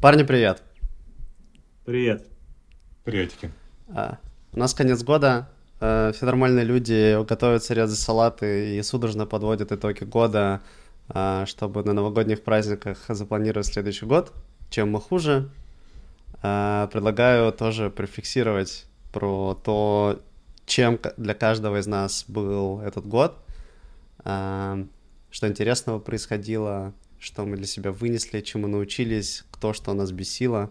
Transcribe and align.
Парни, 0.00 0.22
привет. 0.22 0.62
Привет. 1.84 2.24
Приветики. 3.02 3.50
А, 3.88 4.18
у 4.52 4.58
нас 4.60 4.72
конец 4.72 5.02
года. 5.02 5.48
А, 5.80 6.12
все 6.12 6.24
нормальные 6.24 6.64
люди 6.64 7.20
готовятся 7.24 7.74
резать 7.74 7.98
салаты 7.98 8.76
и 8.76 8.82
судорожно 8.82 9.26
подводят 9.26 9.72
итоги 9.72 10.04
года, 10.04 10.60
а, 11.08 11.46
чтобы 11.46 11.82
на 11.82 11.94
новогодних 11.94 12.44
праздниках 12.44 13.06
запланировать 13.08 13.66
следующий 13.66 14.06
год. 14.06 14.32
Чем 14.70 14.92
мы 14.92 15.00
хуже, 15.00 15.50
а, 16.42 16.86
предлагаю 16.92 17.52
тоже 17.52 17.90
префиксировать 17.90 18.86
про 19.12 19.60
то, 19.64 20.22
чем 20.64 21.00
для 21.16 21.34
каждого 21.34 21.80
из 21.80 21.88
нас 21.88 22.24
был 22.28 22.80
этот 22.82 23.04
год, 23.04 23.36
а, 24.20 24.78
что 25.32 25.48
интересного 25.48 25.98
происходило, 25.98 26.94
что 27.18 27.44
мы 27.44 27.56
для 27.56 27.66
себя 27.66 27.92
вынесли, 27.92 28.40
чему 28.40 28.66
научились, 28.66 29.44
кто 29.50 29.72
что 29.72 29.92
нас 29.94 30.12
бесило, 30.12 30.70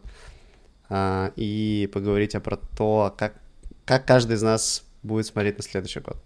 а, 0.90 1.32
и 1.36 1.90
поговорить 1.94 2.36
о 2.36 2.40
про 2.40 2.58
то, 2.58 3.14
как, 3.18 3.40
как 3.86 4.06
каждый 4.06 4.36
из 4.36 4.42
нас 4.42 4.86
будет 5.04 5.26
смотреть 5.26 5.58
на 5.58 5.64
следующий 5.64 6.00
год. 6.00 6.18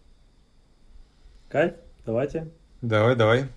Кайф, 1.49 1.73
давайте. 2.05 2.49
Давай, 2.81 3.15
давай. 3.15 3.47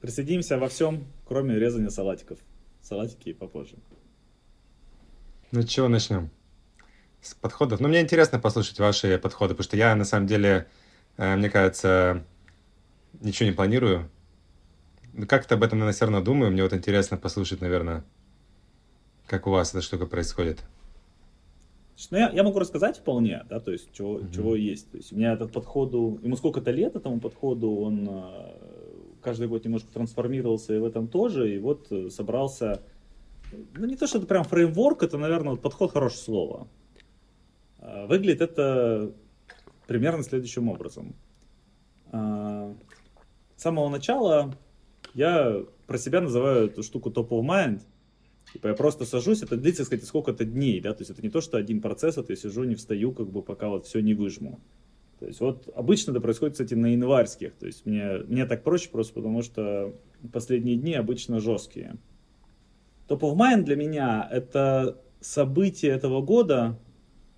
Присоединимся 0.00 0.58
во 0.58 0.68
всем, 0.68 1.04
кроме 1.26 1.58
резания 1.58 1.90
салатиков. 1.90 2.38
Салатики 2.82 3.32
попозже. 3.32 3.76
Ну, 5.50 5.62
чего 5.62 5.88
начнем? 5.88 6.30
С 7.20 7.34
подходов. 7.34 7.80
Ну, 7.80 7.88
мне 7.88 8.00
интересно 8.00 8.38
послушать 8.38 8.78
ваши 8.78 9.18
подходы, 9.18 9.54
потому 9.54 9.64
что 9.64 9.76
я, 9.76 9.94
на 9.94 10.04
самом 10.04 10.26
деле, 10.26 10.68
э, 11.16 11.36
мне 11.36 11.50
кажется, 11.50 12.24
ничего 13.20 13.48
не 13.48 13.54
планирую. 13.54 14.10
Как-то 15.26 15.56
об 15.56 15.62
этом, 15.62 15.78
наверное, 15.78 15.94
все 15.94 16.04
равно 16.04 16.20
думаю. 16.20 16.52
Мне 16.52 16.62
вот 16.62 16.72
интересно 16.72 17.16
послушать, 17.16 17.60
наверное, 17.60 18.04
как 19.26 19.46
у 19.46 19.50
вас 19.50 19.70
эта 19.70 19.82
штука 19.82 20.06
происходит. 20.06 20.62
Ну, 22.10 22.18
я, 22.18 22.30
я 22.30 22.44
могу 22.44 22.60
рассказать 22.60 22.98
вполне, 22.98 23.44
да, 23.50 23.58
то 23.58 23.72
есть, 23.72 23.92
чего, 23.92 24.18
mm-hmm. 24.18 24.34
чего 24.34 24.54
есть. 24.54 24.90
То 24.90 24.98
есть, 24.98 25.12
у 25.12 25.16
меня 25.16 25.32
этот 25.32 25.52
подходу, 25.52 26.20
ему 26.22 26.36
сколько-то 26.36 26.70
лет 26.70 26.94
этому 26.94 27.18
подходу, 27.18 27.74
он 27.74 28.06
э, 28.08 28.52
каждый 29.20 29.48
год 29.48 29.64
немножко 29.64 29.92
трансформировался 29.92 30.74
и 30.74 30.78
в 30.78 30.84
этом 30.84 31.08
тоже, 31.08 31.52
и 31.52 31.58
вот 31.58 31.90
э, 31.90 32.08
собрался, 32.10 32.82
ну, 33.74 33.86
не 33.86 33.96
то, 33.96 34.06
что 34.06 34.18
это 34.18 34.28
прям 34.28 34.44
фреймворк, 34.44 35.02
это, 35.02 35.18
наверное, 35.18 35.56
подход 35.56 35.90
хорошее 35.90 36.22
слово. 36.22 36.68
Э, 37.80 38.06
выглядит 38.06 38.42
это 38.42 39.12
примерно 39.88 40.22
следующим 40.22 40.68
образом. 40.68 41.16
С 42.10 42.74
самого 43.56 43.88
начала 43.90 44.54
я 45.18 45.64
про 45.88 45.98
себя 45.98 46.20
называю 46.20 46.66
эту 46.66 46.84
штуку 46.84 47.10
top 47.10 47.30
of 47.30 47.42
mind. 47.42 47.80
Типа 48.52 48.68
я 48.68 48.74
просто 48.74 49.04
сажусь, 49.04 49.42
это 49.42 49.56
длится, 49.56 49.84
сказать, 49.84 50.04
сколько-то 50.04 50.44
дней, 50.44 50.80
да, 50.80 50.94
то 50.94 51.00
есть 51.00 51.10
это 51.10 51.20
не 51.20 51.28
то, 51.28 51.40
что 51.40 51.58
один 51.58 51.82
процесс, 51.82 52.16
это 52.16 52.32
я 52.32 52.36
сижу, 52.36 52.64
не 52.64 52.76
встаю, 52.76 53.12
как 53.12 53.28
бы 53.28 53.42
пока 53.42 53.68
вот 53.68 53.84
все 53.84 54.00
не 54.00 54.14
выжму. 54.14 54.60
То 55.18 55.26
есть 55.26 55.40
вот 55.40 55.68
обычно 55.74 56.12
это 56.12 56.20
происходит, 56.20 56.54
кстати, 56.54 56.74
на 56.74 56.86
январских, 56.86 57.52
то 57.56 57.66
есть 57.66 57.84
мне, 57.84 58.20
мне 58.28 58.46
так 58.46 58.62
проще 58.62 58.88
просто 58.90 59.12
потому, 59.14 59.42
что 59.42 59.92
последние 60.32 60.76
дни 60.76 60.94
обычно 60.94 61.40
жесткие. 61.40 61.96
Top 63.08 63.20
of 63.20 63.34
mind 63.36 63.64
для 63.64 63.76
меня 63.76 64.26
это 64.30 65.02
событие 65.20 65.90
этого 65.90 66.22
года, 66.22 66.78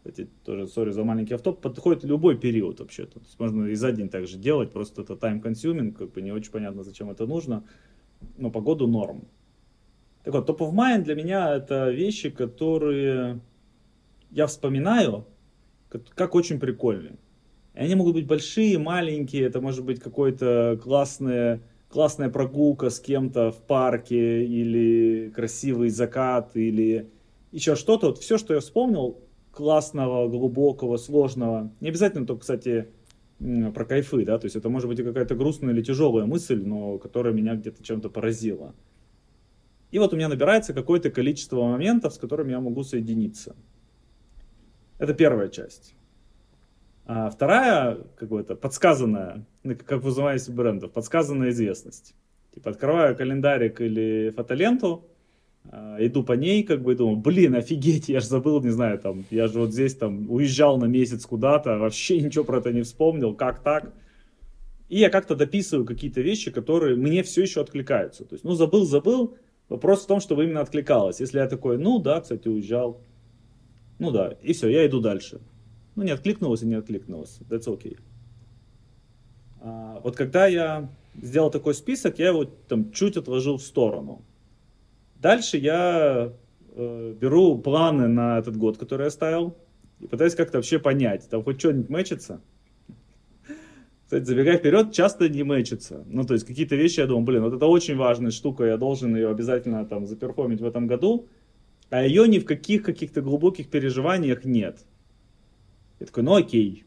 кстати, 0.02 0.28
тоже, 0.44 0.66
сори 0.66 0.92
за 0.92 1.04
маленький 1.04 1.34
автоп, 1.34 1.60
подходит 1.60 2.04
любой 2.04 2.38
период 2.38 2.80
вообще-то. 2.80 3.20
То 3.20 3.26
есть 3.26 3.38
можно 3.38 3.66
и 3.66 3.74
за 3.74 3.92
день 3.92 4.08
также 4.08 4.38
делать, 4.38 4.72
просто 4.72 5.02
это 5.02 5.12
time 5.12 5.42
consuming, 5.42 5.92
как 5.92 6.12
бы 6.12 6.22
не 6.22 6.32
очень 6.32 6.50
понятно, 6.50 6.82
зачем 6.82 7.10
это 7.10 7.26
нужно, 7.26 7.64
но 8.38 8.50
погоду 8.50 8.86
норм. 8.86 9.28
Так 10.24 10.34
вот, 10.34 10.48
top 10.48 10.58
of 10.58 10.72
mind 10.72 11.02
для 11.02 11.14
меня 11.14 11.54
это 11.54 11.90
вещи, 11.90 12.30
которые 12.30 13.40
я 14.30 14.46
вспоминаю, 14.46 15.26
как, 15.88 16.34
очень 16.34 16.58
прикольные. 16.58 17.16
И 17.74 17.80
они 17.80 17.94
могут 17.94 18.14
быть 18.14 18.26
большие, 18.26 18.78
маленькие, 18.78 19.44
это 19.44 19.60
может 19.60 19.84
быть 19.84 20.00
какой-то 20.00 20.80
классная, 20.82 21.60
классная 21.90 22.30
прогулка 22.30 22.88
с 22.88 23.00
кем-то 23.00 23.50
в 23.50 23.62
парке, 23.66 24.44
или 24.44 25.30
красивый 25.34 25.90
закат, 25.90 26.56
или 26.56 27.10
еще 27.52 27.74
что-то. 27.74 28.08
Вот 28.08 28.18
все, 28.18 28.38
что 28.38 28.54
я 28.54 28.60
вспомнил, 28.60 29.18
классного, 29.52 30.28
глубокого, 30.28 30.96
сложного. 30.96 31.72
Не 31.80 31.88
обязательно 31.88 32.26
только, 32.26 32.40
кстати, 32.42 32.88
про 33.38 33.84
кайфы, 33.84 34.24
да, 34.24 34.38
то 34.38 34.46
есть 34.46 34.56
это 34.56 34.68
может 34.68 34.88
быть 34.88 34.98
и 35.00 35.02
какая-то 35.02 35.34
грустная 35.34 35.72
или 35.72 35.82
тяжелая 35.82 36.26
мысль, 36.26 36.62
но 36.62 36.98
которая 36.98 37.32
меня 37.32 37.54
где-то 37.54 37.82
чем-то 37.82 38.10
поразила. 38.10 38.74
И 39.90 39.98
вот 39.98 40.12
у 40.12 40.16
меня 40.16 40.28
набирается 40.28 40.72
какое-то 40.72 41.10
количество 41.10 41.62
моментов, 41.64 42.14
с 42.14 42.18
которыми 42.18 42.52
я 42.52 42.60
могу 42.60 42.84
соединиться. 42.84 43.56
Это 44.98 45.14
первая 45.14 45.48
часть. 45.48 45.94
А 47.06 47.28
вторая, 47.30 47.98
какая-то 48.16 48.54
подсказанная, 48.54 49.46
ну, 49.64 49.74
как 49.74 50.02
вызываясь 50.02 50.48
брендов, 50.48 50.92
подсказанная 50.92 51.50
известность. 51.50 52.14
Типа 52.54 52.70
открываю 52.70 53.16
календарик 53.16 53.80
или 53.80 54.30
фотоленту, 54.36 55.08
иду 55.98 56.24
по 56.24 56.32
ней, 56.32 56.62
как 56.62 56.82
бы 56.82 56.94
думаю, 56.94 57.18
блин, 57.18 57.54
офигеть, 57.54 58.08
я 58.08 58.20
же 58.20 58.26
забыл, 58.26 58.60
не 58.62 58.70
знаю, 58.70 58.98
там, 58.98 59.24
я 59.30 59.46
же 59.46 59.60
вот 59.60 59.72
здесь 59.72 59.94
там 59.94 60.30
уезжал 60.30 60.78
на 60.78 60.86
месяц 60.86 61.26
куда-то, 61.26 61.78
вообще 61.78 62.20
ничего 62.20 62.44
про 62.44 62.58
это 62.58 62.72
не 62.72 62.82
вспомнил, 62.82 63.34
как 63.34 63.62
так? 63.62 63.92
И 64.88 64.98
я 64.98 65.10
как-то 65.10 65.36
дописываю 65.36 65.86
какие-то 65.86 66.20
вещи, 66.20 66.50
которые 66.50 66.96
мне 66.96 67.22
все 67.22 67.42
еще 67.42 67.60
откликаются. 67.60 68.24
То 68.24 68.34
есть, 68.34 68.44
ну, 68.44 68.54
забыл, 68.54 68.84
забыл, 68.84 69.36
вопрос 69.68 70.02
в 70.02 70.06
том, 70.08 70.20
чтобы 70.20 70.44
именно 70.44 70.60
откликалось. 70.60 71.20
Если 71.20 71.38
я 71.38 71.46
такой, 71.46 71.78
ну, 71.78 72.00
да, 72.00 72.20
кстати, 72.20 72.48
уезжал, 72.48 73.00
ну, 74.00 74.10
да, 74.10 74.36
и 74.42 74.52
все, 74.52 74.68
я 74.68 74.84
иду 74.84 75.00
дальше. 75.00 75.40
Ну, 75.94 76.02
не 76.02 76.10
откликнулось 76.10 76.62
и 76.62 76.66
не 76.66 76.74
откликнулось, 76.74 77.38
that's 77.48 77.66
okay. 77.66 77.98
А, 79.60 80.00
вот 80.02 80.16
когда 80.16 80.46
я 80.46 80.90
сделал 81.22 81.50
такой 81.50 81.74
список, 81.74 82.18
я 82.18 82.28
его 82.28 82.44
там 82.44 82.90
чуть 82.92 83.16
отложил 83.16 83.58
в 83.58 83.62
сторону. 83.62 84.22
Дальше 85.20 85.58
я 85.58 86.32
э, 86.74 87.14
беру 87.20 87.58
планы 87.58 88.08
на 88.08 88.38
этот 88.38 88.56
год, 88.56 88.78
который 88.78 89.04
я 89.04 89.10
ставил, 89.10 89.54
и 90.00 90.06
пытаюсь 90.06 90.34
как-то 90.34 90.58
вообще 90.58 90.78
понять, 90.78 91.28
там 91.28 91.44
хоть 91.44 91.58
что-нибудь 91.58 91.90
мэчится. 91.90 92.40
Кстати, 94.04 94.24
забегая 94.24 94.56
вперед, 94.56 94.92
часто 94.92 95.28
не 95.28 95.42
мэчится. 95.42 96.04
Ну, 96.06 96.24
то 96.24 96.32
есть 96.34 96.46
какие-то 96.46 96.74
вещи 96.74 97.00
я 97.00 97.06
думаю, 97.06 97.24
блин, 97.24 97.42
вот 97.42 97.54
это 97.54 97.66
очень 97.66 97.96
важная 97.96 98.30
штука, 98.30 98.64
я 98.64 98.78
должен 98.78 99.14
ее 99.14 99.28
обязательно 99.28 99.84
там 99.84 100.06
заперформить 100.06 100.62
в 100.62 100.64
этом 100.64 100.86
году, 100.86 101.28
а 101.90 102.02
ее 102.02 102.26
ни 102.26 102.38
в 102.38 102.46
каких 102.46 102.82
каких-то 102.82 103.20
глубоких 103.20 103.68
переживаниях 103.68 104.44
нет. 104.44 104.78
Я 106.00 106.06
такой, 106.06 106.22
ну 106.22 106.34
окей, 106.34 106.84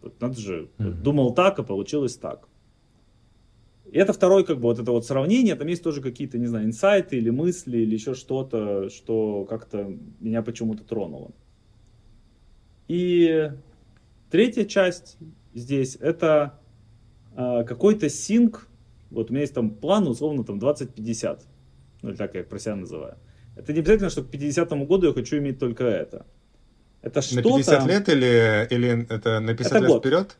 вот 0.00 0.18
надо 0.22 0.40
же, 0.40 0.68
mm-hmm. 0.78 1.02
думал 1.02 1.34
так, 1.34 1.58
а 1.58 1.62
получилось 1.62 2.16
так. 2.16 2.48
И 3.90 3.98
это 3.98 4.12
второй, 4.12 4.44
как 4.44 4.56
бы, 4.56 4.64
вот 4.64 4.78
это 4.78 4.90
вот 4.92 5.06
сравнение, 5.06 5.54
там 5.54 5.66
есть 5.66 5.82
тоже 5.82 6.02
какие-то, 6.02 6.38
не 6.38 6.46
знаю, 6.46 6.66
инсайты 6.66 7.16
или 7.16 7.30
мысли, 7.30 7.78
или 7.78 7.94
еще 7.94 8.14
что-то, 8.14 8.90
что 8.90 9.44
как-то 9.44 9.96
меня 10.20 10.42
почему-то 10.42 10.84
тронуло. 10.84 11.32
И 12.86 13.50
третья 14.30 14.64
часть 14.64 15.16
здесь, 15.54 15.96
это 16.00 16.58
э, 17.34 17.64
какой-то 17.64 18.10
синк, 18.10 18.68
вот 19.10 19.30
у 19.30 19.32
меня 19.32 19.42
есть 19.42 19.54
там 19.54 19.70
план, 19.70 20.06
условно, 20.06 20.44
там 20.44 20.58
20-50, 20.58 21.40
ну, 22.02 22.10
или 22.10 22.16
так 22.16 22.34
я 22.34 22.44
про 22.44 22.58
себя 22.58 22.76
называю. 22.76 23.16
Это 23.56 23.72
не 23.72 23.80
обязательно, 23.80 24.10
что 24.10 24.22
к 24.22 24.30
50 24.30 24.70
году 24.86 25.08
я 25.08 25.12
хочу 25.14 25.38
иметь 25.38 25.58
только 25.58 25.84
это. 25.84 26.26
Это 27.00 27.22
что-то... 27.22 27.48
На 27.48 27.56
50 27.56 27.86
лет 27.86 28.08
или, 28.08 28.66
или 28.70 29.06
это 29.08 29.40
на 29.40 29.54
50 29.54 29.72
это 29.72 29.78
лет 29.80 29.88
год. 29.88 30.02
вперед? 30.02 30.36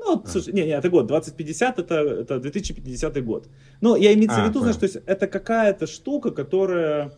Ну, 0.00 0.22
а. 0.24 0.28
слушай, 0.28 0.52
не, 0.54 0.62
не, 0.62 0.70
это 0.70 0.88
год, 0.88 1.06
2050 1.06 1.78
это, 1.78 1.94
это 1.94 2.40
2050 2.40 3.24
год. 3.24 3.48
Но 3.80 3.96
я 3.96 4.14
имею 4.14 4.30
а, 4.32 4.46
в 4.46 4.48
виду, 4.48 4.60
знаешь, 4.60 4.76
то 4.76 4.84
есть 4.84 4.96
это 5.06 5.26
какая-то 5.26 5.86
штука, 5.86 6.30
которая 6.30 7.12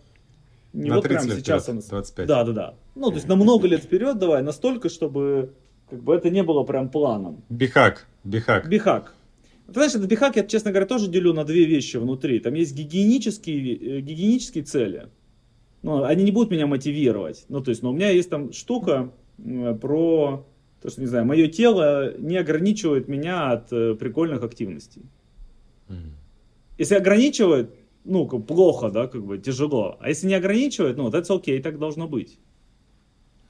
не 0.73 0.91
на 0.91 0.97
вот 0.97 1.05
прямо 1.05 1.23
сейчас 1.23 1.65
вперед, 1.65 1.69
она... 1.69 1.89
25. 1.89 2.27
Да, 2.27 2.45
да, 2.45 2.53
да. 2.53 2.75
Ну, 2.95 3.09
то 3.09 3.15
есть 3.15 3.29
на 3.29 3.37
много 3.37 3.69
лет 3.69 3.83
вперед 3.85 4.19
давай, 4.19 4.43
настолько, 4.43 4.89
чтобы 4.89 5.53
как 5.89 6.03
бы 6.03 6.15
это 6.15 6.29
не 6.31 6.43
было 6.43 6.65
прям 6.65 6.89
планом. 6.89 7.43
Бихак, 7.49 8.07
бихак. 8.25 8.69
Бихак. 8.69 9.15
Ты 9.69 9.75
знаешь, 9.75 9.95
этот 9.95 10.07
бихак 10.07 10.37
я, 10.37 10.45
честно 10.45 10.71
говоря, 10.71 10.87
тоже 10.87 11.09
делю 11.09 11.33
на 11.33 11.45
две 11.45 11.65
вещи 11.65 11.99
внутри. 11.99 12.41
Там 12.41 12.55
есть 12.55 12.75
гигиенические, 12.75 13.77
э, 13.77 14.01
гигиенические 14.01 14.65
цели. 14.65 15.09
Ну, 15.83 16.03
они 16.03 16.25
не 16.25 16.31
будут 16.31 16.51
меня 16.51 16.67
мотивировать. 16.67 17.45
Ну, 17.49 17.61
то 17.63 17.71
есть, 17.71 17.83
но 17.83 17.91
у 17.91 17.93
меня 17.93 18.11
есть 18.11 18.29
там 18.29 18.53
штука 18.53 19.13
про 19.81 20.47
то, 20.83 20.91
что, 20.91 21.01
не 21.01 21.07
знаю, 21.07 21.25
мое 21.25 21.47
тело 21.47 22.17
не 22.19 22.37
ограничивает 22.37 23.09
меня 23.09 23.53
от 23.53 23.73
э, 23.73 23.95
прикольных 23.95 24.43
активностей. 24.43 25.03
Mm. 25.89 26.11
Если 26.77 26.97
ограничивает, 26.97 27.71
ну, 28.05 28.27
плохо, 28.27 28.91
да, 28.91 29.07
как 29.07 29.25
бы 29.25 29.39
тяжело. 29.39 29.97
А 30.01 30.09
если 30.09 30.27
не 30.27 30.35
ограничивает, 30.35 30.97
ну, 30.97 31.09
that's 31.09 31.29
okay, 31.29 31.63
так 31.63 31.79
должно 31.79 32.09
быть. 32.09 32.39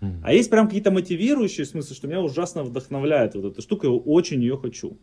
Mm. 0.01 0.21
А 0.23 0.35
есть 0.35 0.51
прям 0.51 0.67
какие-то 0.67 0.91
мотивирующие 0.91 1.65
смыслы, 1.65 1.97
что 1.97 2.07
меня 2.07 2.21
ужасно 2.21 2.65
вдохновляет 2.65 3.35
вот 3.35 3.53
эта 3.53 3.63
штука, 3.63 3.87
я 3.87 3.93
очень 3.95 4.43
ее 4.43 4.59
хочу. 4.59 4.99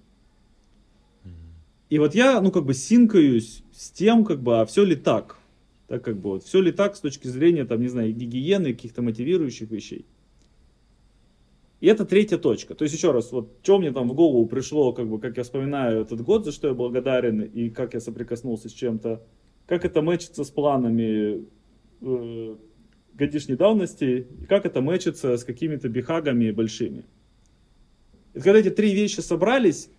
Mm. 1.24 1.30
И 1.90 1.98
вот 1.98 2.14
я, 2.14 2.40
ну, 2.42 2.52
как 2.52 2.66
бы 2.66 2.76
синкаюсь 2.76 3.64
с 3.74 3.90
тем, 3.90 4.24
как 4.24 4.40
бы, 4.44 4.60
а 4.60 4.66
все 4.66 4.84
ли 4.84 4.96
так? 4.96 5.38
Так 5.88 6.04
как 6.04 6.18
бы 6.18 6.30
вот, 6.30 6.44
все 6.44 6.62
ли 6.62 6.72
так 6.72 6.96
с 6.96 7.00
точки 7.00 7.28
зрения, 7.28 7.66
там, 7.66 7.82
не 7.82 7.88
знаю, 7.88 8.14
гигиены, 8.14 8.74
каких-то 8.74 9.02
мотивирующих 9.02 9.72
вещей. 9.72 10.06
И 11.80 11.88
это 11.88 12.06
третья 12.06 12.38
точка. 12.38 12.76
То 12.76 12.84
есть, 12.84 12.94
еще 12.94 13.12
раз, 13.12 13.32
вот 13.32 13.60
что 13.64 13.80
мне 13.80 13.92
там 13.92 14.10
в 14.10 14.14
голову 14.14 14.46
пришло, 14.48 14.92
как 14.92 15.08
бы, 15.08 15.20
как 15.20 15.38
я 15.38 15.44
вспоминаю 15.44 16.02
этот 16.02 16.22
год, 16.22 16.46
за 16.46 16.52
что 16.52 16.68
я 16.68 16.74
благодарен, 16.74 17.42
и 17.42 17.70
как 17.70 17.94
я 17.94 18.02
соприкоснулся 18.02 18.68
с 18.68 18.74
чем-то, 18.74 19.24
как 19.66 19.86
это 19.86 20.02
мэчится 20.02 20.44
с 20.44 20.50
планами 20.50 21.46
э, 22.02 22.56
годишней 23.14 23.56
давности, 23.56 24.28
и 24.42 24.46
как 24.46 24.66
это 24.66 24.82
мэчится 24.82 25.38
с 25.38 25.46
какими-то 25.46 25.88
бихагами 25.88 26.52
большими. 26.52 27.06
И 28.34 28.40
когда 28.40 28.60
эти 28.60 28.72
три 28.72 28.94
вещи 28.94 29.22
собрались, 29.22 29.90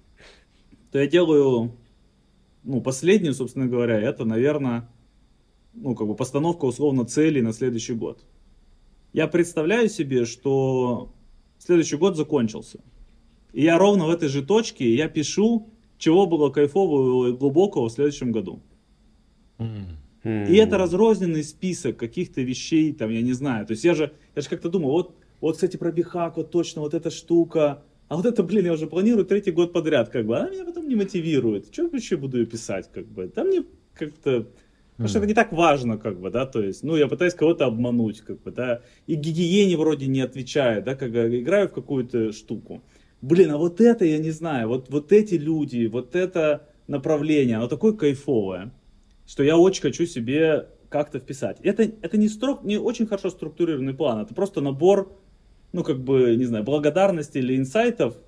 то 0.92 0.98
я 0.98 1.06
делаю, 1.06 1.72
ну, 2.62 2.82
последнюю, 2.82 3.32
собственно 3.32 3.66
говоря, 3.66 3.98
это, 3.98 4.26
наверное, 4.26 4.88
ну, 5.72 5.94
как 5.94 6.06
бы 6.06 6.14
постановка 6.14 6.66
условно 6.66 7.06
целей 7.06 7.40
на 7.40 7.52
следующий 7.52 7.94
год. 7.94 8.24
Я 9.12 9.28
представляю 9.28 9.88
себе, 9.88 10.24
что 10.24 11.12
следующий 11.70 11.96
год 11.96 12.16
закончился. 12.16 12.80
И 13.52 13.62
я 13.62 13.78
ровно 13.78 14.06
в 14.06 14.10
этой 14.10 14.28
же 14.28 14.42
точке, 14.42 14.92
я 14.92 15.08
пишу, 15.08 15.68
чего 15.98 16.26
было 16.26 16.50
кайфового 16.50 17.28
и 17.28 17.32
глубокого 17.32 17.88
в 17.88 17.92
следующем 17.92 18.32
году. 18.32 18.60
Mm. 19.58 20.48
И 20.48 20.56
это 20.56 20.78
разрозненный 20.78 21.44
список 21.44 21.96
каких-то 21.96 22.42
вещей, 22.42 22.92
там, 22.92 23.10
я 23.10 23.22
не 23.22 23.32
знаю. 23.34 23.66
То 23.66 23.72
есть 23.72 23.84
я 23.84 23.94
же, 23.94 24.12
я 24.34 24.42
же 24.42 24.48
как-то 24.48 24.68
думал, 24.68 24.90
вот, 24.90 25.14
вот, 25.40 25.54
кстати, 25.54 25.76
про 25.76 25.92
бихак, 25.92 26.36
вот 26.36 26.50
точно, 26.50 26.82
вот 26.82 26.92
эта 26.92 27.10
штука. 27.10 27.84
А 28.08 28.16
вот 28.16 28.26
это, 28.26 28.42
блин, 28.42 28.66
я 28.66 28.72
уже 28.72 28.88
планирую 28.88 29.24
третий 29.24 29.52
год 29.52 29.72
подряд, 29.72 30.08
как 30.08 30.26
бы. 30.26 30.36
Она 30.36 30.50
меня 30.50 30.64
потом 30.64 30.88
не 30.88 30.96
мотивирует. 30.96 31.72
Что 31.72 31.82
я 31.82 31.88
вообще 31.88 32.16
буду 32.16 32.38
ее 32.38 32.46
писать, 32.46 32.90
как 32.92 33.06
бы? 33.06 33.28
Там 33.28 33.46
мне 33.46 33.64
как-то... 33.94 34.48
Потому 35.00 35.08
что 35.08 35.18
это 35.20 35.28
не 35.28 35.34
так 35.34 35.50
важно, 35.50 35.96
как 35.96 36.20
бы, 36.20 36.28
да, 36.30 36.44
то 36.44 36.62
есть, 36.62 36.82
ну, 36.82 36.94
я 36.94 37.08
пытаюсь 37.08 37.32
кого-то 37.32 37.64
обмануть, 37.64 38.20
как 38.20 38.42
бы, 38.42 38.50
да, 38.50 38.82
и 39.06 39.14
гигиене 39.14 39.78
вроде 39.78 40.06
не 40.06 40.20
отвечает, 40.20 40.84
да, 40.84 40.94
когда 40.94 41.26
играю 41.26 41.68
в 41.68 41.72
какую-то 41.72 42.32
штуку. 42.32 42.82
Блин, 43.22 43.50
а 43.50 43.56
вот 43.56 43.80
это 43.80 44.04
я 44.04 44.18
не 44.18 44.30
знаю, 44.30 44.68
вот, 44.68 44.90
вот 44.90 45.10
эти 45.10 45.36
люди, 45.36 45.86
вот 45.86 46.14
это 46.14 46.68
направление, 46.86 47.56
оно 47.56 47.66
такое 47.66 47.94
кайфовое, 47.94 48.74
что 49.26 49.42
я 49.42 49.56
очень 49.56 49.80
хочу 49.80 50.04
себе 50.04 50.68
как-то 50.90 51.18
вписать. 51.18 51.60
Это, 51.62 51.84
это 51.84 52.18
не, 52.18 52.28
строк, 52.28 52.62
не 52.62 52.76
очень 52.76 53.06
хорошо 53.06 53.30
структурированный 53.30 53.94
план, 53.94 54.20
это 54.20 54.34
просто 54.34 54.60
набор, 54.60 55.18
ну, 55.72 55.82
как 55.82 55.98
бы, 55.98 56.36
не 56.36 56.44
знаю, 56.44 56.62
благодарности 56.62 57.38
или 57.38 57.56
инсайтов, 57.56 58.18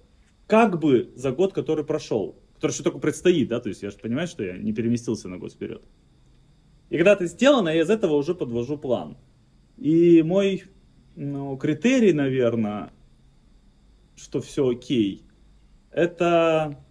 как 0.46 0.80
бы 0.80 1.10
за 1.16 1.32
год, 1.32 1.52
который 1.52 1.84
прошел, 1.84 2.34
который 2.54 2.72
еще 2.72 2.82
только 2.82 2.98
предстоит, 2.98 3.48
да, 3.48 3.60
то 3.60 3.68
есть 3.68 3.82
я 3.82 3.90
же 3.90 3.98
понимаю, 3.98 4.26
что 4.26 4.42
я 4.42 4.56
не 4.56 4.72
переместился 4.72 5.28
на 5.28 5.36
год 5.36 5.52
вперед. 5.52 5.82
И 6.92 6.96
когда 6.98 7.14
это 7.14 7.24
сделано, 7.24 7.70
я 7.70 7.80
из 7.80 7.88
этого 7.88 8.16
уже 8.16 8.34
подвожу 8.34 8.76
план. 8.76 9.16
И 9.78 10.22
мой 10.22 10.64
ну, 11.16 11.56
критерий, 11.56 12.12
наверное, 12.12 12.90
что 14.14 14.42
все 14.42 14.68
окей, 14.68 15.22
это, 15.90 16.84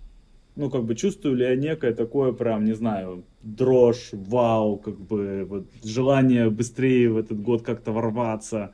ну, 0.55 0.71
как 0.71 0.85
бы, 0.85 0.95
чувствую 0.95 1.35
ли 1.35 1.45
я 1.45 1.55
некое 1.55 1.93
такое 1.93 2.31
прям, 2.31 2.65
не 2.65 2.73
знаю, 2.73 3.25
дрожь, 3.43 4.09
вау, 4.11 4.77
как 4.77 4.99
бы, 4.99 5.45
вот, 5.47 5.67
желание 5.83 6.49
быстрее 6.49 7.11
в 7.11 7.17
этот 7.17 7.39
год 7.39 7.61
как-то 7.61 7.91
ворваться, 7.91 8.73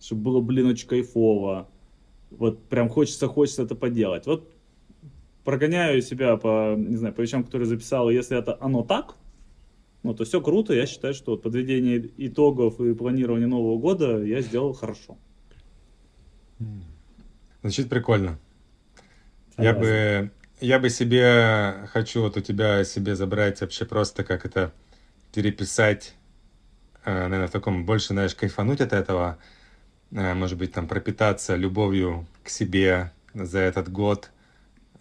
чтобы 0.00 0.22
было, 0.22 0.40
блин, 0.40 0.66
очень 0.68 0.86
кайфово. 0.86 1.68
Вот 2.30 2.62
прям 2.68 2.88
хочется, 2.88 3.26
хочется 3.26 3.64
это 3.64 3.74
поделать. 3.74 4.26
Вот 4.26 4.48
прогоняю 5.42 6.02
себя 6.02 6.36
по, 6.36 6.76
не 6.76 6.94
знаю, 6.94 7.12
по 7.14 7.20
вещам, 7.20 7.42
которые 7.42 7.66
записал, 7.66 8.10
если 8.10 8.38
это 8.38 8.56
оно 8.60 8.84
так, 8.84 9.16
ну, 10.02 10.14
то 10.14 10.24
все 10.24 10.40
круто, 10.40 10.74
я 10.74 10.86
считаю, 10.86 11.14
что 11.14 11.32
вот 11.32 11.42
подведение 11.42 12.10
итогов 12.16 12.80
и 12.80 12.94
планирование 12.94 13.46
Нового 13.46 13.78
года 13.78 14.22
я 14.22 14.40
сделал 14.40 14.72
хорошо. 14.72 15.16
Звучит 17.62 17.88
прикольно. 17.88 18.38
Я 19.56 19.74
бы, 19.74 20.30
я 20.60 20.78
бы 20.78 20.90
себе, 20.90 21.86
хочу 21.92 22.22
вот 22.22 22.36
у 22.36 22.40
тебя 22.40 22.84
себе 22.84 23.14
забрать 23.14 23.60
вообще 23.60 23.84
просто 23.84 24.24
как 24.24 24.44
это 24.44 24.72
переписать, 25.32 26.14
э, 27.04 27.12
наверное, 27.12 27.46
в 27.46 27.52
таком 27.52 27.84
больше, 27.86 28.08
знаешь, 28.08 28.34
кайфануть 28.34 28.80
от 28.80 28.92
этого, 28.92 29.38
э, 30.10 30.34
может 30.34 30.58
быть, 30.58 30.72
там 30.72 30.88
пропитаться 30.88 31.54
любовью 31.54 32.26
к 32.42 32.48
себе 32.48 33.12
за 33.34 33.60
этот 33.60 33.90
год. 33.90 34.30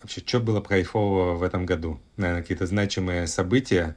Вообще, 0.01 0.21
что 0.25 0.39
было 0.39 0.62
кайфового 0.62 1.36
в 1.36 1.44
этом 1.44 1.65
году? 1.65 2.00
Наверное, 2.18 2.42
какие-то 2.42 2.65
значимые 2.65 3.25
события, 3.27 3.95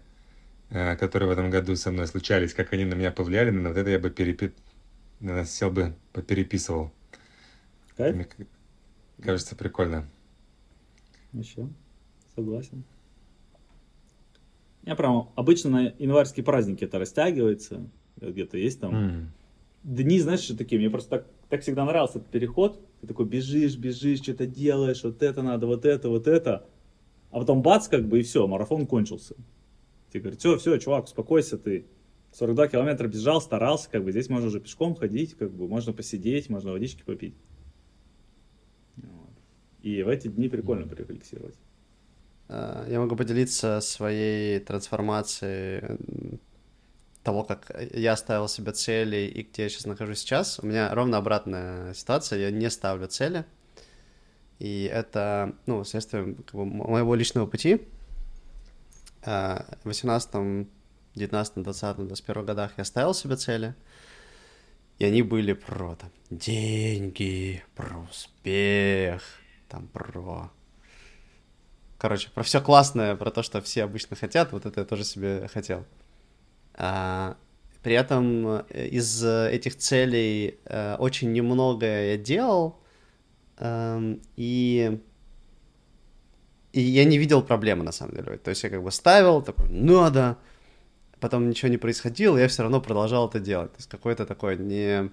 которые 0.71 1.29
в 1.29 1.33
этом 1.33 1.51
году 1.51 1.77
со 1.77 1.91
мной 1.91 2.07
случались, 2.07 2.55
как 2.55 2.73
они 2.73 2.85
на 2.85 2.95
меня 2.95 3.13
повлияли, 3.13 3.51
на 3.51 3.69
вот 3.69 3.79
это 3.79 3.91
я 3.91 3.99
бы 3.99 4.11
перепи... 4.11 4.53
сел 5.45 5.71
бы, 5.71 5.95
попереписывал. 6.13 6.93
Кайф? 7.97 8.17
Мне 8.17 8.27
кажется, 9.23 9.57
прикольно. 9.57 10.09
Еще, 11.33 11.69
согласен. 12.35 12.85
Я 14.85 14.97
прям 14.97 15.31
обычно 15.35 15.71
на 15.71 15.95
январские 15.99 16.45
праздники 16.45 16.85
это 16.85 16.99
растягивается, 16.99 17.89
где-то 18.21 18.59
есть 18.59 18.81
там 18.81 18.95
mm. 18.95 19.27
дни, 19.85 20.21
знаешь, 20.21 20.41
что 20.41 20.57
такие, 20.57 20.79
мне 20.79 20.91
просто 20.91 21.11
так, 21.11 21.27
так 21.49 21.63
всегда 21.63 21.85
нравился 21.85 22.19
этот 22.19 22.31
переход, 22.31 22.81
ты 23.01 23.07
такой 23.07 23.25
бежишь, 23.25 23.77
бежишь, 23.77 24.21
что-то 24.21 24.47
делаешь, 24.47 25.03
вот 25.03 25.23
это 25.23 25.43
надо, 25.43 25.67
вот 25.67 25.87
это, 25.87 26.09
вот 26.11 26.27
это, 26.27 26.67
а 27.31 27.39
потом 27.39 27.63
бац, 27.63 27.89
как 27.89 28.07
бы 28.07 28.21
и 28.21 28.23
все, 28.23 28.47
марафон 28.47 28.87
кончился. 28.87 29.35
Тебе 30.15 30.21
говорят, 30.21 30.39
все, 30.39 30.57
все, 30.59 30.79
чувак, 30.79 31.07
успокойся, 31.07 31.59
ты 31.59 31.87
42 32.35 32.69
километра 32.69 33.09
бежал, 33.09 33.41
старался, 33.41 33.91
как 33.91 34.05
бы 34.05 34.13
здесь 34.13 34.29
можно 34.29 34.47
уже 34.47 34.61
пешком 34.61 34.95
ходить, 34.95 35.35
как 35.37 35.51
бы 35.51 35.67
можно 35.67 35.93
посидеть, 35.93 36.49
можно 36.49 36.71
водички 36.71 37.03
попить. 37.03 37.35
Вот. 38.97 39.33
И 39.83 40.05
в 40.05 40.09
эти 40.09 40.29
дни 40.29 40.49
прикольно 40.49 40.87
порефлексировать. 40.87 41.57
А, 42.47 42.87
я 42.89 43.01
могу 43.01 43.17
поделиться 43.17 43.81
своей 43.81 44.61
трансформацией 44.61 45.99
того, 47.25 47.43
как 47.43 47.77
я 47.93 48.17
ставил 48.17 48.47
себе 48.47 48.71
цели 48.71 49.17
и 49.17 49.43
где 49.43 49.65
я 49.65 49.69
сейчас 49.69 49.85
нахожусь 49.85 50.21
сейчас. 50.21 50.61
У 50.61 50.67
меня 50.67 50.95
ровно 50.95 51.17
обратная 51.17 51.93
ситуация, 51.95 52.39
я 52.39 52.53
не 52.53 52.71
ставлю 52.71 53.09
цели. 53.09 53.47
И 54.61 54.85
это, 54.85 55.57
ну, 55.67 55.83
следствие 55.83 56.37
как 56.37 56.55
бы, 56.55 56.67
моего 56.67 57.17
личного 57.17 57.49
пути. 57.49 57.89
В 59.25 59.85
18, 59.85 60.67
19, 61.15 61.63
20, 61.63 61.97
21 61.97 62.45
годах 62.45 62.73
я 62.77 62.85
ставил 62.85 63.15
себе 63.15 63.37
цели, 63.37 63.75
и 64.99 65.05
они 65.05 65.23
были 65.23 65.53
про 65.53 65.97
там, 65.97 66.11
деньги, 66.31 67.63
про 67.75 67.99
успех, 67.99 69.23
там 69.69 69.89
про... 69.89 70.51
Короче, 71.99 72.31
про 72.31 72.43
все 72.43 72.61
классное, 72.61 73.17
про 73.17 73.31
то, 73.31 73.43
что 73.43 73.61
все 73.61 73.85
обычно 73.85 74.17
хотят, 74.17 74.53
вот 74.53 74.67
это 74.67 74.81
я 74.81 74.87
тоже 74.87 75.05
себе 75.05 75.49
хотел. 75.49 75.87
А, 76.75 77.37
при 77.83 77.95
этом 77.95 78.65
э, 78.69 78.89
из 78.89 79.25
этих 79.25 79.77
целей 79.77 80.59
а, 80.67 80.97
очень 80.99 81.33
немного 81.33 81.87
я 81.87 82.17
делал, 82.19 82.79
а, 83.57 84.01
и 84.37 85.01
и 86.75 86.81
я 86.81 87.05
не 87.05 87.19
видел 87.19 87.41
проблемы, 87.41 87.85
на 87.85 87.93
самом 87.93 88.17
деле. 88.17 88.37
То 88.37 88.51
есть 88.51 88.65
я 88.65 88.71
как 88.71 88.83
бы 88.83 88.91
ставил, 88.91 89.43
такой, 89.43 89.69
надо, 89.69 90.37
потом 91.21 91.49
ничего 91.49 91.71
не 91.71 91.79
происходило, 91.79 92.37
я 92.37 92.49
все 92.49 92.63
равно 92.63 92.81
продолжал 92.81 93.29
это 93.29 93.39
делать. 93.39 93.71
То 93.73 93.79
есть 93.79 93.89
какой-то 93.89 94.27
такой 94.27 94.57
не, 94.57 95.11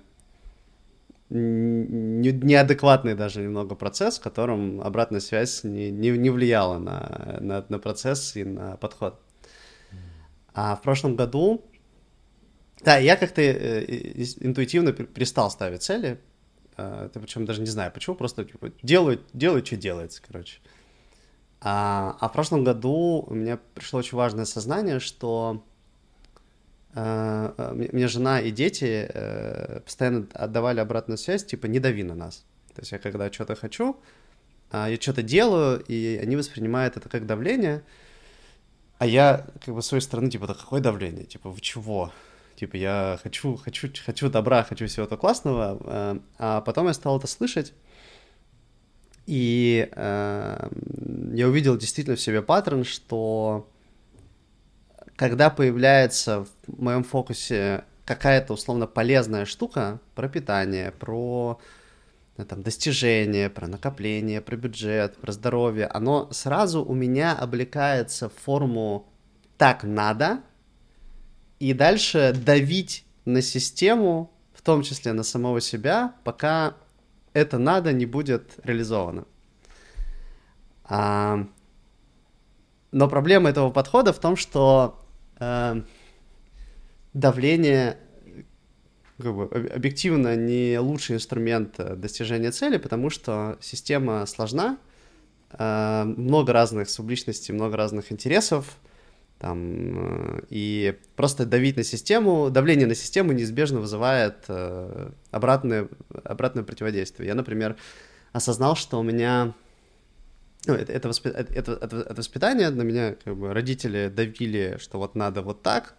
не 1.30 2.32
неадекватный 2.32 3.13
даже 3.13 3.44
немного 3.44 3.75
процесс, 3.75 4.18
в 4.18 4.24
котором 4.24 4.82
обратная 4.82 5.20
связь 5.20 5.63
не, 5.63 5.91
не, 5.91 6.10
не 6.10 6.30
влияла 6.32 6.80
на, 6.80 7.38
на, 7.39 7.65
на 7.70 7.80
процесс 7.80 8.36
и 8.36 8.44
на 8.44 8.77
подход. 8.77 9.22
А 10.53 10.75
в 10.75 10.82
прошлом 10.82 11.15
году, 11.15 11.63
да, 12.84 12.98
я 12.98 13.15
как-то 13.18 13.41
э, 13.41 13.86
интуитивно 14.39 14.94
перестал 14.94 15.51
ставить 15.51 15.84
цели, 15.84 16.20
э, 16.75 17.10
ты 17.13 17.20
причем 17.20 17.46
даже 17.46 17.62
не 17.62 17.68
знаю 17.68 17.91
почему, 17.91 18.15
просто 18.15 18.46
типа, 18.46 18.72
делаю, 18.82 19.22
делаю, 19.32 19.63
что 19.63 19.77
делается, 19.77 20.24
короче. 20.27 20.58
А, 21.62 22.18
а 22.20 22.27
в 22.27 22.34
прошлом 22.34 22.63
году 22.63 23.24
у 23.27 23.34
меня 23.34 23.60
пришло 23.75 24.00
очень 24.00 24.18
важное 24.18 24.46
сознание, 24.46 25.00
что 25.00 25.63
э, 26.96 27.88
мне 27.91 28.08
жена 28.08 28.41
и 28.41 28.50
дети 28.50 29.08
э, 29.08 29.82
постоянно 29.82 30.27
отдавали 30.34 30.80
обратную 30.80 31.20
связь, 31.20 31.46
типа, 31.46 31.68
не 31.68 31.80
дави 31.80 32.03
на 32.03 32.15
нас. 32.15 32.46
То 32.74 32.82
есть 32.82 32.91
я 32.91 32.98
когда 32.98 33.32
что-то 33.32 33.56
хочу, 33.56 33.96
э, 34.72 34.88
я 34.89 34.98
что-то 35.00 35.22
делаю, 35.22 35.84
и 35.88 36.20
они 36.22 36.36
воспринимают 36.36 36.98
это 36.98 37.10
как 37.10 37.27
давление, 37.27 37.84
а 38.98 39.06
я, 39.06 39.46
как 39.63 39.75
бы, 39.75 39.84
с 39.84 39.88
своей 39.88 40.01
стороны, 40.01 40.32
типа, 40.32 40.48
да 40.48 40.56
какое 40.56 40.82
давление? 40.82 41.25
Типа, 41.25 41.51
в 41.51 41.62
чего? 41.62 42.12
Типа, 42.56 42.75
я 42.75 43.20
хочу, 43.22 43.56
хочу, 43.56 43.89
хочу 44.03 44.30
добра, 44.30 44.63
хочу 44.63 44.88
всего 44.88 45.06
этого 45.06 45.20
классного, 45.20 45.77
э, 45.80 46.20
а 46.39 46.62
потом 46.62 46.88
я 46.88 46.94
стал 46.94 47.20
это 47.20 47.27
слышать, 47.27 47.74
и 49.31 49.88
э, 49.89 50.69
я 51.33 51.47
увидел 51.47 51.77
действительно 51.77 52.17
в 52.17 52.21
себе 52.21 52.41
паттерн, 52.41 52.83
что 52.83 53.69
когда 55.15 55.50
появляется 55.50 56.45
в 56.67 56.81
моем 56.81 57.05
фокусе 57.05 57.85
какая-то 58.03 58.51
условно 58.51 58.88
полезная 58.88 59.45
штука 59.45 60.01
про 60.15 60.27
питание, 60.27 60.91
про 60.91 61.61
э, 62.35 62.43
там, 62.43 62.61
достижения, 62.61 63.50
про 63.50 63.67
накопление, 63.67 64.41
про 64.41 64.57
бюджет, 64.57 65.15
про 65.15 65.31
здоровье, 65.31 65.88
оно 65.88 66.27
сразу 66.33 66.83
у 66.83 66.93
меня 66.93 67.31
облекается 67.33 68.27
в 68.27 68.33
форму 68.33 69.07
«так 69.57 69.85
надо», 69.85 70.41
и 71.59 71.71
дальше 71.71 72.35
давить 72.35 73.05
на 73.23 73.41
систему, 73.41 74.29
в 74.53 74.61
том 74.61 74.83
числе 74.83 75.13
на 75.13 75.23
самого 75.23 75.61
себя, 75.61 76.15
пока 76.25 76.75
это 77.33 77.57
надо 77.57 77.93
не 77.93 78.05
будет 78.05 78.59
реализовано. 78.63 79.25
А, 80.83 81.45
но 82.91 83.07
проблема 83.07 83.50
этого 83.50 83.71
подхода 83.71 84.11
в 84.11 84.19
том, 84.19 84.35
что 84.35 85.00
э, 85.39 85.81
давление 87.13 87.97
как 89.17 89.35
бы, 89.35 89.43
объективно 89.45 90.35
не 90.35 90.77
лучший 90.79 91.15
инструмент 91.15 91.75
достижения 92.00 92.51
цели, 92.51 92.77
потому 92.77 93.09
что 93.09 93.57
система 93.61 94.25
сложна, 94.25 94.77
э, 95.51 96.03
много 96.03 96.51
разных 96.51 96.89
субличностей, 96.89 97.53
много 97.53 97.77
разных 97.77 98.11
интересов, 98.11 98.77
там, 99.41 100.38
э, 100.38 100.41
и 100.50 101.00
просто 101.15 101.48
давить 101.48 101.75
на 101.75 101.83
систему, 101.83 102.51
давление 102.51 102.86
на 102.86 102.93
систему 102.93 103.31
неизбежно 103.31 103.79
вызывает 103.79 104.45
э, 104.48 105.10
обратное, 105.31 105.88
обратное 106.24 106.63
противодействие. 106.63 107.27
Я, 107.27 107.33
например, 107.33 107.75
осознал, 108.33 108.75
что 108.75 109.00
у 109.00 109.03
меня 109.03 109.55
ну, 110.67 110.75
это, 110.75 110.93
это, 110.93 111.10
это, 111.10 111.53
это, 111.53 111.71
это 111.71 112.13
воспитание 112.15 112.69
на 112.69 112.83
меня, 112.83 113.15
как 113.24 113.36
бы 113.36 113.51
родители 113.51 114.10
давили, 114.10 114.77
что 114.79 115.00
вот 115.00 115.15
надо 115.15 115.41
вот 115.41 115.63
так, 115.63 115.95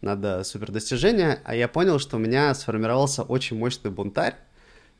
надо 0.00 0.44
супер 0.44 0.70
достижения, 0.70 1.40
а 1.44 1.56
я 1.56 1.66
понял, 1.66 1.98
что 1.98 2.16
у 2.16 2.20
меня 2.20 2.54
сформировался 2.54 3.24
очень 3.24 3.58
мощный 3.58 3.90
бунтарь, 3.90 4.36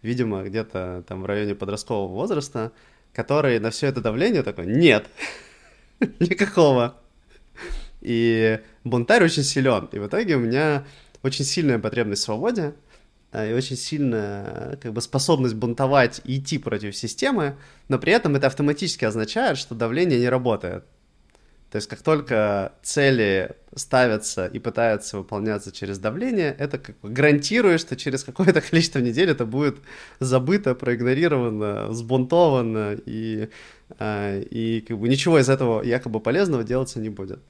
видимо, 0.02 0.42
где-то 0.42 1.04
там 1.06 1.22
в 1.22 1.26
районе 1.26 1.54
подросткового 1.54 2.12
возраста, 2.12 2.72
который 3.12 3.60
на 3.60 3.70
все 3.70 3.86
это 3.86 4.00
давление 4.00 4.42
такой, 4.42 4.66
нет, 4.66 5.06
никакого. 6.18 6.96
И 8.04 8.60
бунтарь 8.84 9.24
очень 9.24 9.42
силен. 9.42 9.88
И 9.90 9.98
в 9.98 10.06
итоге 10.06 10.36
у 10.36 10.40
меня 10.40 10.84
очень 11.22 11.44
сильная 11.44 11.78
потребность 11.78 12.22
в 12.22 12.24
свободе, 12.26 12.74
Э, 13.34 13.50
и 13.50 13.52
очень 13.52 13.76
сильная 13.76 14.78
как 14.80 14.92
бы, 14.92 15.00
способность 15.02 15.56
бунтовать 15.56 16.20
и 16.24 16.38
идти 16.38 16.58
против 16.58 16.96
системы, 16.96 17.56
но 17.88 17.98
при 17.98 18.12
этом 18.12 18.36
это 18.36 18.46
автоматически 18.46 19.04
означает, 19.04 19.58
что 19.58 19.74
давление 19.74 20.20
не 20.20 20.28
работает. 20.28 20.84
То 21.70 21.76
есть 21.76 21.88
как 21.88 22.02
только 22.02 22.72
цели 22.84 23.56
ставятся 23.74 24.46
и 24.46 24.60
пытаются 24.60 25.18
выполняться 25.18 25.72
через 25.72 25.98
давление, 25.98 26.54
это 26.56 26.78
как 26.78 27.00
бы 27.00 27.08
гарантирует, 27.10 27.80
что 27.80 27.96
через 27.96 28.22
какое-то 28.22 28.60
количество 28.70 29.00
недель 29.00 29.30
это 29.30 29.44
будет 29.44 29.78
забыто, 30.20 30.76
проигнорировано, 30.76 31.92
сбунтовано, 31.92 32.96
и, 33.04 33.48
э, 33.98 34.42
и 34.42 34.80
как 34.82 34.98
бы 34.98 35.08
ничего 35.08 35.40
из 35.40 35.48
этого 35.48 35.82
якобы 35.82 36.20
полезного 36.20 36.62
делаться 36.62 37.00
не 37.00 37.08
будет. 37.08 37.40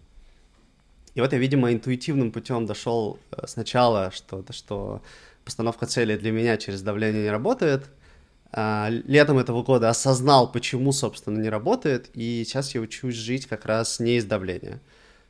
И 1.14 1.21
вот 1.21 1.33
я, 1.33 1.38
видимо, 1.38 1.73
интуитивным 1.73 2.33
путем 2.33 2.66
дошел 2.66 3.18
э, 3.30 3.47
сначала, 3.47 4.11
что, 4.11 4.44
что 4.50 5.02
постановка 5.44 5.87
цели 5.87 6.16
для 6.16 6.33
меня 6.33 6.56
через 6.56 6.83
давление 6.83 7.23
не 7.23 7.30
работает. 7.30 7.87
А, 8.56 8.88
летом 8.90 9.38
этого 9.38 9.62
года 9.62 9.88
осознал, 9.88 10.50
почему, 10.50 10.92
собственно, 10.92 11.40
не 11.40 11.49
работает, 11.49 12.11
и 12.14 12.44
сейчас 12.44 12.75
я 12.75 12.80
учусь 12.80 13.14
жить 13.14 13.47
как 13.47 13.66
раз 13.66 14.00
не 14.00 14.16
из 14.16 14.25
давления. 14.25 14.80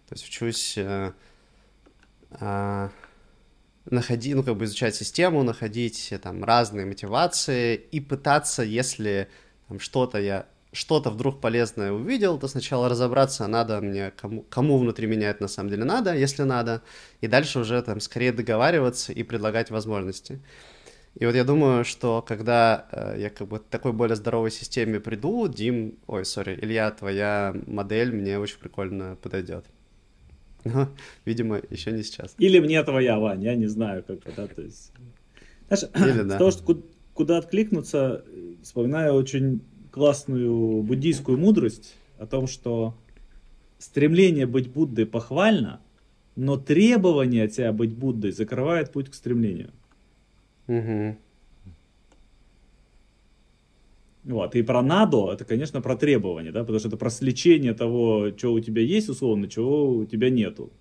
То 0.09 0.14
есть 0.14 0.26
учусь 0.26 0.75
э, 0.76 1.12
э, 2.41 2.88
находить, 3.87 4.35
ну, 4.35 4.43
как 4.43 4.57
бы 4.57 4.64
изучать 4.64 4.95
систему, 4.95 5.43
находить 5.43 6.12
там 6.23 6.45
разные 6.45 6.87
мотивации 6.87 7.76
и 7.76 8.00
пытаться, 8.00 8.62
если 8.62 9.29
там, 9.69 9.81
что-то 9.81 10.19
я 10.19 10.47
что-то 10.75 11.11
вдруг 11.11 11.40
полезное 11.40 11.93
увидел, 11.93 12.38
то 12.38 12.49
сначала 12.49 12.88
разобраться, 12.88 13.47
надо 13.47 13.81
мне, 13.81 14.12
кому, 14.16 14.43
кому 14.43 14.78
внутри 14.78 15.07
меня 15.07 15.31
это 15.31 15.43
на 15.43 15.49
самом 15.49 15.71
деле 15.71 15.85
надо, 15.85 16.14
если 16.14 16.43
надо, 16.43 16.83
и 17.21 17.28
дальше 17.28 17.61
уже 17.61 17.81
там 17.83 18.00
скорее 18.00 18.33
договариваться 18.33 19.12
и 19.12 19.23
предлагать 19.23 19.71
возможности. 19.71 20.40
И 21.14 21.26
вот 21.26 21.37
я 21.37 21.45
думаю, 21.45 21.85
что 21.85 22.23
когда 22.23 22.88
э, 22.90 23.21
я 23.21 23.31
как 23.31 23.47
бы 23.47 23.61
к 23.61 23.64
такой 23.64 23.93
более 23.93 24.16
здоровой 24.16 24.50
системе 24.50 24.99
приду, 24.99 25.47
Дим, 25.47 25.97
ой, 26.09 26.25
сори, 26.25 26.59
Илья, 26.61 26.90
твоя 26.90 27.54
модель 27.66 28.12
мне 28.12 28.38
очень 28.38 28.59
прикольно 28.59 29.16
подойдет. 29.23 29.64
Но, 30.64 30.88
видимо, 31.25 31.61
еще 31.71 31.93
не 31.93 32.02
сейчас. 32.02 32.35
Или 32.38 32.59
мне 32.59 32.83
твоя, 32.83 33.19
Вань, 33.21 33.45
я 33.45 33.54
не 33.54 33.66
знаю, 33.66 34.02
как 34.02 34.26
это, 34.26 34.49
то 34.49 34.62
есть... 34.62 34.93
Знаешь, 35.69 35.85
Или, 35.95 36.23
да. 36.23 36.38
того, 36.38 36.50
что 36.50 36.83
куда 37.12 37.38
откликнуться, 37.38 38.25
вспоминаю 38.62 39.14
очень 39.14 39.61
классную 39.94 40.82
буддийскую 40.82 41.38
мудрость 41.38 41.94
о 42.18 42.26
том, 42.26 42.48
что 42.48 42.96
стремление 43.78 44.44
быть 44.44 44.66
Буддой 44.66 45.06
похвально, 45.06 45.80
но 46.34 46.56
требование 46.56 47.44
от 47.44 47.52
тебя 47.52 47.72
быть 47.72 47.94
Буддой 47.94 48.32
закрывает 48.32 48.90
путь 48.90 49.08
к 49.08 49.14
стремлению. 49.14 49.70
Угу. 50.66 51.16
Вот. 54.24 54.56
И 54.56 54.62
про 54.62 54.82
надо, 54.82 55.30
это, 55.30 55.44
конечно, 55.44 55.80
про 55.80 55.96
требование, 55.96 56.50
да, 56.50 56.62
потому 56.62 56.80
что 56.80 56.88
это 56.88 56.96
про 56.96 57.10
сличение 57.10 57.72
того, 57.72 58.32
что 58.36 58.52
у 58.52 58.58
тебя 58.58 58.82
есть, 58.82 59.08
условно, 59.08 59.46
чего 59.46 59.98
у 59.98 60.06
тебя 60.06 60.28
нету. 60.28 60.72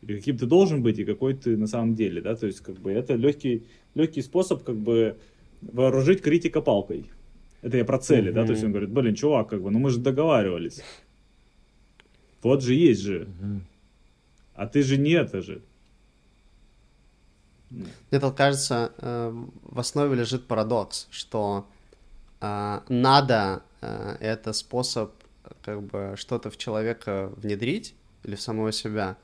И 0.00 0.06
каким 0.06 0.38
ты 0.38 0.46
должен 0.46 0.80
быть, 0.80 1.00
и 1.00 1.04
какой 1.04 1.34
ты 1.34 1.56
на 1.56 1.66
самом 1.66 1.96
деле, 1.96 2.20
да, 2.20 2.36
то 2.36 2.46
есть, 2.46 2.60
как 2.60 2.78
бы, 2.78 2.92
это 2.92 3.14
легкий, 3.14 3.64
легкий 3.96 4.22
способ, 4.22 4.62
как 4.62 4.76
бы, 4.76 5.16
вооружить 5.60 6.22
критика 6.22 6.60
палкой. 6.60 7.06
Это 7.64 7.78
я 7.78 7.84
про 7.86 7.98
цели, 7.98 8.30
да, 8.30 8.44
то 8.44 8.52
есть 8.52 8.62
он 8.62 8.72
говорит, 8.72 8.90
блин, 8.90 9.14
чувак, 9.14 9.48
как 9.48 9.62
бы, 9.62 9.70
ну 9.70 9.78
мы 9.78 9.88
же 9.88 9.98
договаривались. 9.98 10.82
Вот 12.42 12.62
же 12.62 12.74
есть 12.74 13.00
же. 13.00 13.26
А 14.54 14.66
ты 14.66 14.82
же 14.82 14.98
не 14.98 15.12
это 15.12 15.40
же. 15.40 15.62
Мне 17.70 18.20
тут 18.20 18.36
кажется, 18.36 18.92
э, 18.98 19.32
в 19.62 19.80
основе 19.80 20.14
лежит 20.14 20.46
парадокс, 20.46 21.08
что 21.10 21.66
э, 22.42 22.80
надо 22.90 23.62
э, 23.80 24.16
это 24.20 24.52
способ 24.52 25.14
как 25.62 25.82
бы 25.82 26.16
что-то 26.18 26.50
в 26.50 26.58
человека 26.58 27.32
внедрить 27.36 27.94
или 28.24 28.34
в 28.34 28.42
самого 28.42 28.72
себя, 28.72 29.16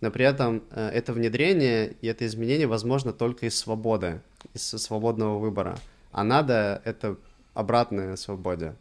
но 0.00 0.10
при 0.10 0.24
этом 0.24 0.62
это 0.70 1.12
внедрение 1.12 1.94
и 2.00 2.06
это 2.06 2.24
изменение 2.24 2.66
возможно 2.66 3.12
только 3.12 3.44
из 3.44 3.58
свободы, 3.58 4.22
из 4.54 4.62
свободного 4.62 5.38
выбора. 5.38 5.78
А 6.10 6.24
надо 6.24 6.80
это 6.86 7.18
обратная 7.54 8.16
свободе. 8.16 8.76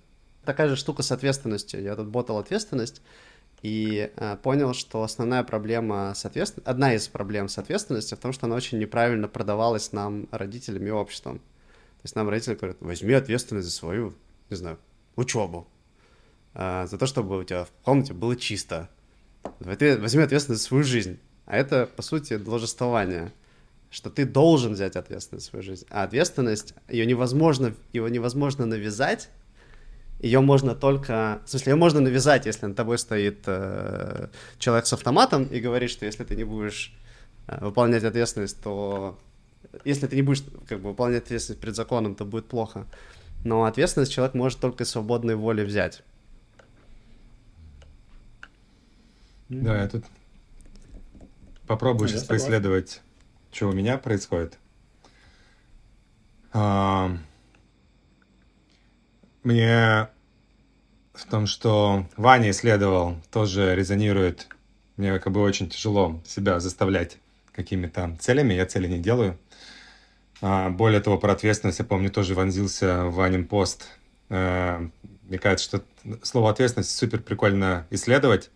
Такая 0.46 0.70
же 0.70 0.76
штука 0.76 1.04
с 1.04 1.12
ответственностью. 1.12 1.82
Я 1.82 1.96
тут 1.96 2.08
ботал 2.08 2.38
ответственность 2.38 3.02
и 3.62 4.12
э, 4.16 4.38
понял, 4.38 4.74
что 4.74 5.04
основная 5.04 5.44
проблема 5.44 6.14
с 6.16 6.26
ответственностью, 6.26 6.70
одна 6.70 6.96
из 6.96 7.08
проблем 7.08 7.48
с 7.48 7.58
ответственностью 7.58 8.18
в 8.18 8.22
том, 8.22 8.34
что 8.34 8.48
она 8.48 8.56
очень 8.56 8.80
неправильно 8.80 9.28
продавалась 9.28 9.92
нам, 9.92 10.28
родителями 10.32 10.88
и 10.88 10.92
обществом. 10.92 11.40
То 11.40 12.06
есть 12.06 12.16
нам 12.16 12.28
родители 12.28 12.56
говорят, 12.56 12.78
возьми 12.80 13.14
ответственность 13.14 13.68
за 13.68 13.74
свою, 13.74 14.16
не 14.50 14.56
знаю, 14.56 14.80
учебу, 15.16 15.68
э, 16.56 16.88
за 16.90 16.98
то, 16.98 17.06
чтобы 17.06 17.38
у 17.38 17.44
тебя 17.44 17.66
в 17.66 17.72
комнате 17.84 18.14
было 18.14 18.36
чисто. 18.36 18.90
Возьми 19.60 20.24
ответственность 20.24 20.64
за 20.64 20.68
свою 20.68 20.84
жизнь. 20.84 21.20
А 21.46 21.58
это, 21.58 21.86
по 21.86 22.02
сути, 22.02 22.38
должествование 22.38 23.32
что 23.92 24.10
ты 24.10 24.26
должен 24.26 24.74
взять 24.74 24.96
ответственность 24.96 25.48
в 25.48 25.50
свою 25.50 25.64
жизнь. 25.64 25.86
А 25.90 26.04
ответственность, 26.04 26.74
ее 26.88 27.06
невозможно, 27.06 27.76
его 27.92 28.08
невозможно 28.08 28.66
навязать, 28.66 29.30
ее 30.20 30.40
можно 30.40 30.76
только... 30.76 31.42
В 31.46 31.50
смысле, 31.50 31.74
ее 31.74 31.76
можно 31.76 32.00
навязать, 32.00 32.46
если 32.46 32.68
над 32.68 32.78
тобой 32.78 32.98
стоит 32.98 33.44
э, 33.48 34.30
человек 34.60 34.86
с 34.86 34.94
автоматом 34.94 35.44
и 35.44 35.60
говорит, 35.60 35.90
что 35.90 36.06
если 36.06 36.24
ты 36.24 36.36
не 36.36 36.46
будешь 36.46 36.96
э, 37.48 37.64
выполнять 37.64 38.04
ответственность, 38.04 38.62
то... 38.62 39.20
Если 39.84 40.08
ты 40.08 40.16
не 40.16 40.22
будешь 40.22 40.44
как 40.68 40.80
бы, 40.80 40.90
выполнять 40.90 41.24
ответственность 41.24 41.62
перед 41.62 41.76
законом, 41.76 42.16
то 42.16 42.24
будет 42.24 42.48
плохо. 42.48 42.88
Но 43.44 43.66
ответственность 43.66 44.14
человек 44.14 44.36
может 44.36 44.60
только 44.60 44.86
свободной 44.86 45.36
волей 45.36 45.64
взять. 45.64 46.04
Да, 49.50 49.82
я 49.82 49.90
тут 49.90 50.06
попробую 51.68 52.04
ну, 52.04 52.08
сейчас 52.08 52.24
поисследовать 52.24 53.02
что 53.52 53.70
у 53.70 53.74
меня 53.74 53.98
происходит. 53.98 54.58
А, 56.54 57.18
мне 59.44 60.08
в 61.14 61.26
том, 61.30 61.48
что 61.48 62.06
Ваня 62.18 62.52
исследовал, 62.52 63.18
тоже 63.32 63.76
резонирует. 63.76 64.48
Мне 64.98 65.20
как 65.20 65.34
бы 65.34 65.42
очень 65.42 65.70
тяжело 65.70 66.22
себя 66.26 66.60
заставлять 66.60 67.18
какими-то 67.52 68.18
целями. 68.20 68.54
Я 68.54 68.66
цели 68.66 68.88
не 68.88 69.00
делаю. 69.00 69.38
А, 70.42 70.70
более 70.70 71.02
того, 71.02 71.18
про 71.18 71.34
ответственность, 71.34 71.80
я 71.80 71.86
помню, 71.86 72.10
тоже 72.10 72.34
вонзился 72.34 73.06
в 73.06 73.16
Ванин 73.16 73.48
пост. 73.48 73.88
А, 74.30 74.88
мне 75.24 75.38
кажется, 75.38 75.66
что 75.66 75.84
слово 76.24 76.52
ответственность 76.52 76.96
супер 76.96 77.22
прикольно 77.22 77.86
исследовать. 77.90 78.50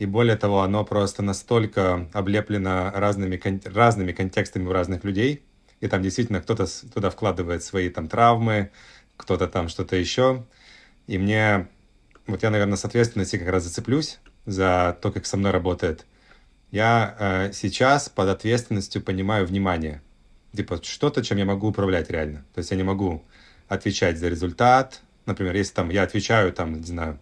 И 0.00 0.06
более 0.06 0.36
того, 0.36 0.62
оно 0.62 0.82
просто 0.82 1.22
настолько 1.22 2.08
облеплено 2.14 2.90
разными, 2.94 3.36
кон- 3.36 3.60
разными 3.66 4.12
контекстами 4.12 4.66
у 4.66 4.72
разных 4.72 5.04
людей. 5.04 5.42
И 5.80 5.88
там 5.88 6.02
действительно 6.02 6.40
кто-то 6.40 6.66
туда 6.88 7.10
вкладывает 7.10 7.62
свои 7.62 7.90
там 7.90 8.08
травмы, 8.08 8.70
кто-то 9.18 9.46
там 9.46 9.68
что-то 9.68 9.96
еще. 9.96 10.46
И 11.06 11.18
мне, 11.18 11.68
вот 12.26 12.42
я, 12.42 12.48
наверное, 12.48 12.78
с 12.78 12.84
ответственности 12.86 13.36
как 13.36 13.48
раз 13.48 13.64
зацеплюсь 13.64 14.20
за 14.46 14.96
то, 15.02 15.12
как 15.12 15.26
со 15.26 15.36
мной 15.36 15.52
работает. 15.52 16.06
Я 16.70 17.14
э, 17.18 17.52
сейчас 17.52 18.08
под 18.08 18.30
ответственностью 18.30 19.02
понимаю 19.02 19.46
внимание. 19.46 20.00
Типа 20.56 20.80
что-то, 20.82 21.22
чем 21.22 21.36
я 21.36 21.44
могу 21.44 21.68
управлять 21.68 22.08
реально. 22.08 22.46
То 22.54 22.60
есть 22.60 22.70
я 22.70 22.78
не 22.78 22.84
могу 22.84 23.22
отвечать 23.68 24.18
за 24.18 24.28
результат. 24.28 25.02
Например, 25.26 25.54
если 25.54 25.74
там 25.74 25.90
я 25.90 26.04
отвечаю 26.04 26.54
там, 26.54 26.80
не 26.80 26.86
знаю, 26.86 27.18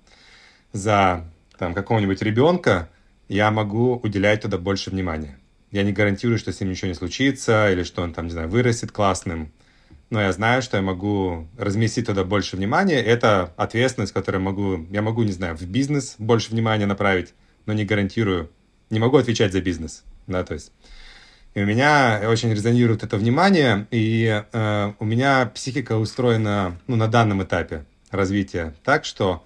за 0.72 1.28
там 1.58 1.74
какого-нибудь 1.74 2.22
ребенка, 2.22 2.88
я 3.28 3.50
могу 3.50 3.96
уделять 3.96 4.42
туда 4.42 4.58
больше 4.58 4.90
внимания. 4.90 5.38
Я 5.70 5.82
не 5.82 5.92
гарантирую, 5.92 6.38
что 6.38 6.52
с 6.52 6.60
ним 6.60 6.70
ничего 6.70 6.88
не 6.88 6.94
случится, 6.94 7.70
или 7.70 7.82
что 7.82 8.02
он 8.02 8.14
там, 8.14 8.26
не 8.26 8.30
знаю, 8.30 8.48
вырастет 8.48 8.92
классным. 8.92 9.52
Но 10.08 10.22
я 10.22 10.32
знаю, 10.32 10.62
что 10.62 10.78
я 10.78 10.82
могу 10.82 11.46
разместить 11.58 12.06
туда 12.06 12.24
больше 12.24 12.56
внимания. 12.56 13.02
Это 13.02 13.52
ответственность, 13.56 14.14
которую 14.14 14.42
могу, 14.42 14.86
я 14.90 15.02
могу, 15.02 15.24
не 15.24 15.32
знаю, 15.32 15.56
в 15.56 15.66
бизнес 15.66 16.14
больше 16.18 16.52
внимания 16.52 16.86
направить, 16.86 17.34
но 17.66 17.74
не 17.74 17.84
гарантирую, 17.84 18.50
не 18.88 18.98
могу 18.98 19.18
отвечать 19.18 19.52
за 19.52 19.60
бизнес. 19.60 20.04
Да, 20.26 20.44
то 20.44 20.54
есть 20.54 20.72
и 21.54 21.60
у 21.60 21.66
меня 21.66 22.20
очень 22.28 22.52
резонирует 22.52 23.02
это 23.02 23.16
внимание, 23.16 23.86
и 23.90 24.44
э, 24.52 24.92
у 24.98 25.04
меня 25.04 25.46
психика 25.46 25.96
устроена 25.96 26.78
ну, 26.86 26.96
на 26.96 27.08
данном 27.08 27.42
этапе 27.42 27.84
развития 28.10 28.74
так, 28.84 29.04
что 29.04 29.44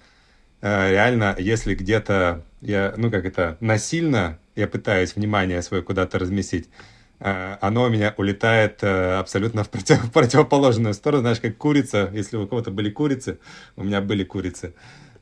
реально, 0.63 1.35
если 1.37 1.75
где-то 1.75 2.43
я, 2.61 2.93
ну 2.95 3.11
как 3.11 3.25
это, 3.25 3.57
насильно 3.59 4.39
я 4.55 4.67
пытаюсь 4.67 5.15
внимание 5.15 5.61
свое 5.61 5.83
куда-то 5.83 6.19
разместить, 6.19 6.69
э, 7.19 7.57
оно 7.61 7.83
у 7.83 7.89
меня 7.89 8.13
улетает 8.17 8.79
э, 8.81 9.19
абсолютно 9.19 9.63
в, 9.63 9.69
против, 9.69 10.03
в 10.03 10.11
противоположную 10.11 10.93
сторону, 10.93 11.21
знаешь, 11.21 11.39
как 11.39 11.57
курица, 11.57 12.09
если 12.13 12.37
у 12.37 12.47
кого-то 12.47 12.71
были 12.71 12.89
курицы, 12.89 13.39
у 13.75 13.83
меня 13.83 14.01
были 14.01 14.23
курицы, 14.23 14.73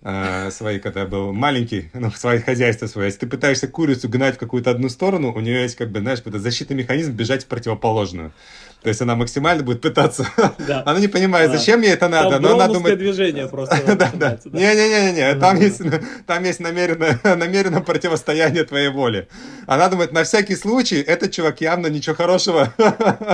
э, 0.01 0.51
свои, 0.51 0.79
когда 0.79 1.01
я 1.01 1.07
был 1.07 1.33
маленький, 1.33 1.89
ну, 1.93 2.11
свое 2.11 2.41
хозяйство 2.41 2.87
свое. 2.87 3.07
Если 3.07 3.21
ты 3.21 3.27
пытаешься 3.27 3.67
курицу 3.67 4.09
гнать 4.09 4.35
в 4.35 4.39
какую-то 4.39 4.71
одну 4.71 4.89
сторону, 4.89 5.33
у 5.33 5.39
нее 5.39 5.63
есть, 5.63 5.75
как 5.75 5.91
бы, 5.91 5.99
знаешь, 5.99 6.21
защитный 6.23 6.75
механизм 6.75 7.13
бежать 7.13 7.45
в 7.45 7.47
противоположную. 7.47 8.33
То 8.81 8.89
есть 8.89 8.99
она 8.99 9.15
максимально 9.15 9.63
будет 9.63 9.81
пытаться. 9.81 10.27
Да. 10.67 10.81
Она 10.85 10.99
не 10.99 11.07
понимает, 11.07 11.51
зачем 11.51 11.81
ей 11.81 11.93
это 11.93 12.07
надо. 12.07 12.31
Там 12.31 12.41
но 12.41 12.55
она 12.55 12.67
думает... 12.67 12.97
движение 12.97 13.47
просто. 13.47 13.79
да, 13.95 14.11
да. 14.13 14.39
Не-не-не, 14.45 15.35
там 15.35 15.59
есть, 15.59 15.81
там 16.25 16.43
есть 16.43 16.59
намеренное, 16.59 17.19
намеренное 17.35 17.81
противостояние 17.81 18.63
твоей 18.63 18.89
воли. 18.89 19.27
Она 19.67 19.87
думает, 19.87 20.13
на 20.13 20.23
всякий 20.23 20.55
случай, 20.55 20.99
этот 20.99 21.31
чувак 21.31 21.61
явно 21.61 21.87
ничего 21.87 22.15
хорошего 22.15 22.73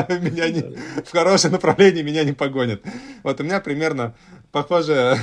меня 0.10 0.50
не, 0.50 0.75
в 1.01 1.12
хорошее 1.12 1.51
направление 1.51 2.04
меня 2.04 2.25
не 2.25 2.34
погонит. 2.34 2.84
Вот 3.24 3.39
у 3.39 3.44
меня 3.44 3.62
примерно 3.62 4.16
похожее, 4.51 5.18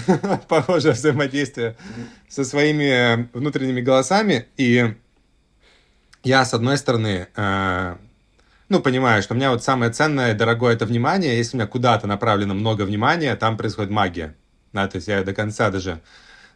похожее 0.49 0.95
взаимодействие 0.95 1.77
со 2.29 2.45
своими 2.45 3.29
внутренними 3.37 3.83
голосами. 3.83 4.47
И 4.57 4.95
я, 6.23 6.45
с 6.47 6.55
одной 6.55 6.79
стороны, 6.79 7.29
э, 7.37 7.97
ну, 8.69 8.81
понимаю, 8.81 9.23
что 9.23 9.35
у 9.35 9.37
меня 9.37 9.51
вот 9.51 9.63
самое 9.63 9.93
ценное 9.93 10.33
и 10.33 10.37
дорогое 10.37 10.75
это 10.75 10.87
внимание. 10.87 11.37
Если 11.37 11.57
у 11.57 11.61
меня 11.61 11.67
куда-то 11.67 12.07
направлено 12.07 12.55
много 12.55 12.83
внимания, 12.83 13.37
там 13.37 13.57
происходит 13.57 13.91
магия. 13.91 14.35
Да, 14.73 14.89
то 14.89 14.97
есть 14.97 15.09
я 15.09 15.23
до 15.23 15.35
конца 15.35 15.71
даже 15.71 16.01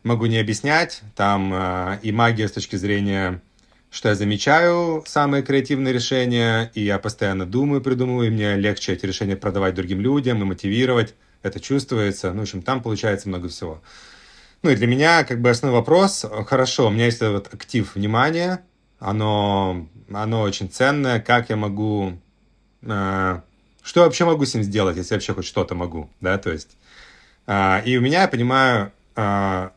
могу 0.02 0.26
не 0.26 0.38
объяснять. 0.38 1.02
Там 1.14 1.52
э, 1.52 1.98
и 2.02 2.10
магия 2.10 2.48
с 2.48 2.52
точки 2.52 2.76
зрения, 2.76 3.42
что 3.90 4.08
я 4.08 4.14
замечаю 4.14 5.04
самые 5.06 5.42
креативные 5.42 5.92
решения, 5.92 6.70
и 6.74 6.82
я 6.82 6.98
постоянно 6.98 7.44
думаю, 7.44 7.82
придумываю, 7.82 8.28
и 8.28 8.30
мне 8.30 8.56
легче 8.56 8.94
эти 8.94 9.04
решения 9.04 9.36
продавать 9.36 9.74
другим 9.74 10.00
людям 10.00 10.40
и 10.40 10.44
мотивировать. 10.44 11.14
Это 11.42 11.60
чувствуется. 11.60 12.32
Ну, 12.32 12.40
в 12.40 12.42
общем, 12.42 12.62
там 12.62 12.82
получается 12.82 13.28
много 13.28 13.48
всего. 13.48 13.82
Ну 14.62 14.70
и 14.70 14.76
для 14.76 14.86
меня 14.88 15.24
как 15.24 15.40
бы 15.40 15.50
основной 15.50 15.78
вопрос, 15.78 16.24
хорошо, 16.46 16.88
у 16.88 16.90
меня 16.90 17.04
есть 17.04 17.20
вот 17.20 17.52
актив 17.54 17.94
внимания, 17.94 18.64
оно, 18.98 19.86
оно 20.12 20.42
очень 20.42 20.70
ценное, 20.70 21.20
как 21.20 21.50
я 21.50 21.56
могу, 21.56 22.18
э, 22.82 23.40
что 23.82 24.00
я 24.00 24.04
вообще 24.04 24.24
могу 24.24 24.44
с 24.44 24.54
ним 24.54 24.64
сделать, 24.64 24.96
если 24.96 25.14
вообще 25.14 25.34
хоть 25.34 25.46
что-то 25.46 25.74
могу, 25.74 26.10
да, 26.20 26.38
то 26.38 26.50
есть, 26.50 26.76
э, 27.46 27.82
и 27.84 27.96
у 27.96 28.00
меня, 28.00 28.22
я 28.22 28.28
понимаю, 28.28 28.92
э, 29.16 29.70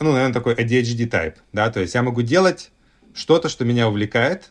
ну, 0.00 0.12
наверное, 0.12 0.34
такой 0.34 0.54
ADHD 0.54 1.08
type, 1.08 1.36
да, 1.52 1.70
то 1.70 1.80
есть 1.80 1.94
я 1.94 2.02
могу 2.02 2.22
делать 2.22 2.70
что-то, 3.14 3.48
что 3.48 3.64
меня 3.64 3.88
увлекает, 3.88 4.50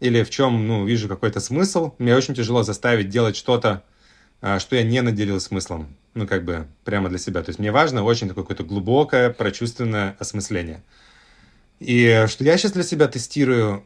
или 0.00 0.22
в 0.22 0.30
чем, 0.30 0.68
ну, 0.68 0.84
вижу 0.84 1.08
какой-то 1.08 1.40
смысл, 1.40 1.94
мне 1.98 2.14
очень 2.14 2.34
тяжело 2.34 2.62
заставить 2.62 3.08
делать 3.08 3.36
что-то, 3.36 3.84
э, 4.42 4.58
что 4.58 4.76
я 4.76 4.82
не 4.82 5.00
наделил 5.00 5.40
смыслом, 5.40 5.96
ну, 6.12 6.26
как 6.26 6.44
бы, 6.44 6.66
прямо 6.84 7.08
для 7.08 7.18
себя, 7.18 7.42
то 7.42 7.48
есть 7.48 7.58
мне 7.58 7.72
важно 7.72 8.04
очень 8.04 8.28
такое 8.28 8.44
какое-то 8.44 8.64
глубокое, 8.64 9.30
прочувственное 9.30 10.14
осмысление– 10.18 10.82
и 11.80 12.26
что 12.28 12.44
я 12.44 12.56
сейчас 12.58 12.72
для 12.72 12.82
себя 12.82 13.08
тестирую, 13.08 13.84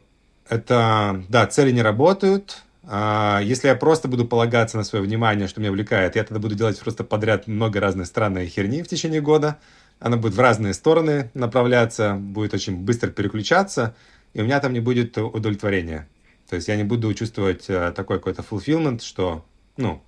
это, 0.49 1.23
да, 1.29 1.45
цели 1.47 1.71
не 1.71 1.81
работают. 1.81 2.63
А 2.85 3.39
если 3.41 3.69
я 3.69 3.75
просто 3.75 4.07
буду 4.07 4.25
полагаться 4.25 4.77
на 4.77 4.83
свое 4.83 5.05
внимание, 5.05 5.47
что 5.47 5.61
меня 5.61 5.71
увлекает, 5.71 6.15
я 6.15 6.23
тогда 6.23 6.39
буду 6.39 6.55
делать 6.55 6.79
просто 6.79 7.03
подряд 7.03 7.47
много 7.47 7.79
разной 7.79 8.05
странной 8.05 8.47
херни 8.47 8.83
в 8.83 8.87
течение 8.87 9.21
года. 9.21 9.57
Она 9.99 10.17
будет 10.17 10.33
в 10.33 10.39
разные 10.39 10.73
стороны 10.73 11.31
направляться, 11.33 12.15
будет 12.15 12.53
очень 12.53 12.75
быстро 12.75 13.09
переключаться, 13.09 13.95
и 14.33 14.41
у 14.41 14.43
меня 14.43 14.59
там 14.59 14.73
не 14.73 14.81
будет 14.81 15.17
удовлетворения. 15.17 16.09
То 16.49 16.57
есть 16.57 16.67
я 16.67 16.75
не 16.75 16.83
буду 16.83 17.13
чувствовать 17.13 17.69
э, 17.69 17.93
такой 17.95 18.17
какой-то 18.17 18.43
fulfillment, 18.43 19.01
что, 19.01 19.45
ну, 19.77 20.03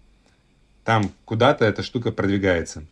там 0.83 1.11
куда-то 1.23 1.63
эта 1.63 1.81
штука 1.81 2.11
продвигается. 2.11 2.85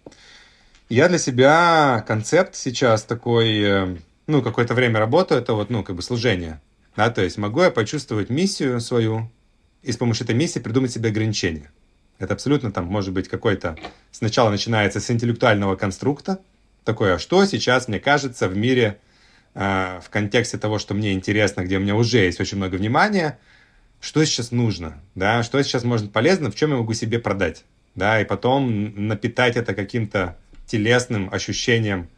Я 0.88 1.10
для 1.10 1.18
себя 1.18 2.04
концепт 2.08 2.56
сейчас 2.56 3.04
такой 3.04 3.62
э, 3.62 3.98
ну, 4.28 4.42
какое-то 4.42 4.74
время 4.74 5.00
работаю, 5.00 5.42
это 5.42 5.54
вот, 5.54 5.70
ну, 5.70 5.84
как 5.84 5.96
бы 5.96 6.02
служение. 6.02 6.62
Да, 6.96 7.10
то 7.10 7.22
есть 7.22 7.38
могу 7.38 7.62
я 7.62 7.72
почувствовать 7.72 8.30
миссию 8.30 8.80
свою 8.80 9.32
и 9.82 9.92
с 9.92 9.98
помощью 9.98 10.26
этой 10.26 10.36
миссии 10.36 10.60
придумать 10.60 10.92
себе 10.92 11.10
ограничения. 11.10 11.72
Это 12.20 12.34
абсолютно 12.36 12.72
там 12.72 12.86
может 12.86 13.14
быть 13.14 13.28
какой-то... 13.28 13.78
Сначала 14.12 14.50
начинается 14.50 15.00
с 15.00 15.10
интеллектуального 15.10 15.76
конструкта, 15.76 16.40
такое, 16.84 17.16
а 17.16 17.20
что 17.20 17.46
сейчас, 17.46 17.88
мне 17.88 18.00
кажется, 18.00 18.48
в 18.48 18.56
мире 18.56 19.00
э, 19.56 20.00
в 20.04 20.10
контексте 20.10 20.58
того, 20.58 20.80
что 20.80 20.94
мне 20.94 21.14
интересно, 21.14 21.62
где 21.62 21.78
у 21.78 21.82
меня 21.82 21.96
уже 21.96 22.20
есть 22.20 22.40
очень 22.40 22.58
много 22.58 22.76
внимания, 22.76 23.40
что 24.00 24.24
сейчас 24.26 24.52
нужно, 24.52 25.02
да, 25.16 25.44
что 25.44 25.62
сейчас 25.64 25.84
может 25.84 26.12
полезно, 26.12 26.52
в 26.52 26.56
чем 26.56 26.72
я 26.72 26.78
могу 26.78 26.94
себе 26.94 27.20
продать, 27.20 27.64
да, 27.96 28.22
и 28.22 28.26
потом 28.26 29.08
напитать 29.08 29.56
это 29.56 29.74
каким-то 29.74 30.38
телесным 30.66 31.34
ощущением 31.34 32.10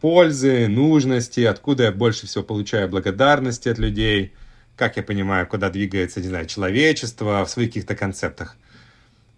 пользы, 0.00 0.68
нужности, 0.68 1.40
откуда 1.40 1.84
я 1.84 1.92
больше 1.92 2.26
всего 2.26 2.44
получаю 2.44 2.88
благодарности 2.88 3.68
от 3.68 3.78
людей, 3.78 4.32
как 4.76 4.96
я 4.96 5.02
понимаю, 5.02 5.46
куда 5.46 5.70
двигается, 5.70 6.20
не 6.20 6.28
знаю, 6.28 6.46
человечество 6.46 7.44
в 7.44 7.50
своих 7.50 7.70
каких-то 7.70 7.96
концептах. 7.96 8.56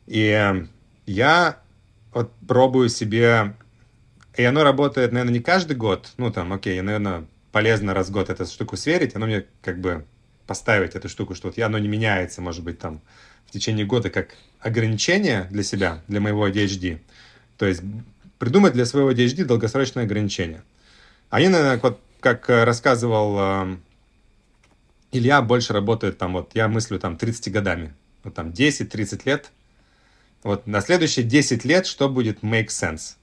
И 0.07 0.29
э, 0.29 0.67
я 1.07 1.61
вот 2.13 2.33
пробую 2.47 2.89
себе, 2.89 3.55
и 4.37 4.43
оно 4.43 4.65
работает, 4.65 5.13
наверное, 5.13 5.35
не 5.35 5.41
каждый 5.41 5.77
год, 5.77 6.13
ну 6.17 6.33
там, 6.33 6.53
окей, 6.53 6.81
наверное, 6.81 7.27
полезно 7.53 7.95
раз 7.95 8.09
в 8.09 8.13
год 8.13 8.31
эту 8.31 8.47
штуку 8.47 8.77
сверить, 8.77 9.15
оно 9.15 9.27
мне 9.27 9.45
как 9.63 9.81
бы 9.81 10.05
поставить 10.47 10.95
эту 10.95 11.09
штуку, 11.09 11.35
что 11.35 11.49
вот 11.49 11.57
я, 11.57 11.67
оно 11.67 11.79
не 11.79 11.89
меняется, 11.89 12.41
может 12.41 12.65
быть, 12.65 12.79
там 12.79 13.01
в 13.47 13.51
течение 13.53 13.87
года 13.87 14.11
как 14.11 14.31
ограничение 14.61 15.47
для 15.51 15.63
себя, 15.63 16.03
для 16.09 16.21
моего 16.21 16.49
ADHD. 16.49 16.99
То 17.57 17.67
есть 17.67 17.83
придумать 18.39 18.73
для 18.73 18.87
своего 18.87 19.13
DHD 19.13 19.45
долгосрочные 19.45 20.05
ограничения. 20.05 20.63
Они, 21.31 21.49
наверное, 21.49 21.79
вот 21.79 22.01
как 22.21 22.49
э, 22.51 22.65
рассказывал 22.65 23.37
э, 23.39 23.77
Илья, 25.13 25.43
больше 25.43 25.73
работает 25.73 26.19
там, 26.19 26.35
вот 26.35 26.51
я 26.55 26.69
мыслю 26.69 26.99
там 26.99 27.17
30 27.17 27.53
годами, 27.53 27.95
вот 28.25 28.35
там 28.35 28.51
10-30 28.51 29.23
лет. 29.25 29.51
Вот 30.43 30.67
на 30.67 30.81
следующие 30.81 31.25
10 31.25 31.65
лет 31.65 31.87
что 31.87 32.09
будет 32.09 32.43
make 32.43 32.69
sense? 32.69 33.17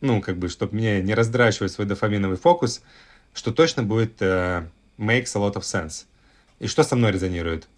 Ну, 0.00 0.20
как 0.20 0.36
бы, 0.36 0.48
чтобы 0.48 0.76
мне 0.76 1.00
не 1.00 1.14
раздрачивать 1.14 1.72
свой 1.72 1.86
дофаминовый 1.86 2.36
фокус, 2.36 2.82
что 3.34 3.52
точно 3.52 3.82
будет 3.82 4.20
uh, 4.20 4.66
makes 4.98 5.30
a 5.34 5.40
lot 5.40 5.54
of 5.54 5.62
sense. 5.62 6.04
И 6.58 6.66
что 6.66 6.82
со 6.82 6.96
мной 6.96 7.12
резонирует? 7.12 7.68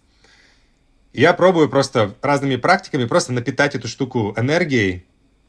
Я 1.13 1.33
пробую 1.33 1.69
просто 1.69 2.13
разными 2.21 2.57
практиками 2.57 3.05
просто 3.05 3.31
напитать 3.31 3.73
эту 3.73 3.87
штуку 3.87 4.33
энергией, 4.37 5.05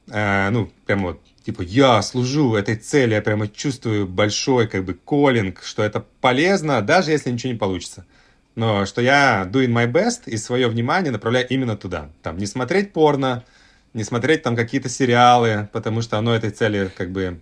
э, 0.08 0.50
ну, 0.50 0.70
прям 0.86 1.02
вот, 1.02 1.20
типа, 1.44 1.62
я 1.62 2.02
служу 2.02 2.54
этой 2.54 2.76
цели, 2.76 3.14
я 3.14 3.22
прямо 3.22 3.48
чувствую 3.48 4.06
большой, 4.06 4.68
как 4.68 4.84
бы, 4.84 4.94
коллинг, 4.94 5.62
что 5.62 5.82
это 5.82 6.04
полезно, 6.20 6.82
даже 6.82 7.10
если 7.10 7.30
ничего 7.30 7.52
не 7.52 7.58
получится. 7.58 8.06
Но 8.54 8.86
что 8.86 9.02
я 9.02 9.48
doing 9.50 9.72
my 9.72 9.90
best 9.90 10.22
и 10.26 10.36
свое 10.36 10.68
внимание 10.68 11.12
направляю 11.12 11.46
именно 11.48 11.76
туда. 11.76 12.10
Там, 12.22 12.38
не 12.38 12.46
смотреть 12.46 12.92
порно, 12.92 13.44
не 13.92 14.02
смотреть 14.02 14.42
там 14.42 14.56
какие-то 14.56 14.88
сериалы, 14.88 15.68
потому 15.72 16.02
что 16.02 16.18
оно 16.18 16.34
этой 16.34 16.50
цели, 16.50 16.90
как 16.96 17.10
бы, 17.10 17.40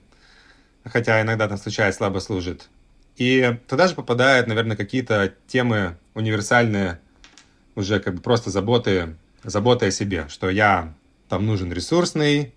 хотя 0.85 1.21
иногда 1.21 1.49
там 1.49 1.59
случается, 1.59 1.99
слабо 1.99 2.19
служит. 2.19 2.69
И 3.17 3.59
туда 3.69 3.87
же 3.87 3.95
попадают, 3.95 4.49
наверное, 4.49 4.77
какие-то 4.77 5.33
темы 5.47 5.97
универсальные, 6.15 6.99
уже 7.77 8.01
как 8.01 8.15
бы 8.15 8.21
просто 8.21 8.51
заботы, 8.51 9.17
заботы 9.45 9.87
о 9.87 9.91
себе, 9.91 10.27
что 10.29 10.51
я 10.51 10.95
там 11.29 11.47
нужен 11.47 11.73
ресурсный, 11.73 12.53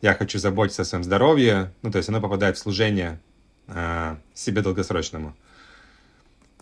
я 0.00 0.14
хочу 0.14 0.38
заботиться 0.38 0.82
о 0.82 0.84
своем 0.84 1.04
здоровье, 1.04 1.72
ну, 1.82 1.90
то 1.90 1.98
есть 1.98 2.08
оно 2.08 2.20
попадает 2.20 2.56
в 2.56 2.60
служение 2.60 3.20
э, 3.66 4.16
себе 4.34 4.62
долгосрочному. 4.62 5.36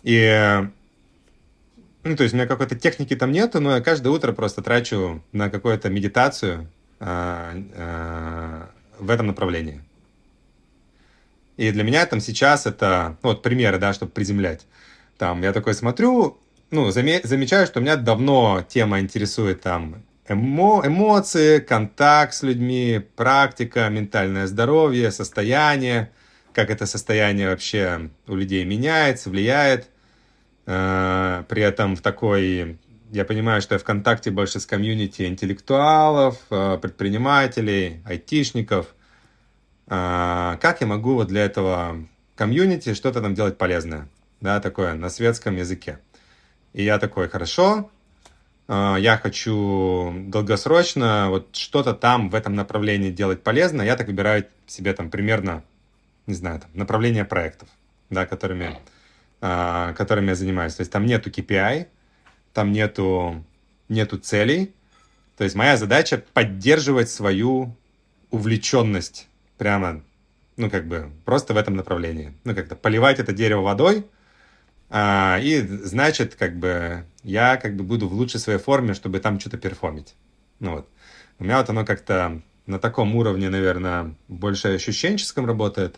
И, 0.03 0.63
ну, 2.03 2.15
то 2.15 2.23
есть 2.23 2.33
у 2.33 2.37
меня 2.37 2.47
какой-то 2.47 2.75
техники 2.75 3.15
там 3.15 3.31
нету, 3.31 3.59
но 3.59 3.75
я 3.75 3.81
каждое 3.81 4.09
утро 4.09 4.31
просто 4.31 4.61
трачу 4.61 5.23
на 5.31 5.49
какую-то 5.49 5.89
медитацию 5.89 6.67
э, 6.99 7.63
э, 7.73 8.65
в 8.99 9.09
этом 9.09 9.27
направлении. 9.27 9.81
И 11.57 11.71
для 11.71 11.83
меня 11.83 12.05
там 12.05 12.21
сейчас 12.21 12.65
это, 12.67 13.17
ну, 13.23 13.29
вот 13.29 13.41
примеры, 13.41 13.79
да, 13.79 13.93
чтобы 13.93 14.11
приземлять. 14.11 14.65
Там 15.17 15.41
я 15.41 15.53
такой 15.53 15.73
смотрю, 15.73 16.37
ну, 16.69 16.89
заме- 16.89 17.25
замечаю, 17.25 17.65
что 17.65 17.79
меня 17.79 17.95
давно 17.95 18.63
тема 18.67 18.99
интересует 18.99 19.61
там 19.61 20.03
эмо 20.29 20.83
эмоции, 20.85 21.59
контакт 21.59 22.33
с 22.33 22.43
людьми, 22.43 23.01
практика, 23.15 23.89
ментальное 23.89 24.47
здоровье, 24.47 25.11
состояние, 25.11 26.11
как 26.53 26.69
это 26.69 26.85
состояние 26.85 27.49
вообще 27.49 28.09
у 28.27 28.35
людей 28.35 28.65
меняется, 28.65 29.29
влияет. 29.29 29.89
Э, 30.65 31.43
при 31.47 31.61
этом 31.61 31.95
в 31.95 32.01
такой, 32.01 32.77
я 33.11 33.25
понимаю, 33.25 33.61
что 33.61 33.75
я 33.75 33.79
в 33.79 33.83
контакте 33.83 34.31
больше 34.31 34.59
с 34.59 34.65
комьюнити 34.65 35.23
интеллектуалов, 35.23 36.39
э, 36.49 36.77
предпринимателей, 36.81 38.01
айтишников. 38.05 38.95
Э, 39.87 40.57
как 40.61 40.81
я 40.81 40.87
могу 40.87 41.13
вот 41.13 41.27
для 41.27 41.45
этого 41.45 42.05
комьюнити 42.35 42.93
что-то 42.93 43.21
там 43.21 43.33
делать 43.33 43.57
полезное, 43.57 44.09
да, 44.41 44.59
такое 44.59 44.93
на 44.93 45.09
светском 45.09 45.55
языке. 45.55 45.99
И 46.73 46.83
я 46.83 46.99
такой, 46.99 47.29
хорошо, 47.29 47.89
я 48.67 49.17
хочу 49.21 50.13
долгосрочно 50.27 51.27
вот 51.29 51.55
что-то 51.55 51.93
там 51.93 52.29
в 52.29 52.35
этом 52.35 52.53
направлении 52.53 53.11
делать 53.11 53.41
полезно, 53.41 53.81
я 53.81 53.95
так 53.95 54.07
выбираю 54.07 54.45
себе 54.65 54.93
там 54.93 55.09
примерно, 55.09 55.63
не 56.25 56.33
знаю, 56.33 56.59
там, 56.59 56.69
направление 56.73 57.23
проектов, 57.23 57.69
да, 58.09 58.25
которыми, 58.25 58.77
а, 59.39 59.93
которыми 59.93 60.29
я 60.29 60.35
занимаюсь. 60.35 60.75
То 60.75 60.81
есть 60.81 60.91
там 60.91 61.05
нету 61.05 61.29
KPI, 61.29 61.87
там 62.53 62.73
нету, 62.73 63.45
нету 63.87 64.17
целей. 64.17 64.73
То 65.37 65.45
есть 65.45 65.55
моя 65.55 65.77
задача 65.77 66.21
поддерживать 66.33 67.09
свою 67.09 67.73
увлеченность 68.31 69.29
прямо, 69.57 70.01
ну, 70.57 70.69
как 70.69 70.87
бы, 70.87 71.09
просто 71.23 71.53
в 71.53 71.57
этом 71.57 71.77
направлении. 71.77 72.33
Ну, 72.43 72.53
как-то 72.53 72.75
поливать 72.75 73.19
это 73.19 73.31
дерево 73.31 73.61
водой– 73.61 74.05
а, 74.89 75.39
и 75.41 75.61
значит, 75.61 76.35
как 76.35 76.57
бы 76.57 77.05
я 77.23 77.57
как 77.57 77.75
бы 77.75 77.83
буду 77.83 78.07
в 78.07 78.13
лучшей 78.13 78.39
своей 78.39 78.59
форме, 78.59 78.93
чтобы 78.93 79.19
там 79.19 79.39
что-то 79.39 79.57
перформить. 79.57 80.15
Ну 80.59 80.75
вот. 80.75 80.89
У 81.39 81.43
меня 81.43 81.57
вот 81.57 81.69
оно 81.69 81.85
как-то 81.85 82.41
на 82.65 82.79
таком 82.79 83.15
уровне, 83.15 83.49
наверное, 83.49 84.15
больше 84.27 84.69
ощущенческом 84.69 85.45
работает. 85.45 85.97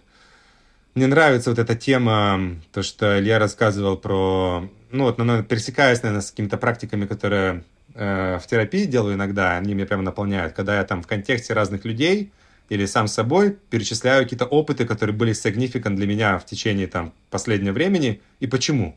Мне 0.96 1.08
нравится 1.08 1.52
вот 1.52 1.60
эта 1.60 1.76
тема, 1.76 2.58
то, 2.74 2.82
что 2.82 3.20
Илья 3.20 3.40
рассказывал 3.40 3.98
про... 3.98 4.70
Ну 4.92 5.04
вот, 5.04 5.18
наверное, 5.18 5.44
пересекаясь, 5.44 6.02
наверное, 6.02 6.22
с 6.22 6.32
какими-то 6.32 6.58
практиками, 6.58 7.06
которые 7.06 7.64
э, 7.94 8.40
в 8.40 8.48
терапии 8.48 8.86
делаю 8.86 9.16
иногда, 9.16 9.56
они 9.56 9.76
меня 9.76 9.86
прямо 9.86 10.04
наполняют, 10.04 10.54
когда 10.54 10.78
я 10.78 10.84
там 10.84 11.04
в 11.04 11.08
контексте 11.08 11.54
разных 11.54 11.86
людей 11.86 12.32
или 12.70 12.86
сам 12.86 13.08
собой 13.08 13.58
перечисляю 13.70 14.24
какие-то 14.24 14.46
опыты, 14.46 14.86
которые 14.86 15.16
были 15.16 15.34
significant 15.34 15.96
для 15.96 16.08
меня 16.08 16.38
в 16.38 16.46
течение 16.46 16.88
там 16.88 17.14
последнего 17.30 17.74
времени, 17.74 18.22
и 18.40 18.48
почему. 18.48 18.96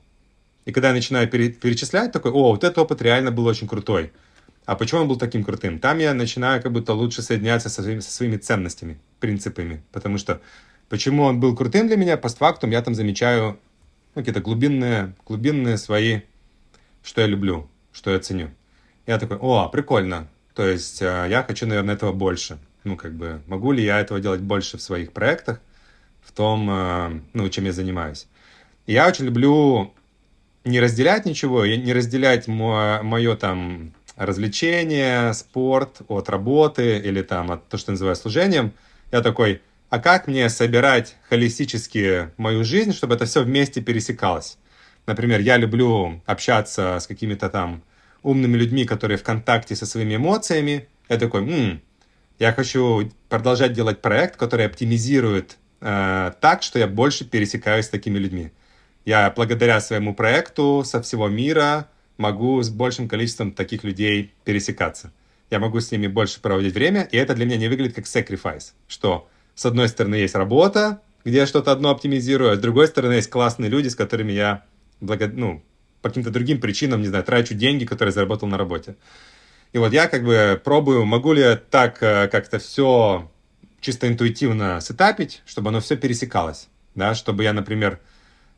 И 0.66 0.72
когда 0.72 0.88
я 0.88 0.94
начинаю 0.94 1.28
пере- 1.28 1.50
перечислять, 1.50 2.12
такой, 2.12 2.30
о, 2.30 2.52
вот 2.52 2.62
этот 2.62 2.78
опыт 2.78 3.02
реально 3.02 3.30
был 3.30 3.46
очень 3.46 3.66
крутой. 3.66 4.12
А 4.64 4.76
почему 4.76 5.00
он 5.00 5.08
был 5.08 5.16
таким 5.16 5.42
крутым? 5.42 5.80
Там 5.80 5.98
я 5.98 6.14
начинаю 6.14 6.62
как 6.62 6.70
будто 6.70 6.92
лучше 6.92 7.22
соединяться 7.22 7.68
со 7.68 7.82
своими, 7.82 8.00
со 8.00 8.12
своими 8.12 8.36
ценностями, 8.36 9.00
принципами. 9.18 9.82
Потому 9.90 10.18
что 10.18 10.40
почему 10.88 11.24
он 11.24 11.40
был 11.40 11.56
крутым 11.56 11.88
для 11.88 11.96
меня, 11.96 12.16
постфактум 12.16 12.70
я 12.70 12.82
там 12.82 12.94
замечаю 12.94 13.58
ну, 14.14 14.20
какие-то 14.20 14.40
глубинные, 14.40 15.14
глубинные 15.26 15.78
свои, 15.78 16.20
что 17.02 17.22
я 17.22 17.26
люблю, 17.26 17.68
что 17.92 18.12
я 18.12 18.20
ценю. 18.20 18.50
Я 19.06 19.18
такой, 19.18 19.38
о, 19.38 19.68
прикольно. 19.68 20.28
То 20.54 20.64
есть 20.64 21.02
э, 21.02 21.26
я 21.28 21.42
хочу, 21.42 21.66
наверное, 21.66 21.94
этого 21.94 22.12
больше 22.12 22.58
ну, 22.84 22.96
как 22.96 23.14
бы, 23.14 23.42
могу 23.46 23.72
ли 23.72 23.84
я 23.84 24.00
этого 24.00 24.20
делать 24.20 24.40
больше 24.40 24.78
в 24.78 24.82
своих 24.82 25.12
проектах, 25.12 25.60
в 26.22 26.32
том, 26.32 26.68
э, 26.70 27.20
ну, 27.32 27.48
чем 27.48 27.64
я 27.64 27.72
занимаюсь. 27.72 28.26
Я 28.86 29.08
очень 29.08 29.26
люблю 29.26 29.92
не 30.64 30.80
разделять 30.80 31.24
ничего, 31.26 31.66
не 31.66 31.92
разделять 31.92 32.48
мое 32.48 33.36
там 33.36 33.92
развлечение, 34.16 35.32
спорт 35.34 36.02
от 36.08 36.28
работы 36.28 36.98
или 36.98 37.22
там 37.22 37.50
от 37.50 37.68
то, 37.68 37.78
что 37.78 37.92
называю 37.92 38.16
служением. 38.16 38.72
Я 39.10 39.20
такой, 39.22 39.62
а 39.88 39.98
как 39.98 40.26
мне 40.26 40.48
собирать 40.48 41.16
холистически 41.28 42.30
мою 42.36 42.64
жизнь, 42.64 42.92
чтобы 42.92 43.14
это 43.14 43.24
все 43.24 43.42
вместе 43.42 43.80
пересекалось? 43.80 44.58
Например, 45.06 45.40
я 45.40 45.56
люблю 45.56 46.22
общаться 46.26 46.98
с 47.00 47.06
какими-то 47.06 47.48
там 47.48 47.82
умными 48.22 48.56
людьми, 48.56 48.84
которые 48.84 49.18
в 49.18 49.24
контакте 49.24 49.74
со 49.74 49.84
своими 49.84 50.16
эмоциями. 50.16 50.88
Я 51.08 51.18
такой, 51.18 51.42
м-м, 51.42 51.82
я 52.38 52.52
хочу 52.52 53.10
продолжать 53.28 53.72
делать 53.72 54.00
проект, 54.02 54.36
который 54.36 54.66
оптимизирует 54.66 55.56
э, 55.80 56.32
так, 56.40 56.62
что 56.62 56.78
я 56.78 56.86
больше 56.86 57.24
пересекаюсь 57.24 57.86
с 57.86 57.88
такими 57.88 58.18
людьми. 58.18 58.52
Я 59.04 59.32
благодаря 59.34 59.80
своему 59.80 60.14
проекту 60.14 60.82
со 60.84 61.02
всего 61.02 61.28
мира 61.28 61.88
могу 62.18 62.62
с 62.62 62.70
большим 62.70 63.08
количеством 63.08 63.52
таких 63.52 63.84
людей 63.84 64.32
пересекаться. 64.44 65.12
Я 65.50 65.58
могу 65.58 65.80
с 65.80 65.90
ними 65.90 66.06
больше 66.06 66.40
проводить 66.40 66.74
время, 66.74 67.08
и 67.10 67.16
это 67.16 67.34
для 67.34 67.44
меня 67.46 67.56
не 67.56 67.68
выглядит 67.68 67.94
как 67.94 68.04
sacrifice, 68.04 68.72
что 68.88 69.28
с 69.54 69.66
одной 69.66 69.88
стороны 69.88 70.14
есть 70.14 70.34
работа, 70.34 71.00
где 71.24 71.38
я 71.38 71.46
что-то 71.46 71.72
одно 71.72 71.90
оптимизирую, 71.90 72.52
а 72.52 72.56
с 72.56 72.58
другой 72.58 72.86
стороны 72.86 73.14
есть 73.14 73.30
классные 73.30 73.70
люди, 73.70 73.88
с 73.88 73.94
которыми 73.94 74.32
я 74.32 74.64
благо... 75.00 75.28
ну, 75.28 75.62
по 76.00 76.08
каким-то 76.08 76.30
другим 76.30 76.60
причинам, 76.60 77.00
не 77.00 77.08
знаю, 77.08 77.24
трачу 77.24 77.54
деньги, 77.54 77.84
которые 77.84 78.12
заработал 78.12 78.48
на 78.48 78.58
работе. 78.58 78.96
И 79.72 79.78
вот 79.78 79.92
я 79.92 80.06
как 80.06 80.24
бы 80.24 80.60
пробую, 80.62 81.04
могу 81.06 81.32
ли 81.32 81.56
так 81.70 82.02
э, 82.02 82.28
как-то 82.28 82.58
все 82.58 83.30
чисто 83.80 84.06
интуитивно 84.06 84.80
сетапить, 84.80 85.42
чтобы 85.46 85.70
оно 85.70 85.80
все 85.80 85.96
пересекалось, 85.96 86.68
да, 86.94 87.14
чтобы 87.14 87.42
я, 87.42 87.54
например, 87.54 87.98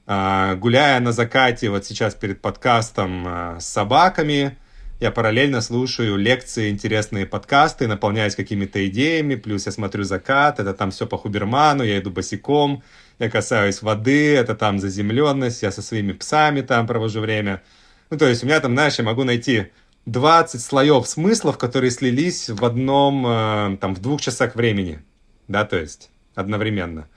э, 0.06 0.54
гуляя 0.56 0.98
на 0.98 1.12
закате 1.12 1.70
вот 1.70 1.84
сейчас 1.86 2.14
перед 2.14 2.40
подкастом 2.40 3.26
э, 3.26 3.60
с 3.60 3.66
собаками, 3.66 4.58
я 5.00 5.12
параллельно 5.12 5.60
слушаю 5.60 6.16
лекции, 6.16 6.70
интересные 6.70 7.26
подкасты, 7.26 7.86
наполняюсь 7.86 8.34
какими-то 8.34 8.84
идеями, 8.88 9.36
плюс 9.36 9.66
я 9.66 9.72
смотрю 9.72 10.02
закат, 10.02 10.58
это 10.58 10.74
там 10.74 10.90
все 10.90 11.06
по 11.06 11.16
Хуберману, 11.16 11.84
я 11.84 11.98
иду 11.98 12.10
босиком, 12.10 12.82
я 13.18 13.30
касаюсь 13.30 13.82
воды, 13.82 14.34
это 14.34 14.54
там 14.54 14.80
заземленность, 14.80 15.62
я 15.62 15.70
со 15.70 15.82
своими 15.82 16.12
псами 16.12 16.60
там 16.62 16.86
провожу 16.86 17.20
время. 17.20 17.62
Ну, 18.10 18.18
то 18.18 18.26
есть 18.28 18.42
у 18.42 18.46
меня 18.46 18.60
там, 18.60 18.72
знаешь, 18.72 18.98
я 18.98 19.04
могу 19.04 19.24
найти 19.24 19.70
20 20.06 20.60
слоев 20.60 21.06
смыслов, 21.06 21.58
которые 21.58 21.90
слились 21.90 22.50
в 22.50 22.64
одном, 22.64 23.26
э, 23.26 23.76
там, 23.80 23.94
в 23.94 24.00
двух 24.00 24.20
часах 24.20 24.54
времени, 24.54 25.02
да, 25.48 25.64
то 25.64 25.76
есть 25.76 26.10
одновременно. 26.34 27.08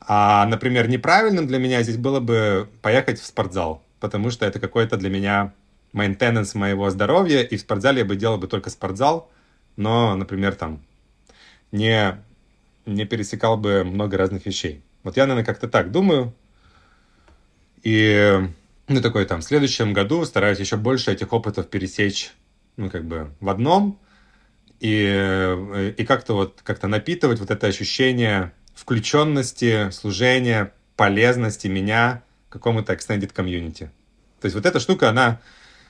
А, 0.00 0.46
например, 0.46 0.88
неправильным 0.88 1.46
для 1.46 1.58
меня 1.58 1.82
здесь 1.82 1.98
было 1.98 2.20
бы 2.20 2.68
поехать 2.82 3.20
в 3.20 3.26
спортзал, 3.26 3.82
потому 4.00 4.30
что 4.30 4.46
это 4.46 4.58
какой-то 4.58 4.96
для 4.96 5.10
меня 5.10 5.52
maintenance 5.92 6.56
моего 6.56 6.88
здоровья, 6.90 7.42
и 7.42 7.56
в 7.56 7.60
спортзале 7.60 8.00
я 8.00 8.04
бы 8.04 8.16
делал 8.16 8.38
бы 8.38 8.46
только 8.46 8.70
спортзал, 8.70 9.30
но, 9.76 10.14
например, 10.16 10.54
там, 10.54 10.82
не, 11.72 12.16
не 12.86 13.04
пересекал 13.04 13.56
бы 13.56 13.84
много 13.84 14.16
разных 14.16 14.46
вещей. 14.46 14.82
Вот 15.02 15.16
я, 15.16 15.24
наверное, 15.24 15.44
как-то 15.44 15.68
так 15.68 15.90
думаю. 15.90 16.34
И 17.82 18.48
ну, 18.90 19.00
такой 19.00 19.24
там, 19.24 19.40
в 19.40 19.44
следующем 19.44 19.92
году 19.92 20.24
стараюсь 20.24 20.58
еще 20.58 20.76
больше 20.76 21.12
этих 21.12 21.32
опытов 21.32 21.68
пересечь, 21.68 22.32
ну, 22.76 22.90
как 22.90 23.04
бы 23.04 23.30
в 23.38 23.48
одном, 23.48 24.00
и, 24.80 25.06
э, 25.08 25.94
и 25.96 26.04
как-то 26.04 26.34
вот, 26.34 26.60
как-то 26.64 26.88
напитывать 26.88 27.38
вот 27.38 27.52
это 27.52 27.68
ощущение 27.68 28.52
включенности, 28.74 29.90
служения, 29.90 30.72
полезности 30.96 31.68
меня 31.68 32.24
какому-то 32.48 32.92
extended 32.92 33.32
community. 33.32 33.90
То 34.40 34.46
есть 34.46 34.56
вот 34.56 34.66
эта 34.66 34.80
штука, 34.80 35.10
она, 35.10 35.40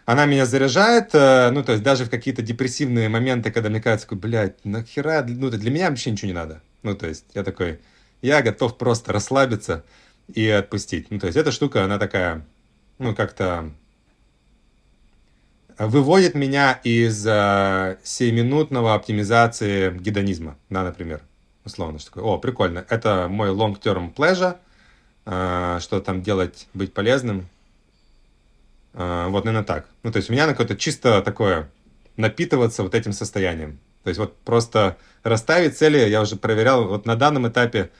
она 0.04 0.26
меня 0.26 0.44
заряжает, 0.44 1.14
э, 1.14 1.50
ну, 1.52 1.64
то 1.64 1.72
есть 1.72 1.82
даже 1.82 2.04
в 2.04 2.10
какие-то 2.10 2.42
депрессивные 2.42 3.08
моменты, 3.08 3.50
когда 3.50 3.70
мне 3.70 3.80
кажется, 3.80 4.14
блядь, 4.14 4.62
нахера, 4.66 5.24
ну, 5.26 5.48
для 5.48 5.70
меня 5.70 5.88
вообще 5.88 6.10
ничего 6.10 6.28
не 6.28 6.34
надо. 6.34 6.60
Ну, 6.82 6.94
то 6.94 7.06
есть 7.06 7.24
я 7.32 7.44
такой, 7.44 7.80
я 8.20 8.42
готов 8.42 8.76
просто 8.76 9.10
расслабиться 9.14 9.84
и 10.34 10.46
отпустить. 10.48 11.10
Ну, 11.10 11.18
то 11.18 11.28
есть 11.28 11.38
эта 11.38 11.50
штука, 11.50 11.84
она 11.84 11.98
такая 11.98 12.44
ну, 13.00 13.14
как-то 13.14 13.70
выводит 15.78 16.34
меня 16.34 16.78
из 16.84 17.26
э, 17.26 17.96
оптимизации 18.94 19.90
гедонизма, 19.90 20.58
да, 20.68 20.84
например, 20.84 21.22
условно, 21.64 21.98
что 21.98 22.10
такое, 22.10 22.24
о, 22.24 22.38
прикольно, 22.38 22.84
это 22.90 23.26
мой 23.28 23.48
long-term 23.48 24.14
pleasure, 24.14 24.58
э, 25.24 25.78
что 25.80 26.00
там 26.02 26.22
делать, 26.22 26.68
быть 26.74 26.92
полезным. 26.92 27.48
Э, 28.92 29.28
вот, 29.28 29.46
наверное, 29.46 29.66
так. 29.66 29.86
Ну, 30.02 30.12
то 30.12 30.18
есть 30.18 30.28
у 30.28 30.34
меня 30.34 30.46
на 30.46 30.52
какое-то 30.52 30.76
чисто 30.76 31.22
такое 31.22 31.70
напитываться 32.18 32.82
вот 32.82 32.94
этим 32.94 33.12
состоянием. 33.12 33.78
То 34.04 34.08
есть 34.08 34.20
вот 34.20 34.36
просто 34.42 34.98
расставить 35.22 35.78
цели, 35.78 36.06
я 36.06 36.20
уже 36.20 36.36
проверял, 36.36 36.86
вот 36.86 37.06
на 37.06 37.16
данном 37.16 37.48
этапе 37.48 37.90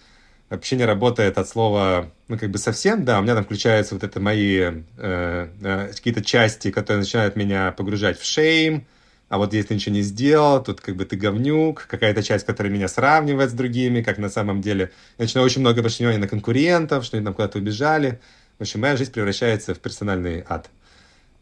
вообще 0.51 0.77
не 0.77 0.85
работает 0.85 1.39
от 1.39 1.49
слова, 1.49 2.11
ну, 2.29 2.37
как 2.39 2.51
бы 2.51 2.59
совсем, 2.59 3.05
да, 3.05 3.19
у 3.21 3.23
меня 3.23 3.35
там 3.35 3.45
включаются 3.45 3.95
вот 3.95 4.05
это 4.05 4.21
мои 4.21 4.59
э, 4.59 4.83
э, 4.99 5.93
какие-то 5.95 6.23
части, 6.23 6.71
которые 6.71 7.01
начинают 7.01 7.37
меня 7.37 7.73
погружать 7.73 8.19
в 8.19 8.25
шейм, 8.25 8.87
а 9.29 9.39
вот 9.39 9.55
если 9.55 9.69
ты 9.69 9.75
ничего 9.75 9.95
не 9.95 10.03
сделал, 10.03 10.63
тут 10.63 10.81
как 10.81 10.97
бы 10.97 11.05
ты 11.05 11.17
говнюк, 11.17 11.87
какая-то 11.89 12.21
часть, 12.21 12.45
которая 12.45 12.73
меня 12.73 12.89
сравнивает 12.89 13.51
с 13.51 13.55
другими, 13.55 14.03
как 14.03 14.19
на 14.19 14.29
самом 14.29 14.61
деле. 14.61 14.91
Я 15.19 15.25
начинаю 15.25 15.47
очень 15.47 15.61
много 15.61 15.79
обращать 15.79 16.01
внимания 16.01 16.19
на 16.19 16.27
конкурентов, 16.27 17.05
что 17.05 17.17
они 17.17 17.25
там 17.25 17.33
куда-то 17.35 17.59
убежали. 17.59 18.21
В 18.59 18.63
общем, 18.63 18.81
моя 18.81 18.97
жизнь 18.97 19.13
превращается 19.13 19.73
в 19.73 19.79
персональный 19.79 20.45
ад. 20.49 20.69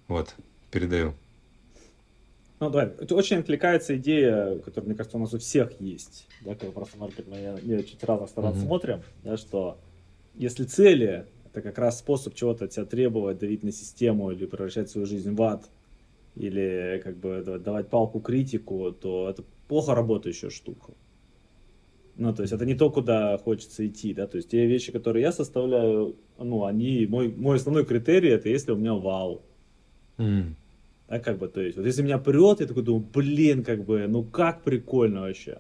Вот, 0.06 0.34
передаю. 0.70 1.14
Ну, 2.60 2.70
давай. 2.70 2.86
Это 2.98 3.14
очень 3.14 3.38
отвлекается 3.38 3.96
идея, 3.96 4.58
которая, 4.58 4.88
мне 4.88 4.96
кажется, 4.96 5.16
у 5.16 5.20
нас 5.20 5.32
у 5.32 5.38
всех 5.38 5.80
есть. 5.80 6.26
Да, 6.44 6.54
как 6.54 6.72
просто, 6.72 6.98
может 6.98 7.16
быть, 7.16 7.28
мы 7.28 7.36
ее 7.36 7.84
чуть 7.84 8.02
разных 8.02 8.30
сторон 8.30 8.54
mm-hmm. 8.54 8.66
смотрим, 8.66 9.02
да, 9.22 9.36
что 9.36 9.78
если 10.34 10.64
цели 10.64 11.26
это 11.46 11.62
как 11.62 11.78
раз 11.78 11.98
способ 11.98 12.34
чего-то 12.34 12.66
от 12.66 12.70
тебя 12.70 12.84
требовать, 12.84 13.38
давить 13.38 13.62
на 13.62 13.72
систему 13.72 14.30
или 14.30 14.46
превращать 14.46 14.90
свою 14.90 15.06
жизнь 15.06 15.34
в 15.34 15.42
ад, 15.42 15.68
или 16.36 17.00
как 17.02 17.16
бы 17.16 17.42
давать 17.42 17.88
палку 17.88 18.20
критику, 18.20 18.92
то 18.92 19.28
это 19.28 19.42
плохо 19.66 19.94
работающая 19.94 20.50
штука. 20.50 20.92
Ну, 22.16 22.34
то 22.34 22.42
есть 22.42 22.52
это 22.52 22.66
не 22.66 22.74
то, 22.74 22.90
куда 22.90 23.38
хочется 23.38 23.86
идти, 23.86 24.12
да, 24.12 24.26
то 24.26 24.36
есть 24.36 24.50
те 24.50 24.66
вещи, 24.66 24.90
которые 24.90 25.22
я 25.22 25.32
составляю, 25.32 26.16
ну, 26.36 26.64
они, 26.64 27.06
мой, 27.06 27.28
мой 27.28 27.56
основной 27.56 27.84
критерий, 27.84 28.30
это 28.30 28.48
если 28.48 28.72
у 28.72 28.76
меня 28.76 28.94
вау. 28.94 29.42
Mm. 30.16 30.54
Да, 31.08 31.18
как 31.20 31.38
бы, 31.38 31.48
то 31.48 31.60
есть, 31.60 31.76
вот 31.76 31.86
если 31.86 32.02
меня 32.02 32.18
прет, 32.18 32.60
я 32.60 32.66
такой 32.66 32.82
думаю, 32.82 33.06
блин, 33.12 33.64
как 33.64 33.84
бы, 33.84 34.06
ну 34.06 34.22
как 34.22 34.62
прикольно 34.62 35.22
вообще. 35.22 35.58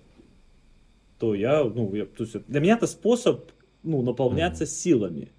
То 1.18 1.34
я, 1.34 1.64
ну, 1.64 1.94
я, 1.94 2.04
то 2.04 2.24
есть, 2.24 2.36
для 2.46 2.60
меня 2.60 2.74
это 2.74 2.86
способ, 2.86 3.50
ну, 3.82 4.02
наполняться 4.02 4.64
mm. 4.64 4.66
силами. 4.66 5.32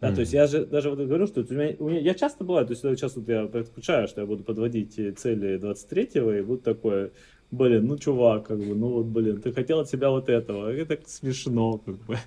Да, 0.00 0.10
mm. 0.10 0.14
то 0.14 0.20
есть 0.20 0.32
я 0.32 0.46
же 0.46 0.66
даже 0.66 0.90
вот 0.90 0.98
говорю, 0.98 1.26
что 1.28 1.40
у 1.40 1.54
меня, 1.54 1.76
у 1.78 1.88
меня, 1.88 2.00
я 2.00 2.14
часто 2.14 2.44
бываю, 2.44 2.66
то 2.66 2.72
есть 2.72 2.82
сейчас 2.82 3.14
вот 3.16 3.28
я 3.28 3.46
предвкушаю, 3.46 4.08
что 4.08 4.20
я 4.20 4.26
буду 4.26 4.42
подводить 4.42 4.94
цели 5.18 5.58
23-го, 5.60 6.32
и 6.32 6.42
будет 6.42 6.64
такое, 6.64 7.12
блин, 7.52 7.86
ну, 7.86 7.98
чувак, 7.98 8.48
как 8.48 8.58
бы, 8.58 8.74
ну, 8.74 8.88
вот, 8.88 9.06
блин, 9.06 9.40
ты 9.40 9.52
хотел 9.52 9.78
от 9.78 9.88
себя 9.88 10.10
вот 10.10 10.28
этого, 10.28 10.72
это 10.72 10.96
так 10.96 11.08
смешно, 11.08 11.78
как 11.78 11.96
бы. 12.04 12.18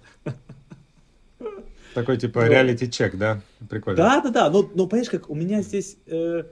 Такой, 1.93 2.17
типа, 2.17 2.47
реалити-чек, 2.47 3.17
да? 3.17 3.41
Прикольно. 3.69 3.97
Да, 3.97 4.21
да, 4.21 4.29
да, 4.29 4.49
но, 4.49 4.69
но 4.73 4.87
понимаешь, 4.87 5.09
как 5.09 5.29
у 5.29 5.35
меня 5.35 5.61
здесь, 5.61 5.97
э, 6.07 6.43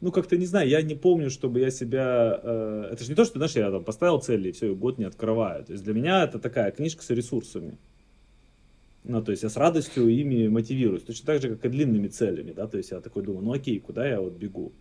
ну, 0.00 0.12
как-то, 0.12 0.36
не 0.36 0.46
знаю, 0.46 0.68
я 0.68 0.82
не 0.82 0.94
помню, 0.94 1.30
чтобы 1.30 1.60
я 1.60 1.70
себя... 1.70 2.38
Э, 2.42 2.88
это 2.92 3.02
же 3.02 3.10
не 3.10 3.16
то, 3.16 3.24
что, 3.24 3.38
знаешь, 3.38 3.56
я 3.56 3.70
там 3.70 3.82
поставил 3.84 4.20
цели, 4.20 4.50
и 4.50 4.52
все, 4.52 4.72
и 4.72 4.74
год 4.74 4.98
не 4.98 5.04
открываю. 5.04 5.64
То 5.64 5.72
есть 5.72 5.84
для 5.84 5.94
меня 5.94 6.24
это 6.24 6.38
такая 6.38 6.70
книжка 6.70 7.02
с 7.02 7.10
ресурсами. 7.10 7.78
Ну, 9.04 9.22
то 9.22 9.30
есть 9.30 9.42
я 9.42 9.48
с 9.48 9.56
радостью 9.56 10.08
ими 10.08 10.48
мотивируюсь. 10.48 11.02
Точно 11.02 11.26
так 11.26 11.40
же, 11.40 11.48
как 11.50 11.64
и 11.64 11.68
длинными 11.68 12.08
целями, 12.08 12.52
да, 12.52 12.66
то 12.66 12.76
есть 12.76 12.90
я 12.90 13.00
такой 13.00 13.22
думаю, 13.22 13.44
ну 13.44 13.52
окей, 13.52 13.78
куда 13.78 14.06
я 14.06 14.20
вот 14.20 14.34
бегу. 14.34 14.72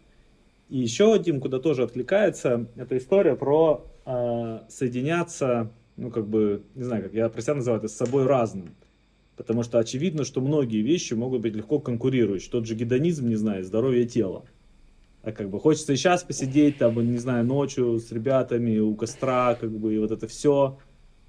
И 0.70 0.80
еще 0.80 1.14
один, 1.14 1.40
куда 1.40 1.60
тоже 1.60 1.84
откликается, 1.84 2.68
это 2.76 2.98
история 2.98 3.36
про 3.36 3.86
э, 4.06 4.60
соединяться, 4.68 5.72
ну, 5.96 6.10
как 6.10 6.28
бы, 6.28 6.64
не 6.74 6.84
знаю, 6.84 7.04
как 7.04 7.14
я 7.14 7.30
про 7.30 7.42
себя 7.42 7.56
называю 7.56 7.80
это, 7.80 7.88
с 7.88 7.96
собой 7.96 8.26
разным. 8.26 8.76
Потому 9.38 9.64
что 9.64 9.80
очевидно, 9.80 10.24
что 10.24 10.42
многие 10.42 10.82
вещи 10.82 11.14
могут 11.14 11.42
быть 11.42 11.54
легко 11.54 11.80
конкурирующие. 11.80 12.50
Тот 12.52 12.66
же 12.66 12.74
гедонизм, 12.74 13.28
не 13.28 13.36
знаю, 13.36 13.64
здоровье 13.64 14.06
тела. 14.06 14.46
А 15.26 15.32
как 15.32 15.50
бы 15.50 15.60
хочется 15.60 15.92
и 15.92 15.96
сейчас 15.96 16.24
посидеть, 16.24 16.78
там, 16.78 16.96
не 17.12 17.18
знаю, 17.18 17.44
ночью 17.44 17.98
с 17.98 18.12
ребятами 18.12 18.78
у 18.78 18.94
костра, 18.94 19.56
как 19.56 19.72
бы, 19.72 19.96
и 19.96 19.98
вот 19.98 20.12
это 20.12 20.28
все. 20.28 20.78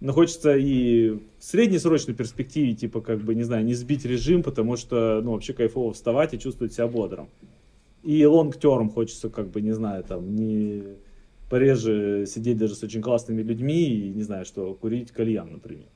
Но 0.01 0.13
хочется 0.13 0.55
и 0.55 1.13
в 1.13 1.21
среднесрочной 1.41 2.15
перспективе, 2.15 2.75
типа, 2.75 3.01
как 3.01 3.23
бы, 3.23 3.35
не 3.35 3.43
знаю, 3.43 3.65
не 3.65 3.73
сбить 3.73 4.05
режим, 4.05 4.43
потому 4.43 4.77
что, 4.77 5.23
ну, 5.25 5.33
вообще 5.33 5.55
кайфово 5.55 5.95
вставать 5.95 6.35
и 6.35 6.39
чувствовать 6.39 6.75
себя 6.75 6.89
бодрым. 6.89 7.31
И 8.03 8.23
лонг-терм 8.27 8.91
хочется, 8.91 9.31
как 9.31 9.49
бы, 9.49 9.63
не 9.63 9.73
знаю, 9.73 10.05
там, 10.05 10.37
не 10.37 10.83
пореже 11.49 12.27
сидеть 12.27 12.59
даже 12.59 12.75
с 12.75 12.83
очень 12.83 13.01
классными 13.01 13.41
людьми 13.41 13.83
и, 13.89 14.11
не 14.11 14.23
знаю, 14.23 14.45
что, 14.45 14.75
курить 14.75 15.11
кальян, 15.11 15.51
например. 15.53 15.89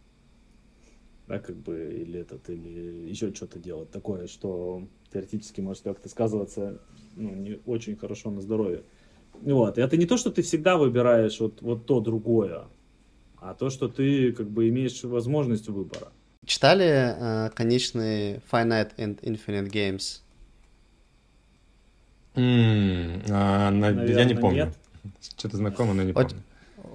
Да, 1.31 1.38
как 1.38 1.55
бы, 1.55 1.95
или 1.95 2.19
этот, 2.19 2.51
или 2.51 3.09
еще 3.09 3.33
что-то 3.33 3.61
делать 3.61 3.93
такое, 3.93 4.27
что 4.27 4.88
теоретически 5.12 5.61
может 5.61 5.85
как-то 5.85 6.09
сказываться, 6.09 6.81
ну, 7.14 7.33
не 7.37 7.61
очень 7.66 7.95
хорошо 7.95 8.33
на 8.33 8.40
здоровье. 8.40 8.83
Вот, 9.40 9.79
и 9.79 9.81
это 9.81 9.97
не 9.97 10.07
то, 10.07 10.16
что 10.16 10.33
ты 10.33 10.43
всегда 10.43 10.77
выбираешь 10.77 11.38
вот, 11.38 11.62
вот 11.62 11.87
то 11.87 12.01
другое, 12.01 12.64
а 13.37 13.55
то, 13.55 13.71
что 13.71 13.87
ты 13.87 14.33
как 14.33 14.51
бы 14.51 14.69
имеешь 14.71 15.05
возможность 15.05 15.69
выбора. 15.69 16.09
Читали 16.45 16.88
э, 16.88 17.51
конечный 17.51 18.40
Finite 18.51 18.97
and 18.97 19.21
Infinite 19.21 19.71
Games? 19.71 20.23
Mm, 22.35 23.27
а, 23.31 23.71
на, 23.71 23.93
Наверное, 23.93 24.19
я 24.19 24.25
не 24.25 24.35
помню. 24.35 24.73
Что-то 25.38 25.59
знакомо, 25.59 25.95
но 25.95 26.03
не 26.03 26.12
помню. 26.12 26.29
Очень, 26.29 26.43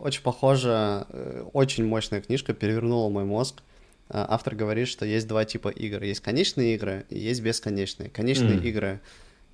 очень 0.01 0.23
похоже, 0.23 1.05
э, 1.07 1.45
очень 1.53 1.85
мощная 1.85 2.19
книжка, 2.19 2.53
перевернула 2.53 3.09
мой 3.09 3.23
мозг. 3.23 3.61
Э, 4.09 4.25
автор 4.27 4.55
говорит, 4.55 4.87
что 4.87 5.05
есть 5.05 5.27
два 5.27 5.45
типа 5.45 5.69
игр. 5.69 6.03
Есть 6.03 6.21
конечные 6.21 6.75
игры 6.75 7.05
и 7.09 7.19
есть 7.19 7.41
бесконечные. 7.41 8.09
Конечные 8.09 8.57
mm. 8.57 8.65
игры, 8.65 9.01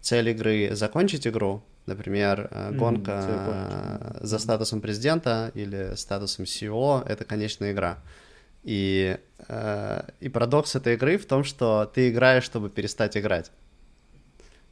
цель 0.02 0.30
игры— 0.30 0.70
закончить 0.76 1.28
игру, 1.28 1.64
Например, 1.88 2.48
mm, 2.52 2.76
гонка 2.76 4.18
за 4.22 4.38
статусом 4.38 4.82
президента 4.82 5.52
или 5.56 5.96
статусом 5.96 6.46
CEO— 6.46 7.04
это 7.08 7.26
конечная 7.26 7.72
игра. 7.72 7.98
И, 8.64 9.18
э, 9.48 10.02
и 10.20 10.30
парадокс 10.30 10.76
этой 10.76 10.94
игры 10.94 11.18
в 11.18 11.26
том, 11.26 11.44
что 11.44 11.92
ты 11.92 12.10
играешь, 12.10 12.44
чтобы 12.44 12.70
перестать 12.70 13.18
играть. 13.18 13.52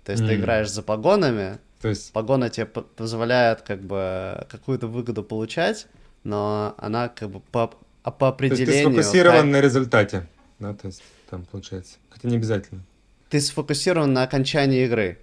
То 0.05 0.11
есть 0.11 0.23
mm. 0.23 0.27
ты 0.27 0.35
играешь 0.35 0.69
за 0.69 0.83
погонами, 0.83 1.57
То 1.81 1.89
есть... 1.89 2.13
погона 2.13 2.51
тебе 2.51 2.67
позволяет 2.67 3.63
как 3.63 3.81
бы 3.81 4.45
какую-то 4.49 4.85
выгоду 4.87 5.23
получать, 5.23 5.87
но 6.23 6.75
она 6.77 7.09
как 7.09 7.31
бы 7.31 7.39
по, 7.39 7.73
по 8.11 8.27
определению... 8.27 8.65
То 8.65 8.71
есть 8.71 8.83
ты 8.83 8.89
сфокусирован 8.89 9.41
как... 9.41 9.45
на 9.45 9.61
результате, 9.61 10.27
да, 10.59 10.73
то 10.73 10.87
есть 10.87 11.03
там 11.29 11.45
получается, 11.45 11.97
хотя 12.09 12.27
не 12.27 12.37
обязательно. 12.37 12.81
Ты 13.29 13.39
сфокусирован 13.41 14.11
на 14.13 14.23
окончании 14.23 14.85
игры. 14.85 15.19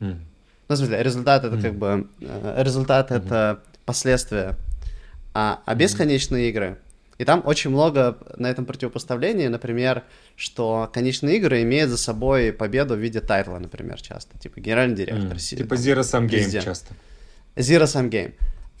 Mm. 0.00 0.18
Ну, 0.68 0.74
в 0.74 0.78
смысле, 0.78 1.02
результат 1.02 1.44
это 1.44 1.56
mm. 1.56 1.62
как 1.62 1.74
бы... 1.74 2.08
Э, 2.20 2.62
результат 2.62 3.10
mm-hmm. 3.10 3.26
это 3.26 3.62
последствия. 3.84 4.56
А, 5.34 5.62
а 5.66 5.74
бесконечные 5.74 6.46
mm. 6.46 6.50
игры... 6.50 6.78
И 7.16 7.24
там 7.24 7.42
очень 7.46 7.70
много 7.70 8.18
на 8.38 8.50
этом 8.50 8.66
противопоставлении, 8.66 9.46
например, 9.46 10.02
что 10.34 10.90
конечные 10.92 11.36
игры 11.36 11.62
имеют 11.62 11.90
за 11.90 11.96
собой 11.96 12.52
победу 12.52 12.96
в 12.96 12.98
виде 12.98 13.20
тайтла, 13.20 13.60
например, 13.60 14.02
часто. 14.02 14.36
Типа 14.38 14.60
генеральный 14.60 14.96
директор. 14.96 15.36
Mm. 15.36 15.56
Типа 15.56 15.74
Zero 15.74 16.00
Sum 16.00 16.28
Game 16.28 16.60
часто. 16.60 16.92
Zero 17.54 17.84
Sum 17.84 18.10
Game. 18.10 18.34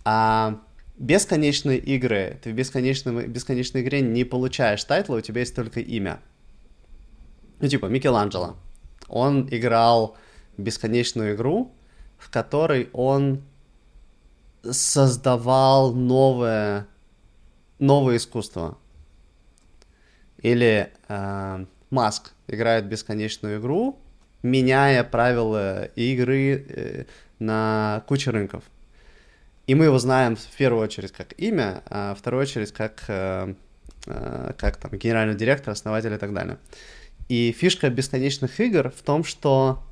А 0.04 0.58
бесконечные 0.96 1.78
игры, 1.78 2.38
ты 2.42 2.52
в 2.52 2.54
бесконечной, 2.54 3.26
бесконечной 3.26 3.82
игре 3.82 4.00
не 4.00 4.24
получаешь 4.24 4.84
тайтла, 4.84 5.16
у 5.16 5.20
тебя 5.20 5.40
есть 5.40 5.54
только 5.54 5.80
имя. 5.80 6.20
Ну, 7.60 7.68
типа, 7.68 7.86
Микеланджело. 7.86 8.56
Он 9.08 9.48
играл 9.50 10.16
бесконечную 10.56 11.34
игру, 11.34 11.72
в 12.18 12.30
которой 12.30 12.88
он 12.92 13.42
создавал 14.62 15.92
новое, 15.92 16.86
новое 17.78 18.16
искусство. 18.16 18.78
Или 20.38 20.92
э, 21.08 21.66
Маск 21.90 22.32
играет 22.48 22.86
бесконечную 22.86 23.60
игру, 23.60 23.98
меняя 24.42 25.04
правила 25.04 25.84
игры 25.96 26.66
э, 26.68 27.04
на 27.38 28.04
куче 28.06 28.30
рынков. 28.30 28.64
И 29.66 29.74
мы 29.74 29.86
его 29.86 29.98
знаем 29.98 30.36
в 30.36 30.56
первую 30.56 30.82
очередь 30.82 31.12
как 31.12 31.32
имя, 31.38 31.82
а 31.86 32.14
в 32.14 32.18
вторую 32.18 32.42
очередь 32.42 32.72
как, 32.72 33.04
э, 33.08 33.54
э, 34.06 34.52
как 34.58 34.76
там, 34.76 34.92
генеральный 34.92 35.34
директор, 35.34 35.72
основатель 35.72 36.12
и 36.12 36.18
так 36.18 36.34
далее. 36.34 36.58
И 37.28 37.52
фишка 37.52 37.88
бесконечных 37.88 38.60
игр 38.60 38.90
в 38.90 39.02
том, 39.02 39.24
что 39.24 39.82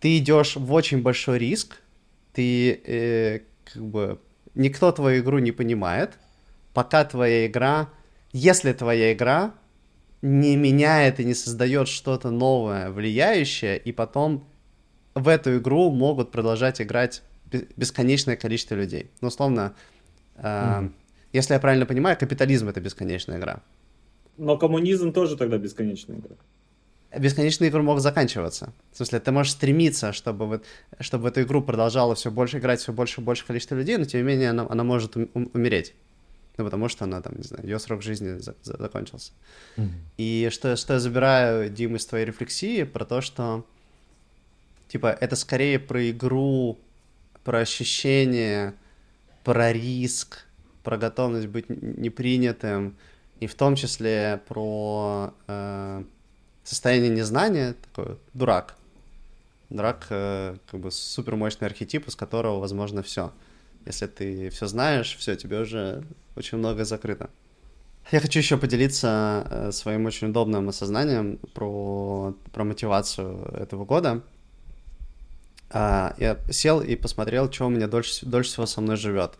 ты 0.00 0.18
идешь 0.18 0.56
в 0.56 0.72
очень 0.72 1.02
большой 1.02 1.38
риск, 1.38 1.78
ты 2.32 2.72
э, 2.72 3.40
как 3.72 3.82
бы 3.82 4.18
никто 4.54 4.90
твою 4.92 5.22
игру 5.22 5.38
не 5.38 5.52
понимает, 5.52 6.18
пока 6.72 7.04
твоя 7.04 7.46
игра, 7.46 7.90
если 8.32 8.72
твоя 8.72 9.12
игра 9.12 9.52
не 10.22 10.56
меняет 10.56 11.20
и 11.20 11.24
не 11.24 11.34
создает 11.34 11.88
что-то 11.88 12.30
новое, 12.30 12.90
влияющее, 12.90 13.76
и 13.76 13.92
потом 13.92 14.48
в 15.14 15.28
эту 15.28 15.58
игру 15.58 15.90
могут 15.90 16.30
продолжать 16.30 16.80
играть 16.80 17.22
бесконечное 17.76 18.36
количество 18.36 18.74
людей. 18.74 19.10
Ну, 19.20 19.28
условно, 19.28 19.74
э, 20.36 20.42
mm-hmm. 20.42 20.92
если 21.32 21.54
я 21.54 21.60
правильно 21.60 21.86
понимаю, 21.86 22.16
капитализм 22.18 22.68
это 22.68 22.80
бесконечная 22.80 23.38
игра. 23.38 23.60
Но 24.36 24.56
коммунизм 24.56 25.12
тоже 25.12 25.36
тогда 25.36 25.58
бесконечный 25.58 26.16
игра. 26.16 26.36
Бесконечный 27.16 27.68
игру 27.68 27.82
мог 27.82 28.00
заканчиваться. 28.00 28.72
В 28.92 28.96
смысле, 28.96 29.20
ты 29.20 29.32
можешь 29.32 29.52
стремиться, 29.52 30.12
чтобы, 30.12 30.46
вот, 30.46 30.64
чтобы 31.00 31.24
в 31.24 31.26
эту 31.26 31.42
игру 31.42 31.62
продолжало 31.62 32.14
все 32.14 32.30
больше 32.30 32.58
играть, 32.58 32.80
все 32.80 32.92
больше 32.92 33.20
и 33.20 33.24
больше 33.24 33.46
количество 33.46 33.74
людей, 33.74 33.98
но 33.98 34.04
тем 34.06 34.20
не 34.20 34.26
менее 34.26 34.50
она, 34.50 34.66
она 34.68 34.82
может 34.82 35.16
ум- 35.16 35.50
умереть. 35.52 35.94
Ну, 36.56 36.64
потому 36.64 36.88
что 36.88 37.04
она 37.04 37.20
там, 37.20 37.34
не 37.36 37.42
знаю, 37.42 37.64
ее 37.64 37.78
срок 37.78 38.02
жизни 38.02 38.38
за- 38.38 38.54
за- 38.62 38.78
закончился. 38.78 39.32
Mm-hmm. 39.76 39.88
И 40.16 40.48
что, 40.50 40.76
что 40.76 40.94
я 40.94 41.00
забираю, 41.00 41.68
Дим, 41.70 41.96
из 41.96 42.06
твоей 42.06 42.24
рефлексии 42.24 42.84
про 42.84 43.04
то, 43.04 43.20
что, 43.20 43.66
типа, 44.88 45.08
это 45.08 45.36
скорее 45.36 45.78
про 45.78 46.10
игру, 46.10 46.78
про 47.44 47.58
ощущение, 47.60 48.74
про 49.44 49.72
риск, 49.72 50.44
про 50.82 50.96
готовность 50.96 51.48
быть 51.48 51.68
непринятым, 51.68 52.96
и 53.40 53.46
в 53.46 53.54
том 53.54 53.74
числе 53.74 54.40
про 54.48 55.34
э, 55.48 56.04
состояние 56.64 57.10
незнания, 57.10 57.74
такой 57.94 58.18
дурак. 58.34 58.76
Дурак 59.70 60.06
э, 60.10 60.56
как 60.70 60.80
бы 60.80 60.90
супер 60.90 61.36
мощный 61.36 61.66
архетип, 61.66 62.06
из 62.08 62.16
которого 62.16 62.60
возможно 62.60 63.02
все. 63.02 63.32
Если 63.86 64.06
ты 64.06 64.50
все 64.50 64.66
знаешь, 64.66 65.16
все, 65.16 65.34
тебе 65.34 65.60
уже 65.60 66.04
очень 66.36 66.58
многое 66.58 66.84
закрыто. 66.84 67.30
Я 68.10 68.20
хочу 68.20 68.38
еще 68.38 68.58
поделиться 68.58 69.46
э, 69.50 69.72
своим 69.72 70.06
очень 70.06 70.28
удобным 70.28 70.68
осознанием 70.68 71.38
про, 71.54 72.34
про 72.52 72.64
мотивацию 72.64 73.44
этого 73.54 73.84
года. 73.84 74.22
А, 75.72 76.14
я 76.18 76.38
сел 76.50 76.80
и 76.80 76.94
посмотрел, 76.96 77.50
что 77.50 77.66
у 77.66 77.70
меня 77.70 77.88
дольше, 77.88 78.24
дольше 78.26 78.50
всего 78.50 78.66
со 78.66 78.80
мной 78.80 78.96
живет. 78.96 79.38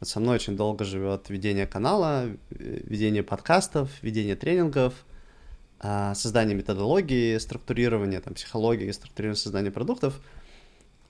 Вот 0.00 0.08
со 0.08 0.20
мной 0.20 0.36
очень 0.36 0.56
долго 0.56 0.84
живет 0.84 1.30
ведение 1.30 1.66
канала, 1.66 2.26
ведение 2.50 3.22
подкастов, 3.22 3.90
ведение 4.02 4.36
тренингов, 4.36 4.94
а, 5.80 6.14
создание 6.14 6.56
методологии, 6.56 7.38
структурирование, 7.38 8.20
там, 8.20 8.34
психологии, 8.34 8.90
структурирование 8.90 9.40
создания 9.40 9.70
продуктов– 9.70 10.20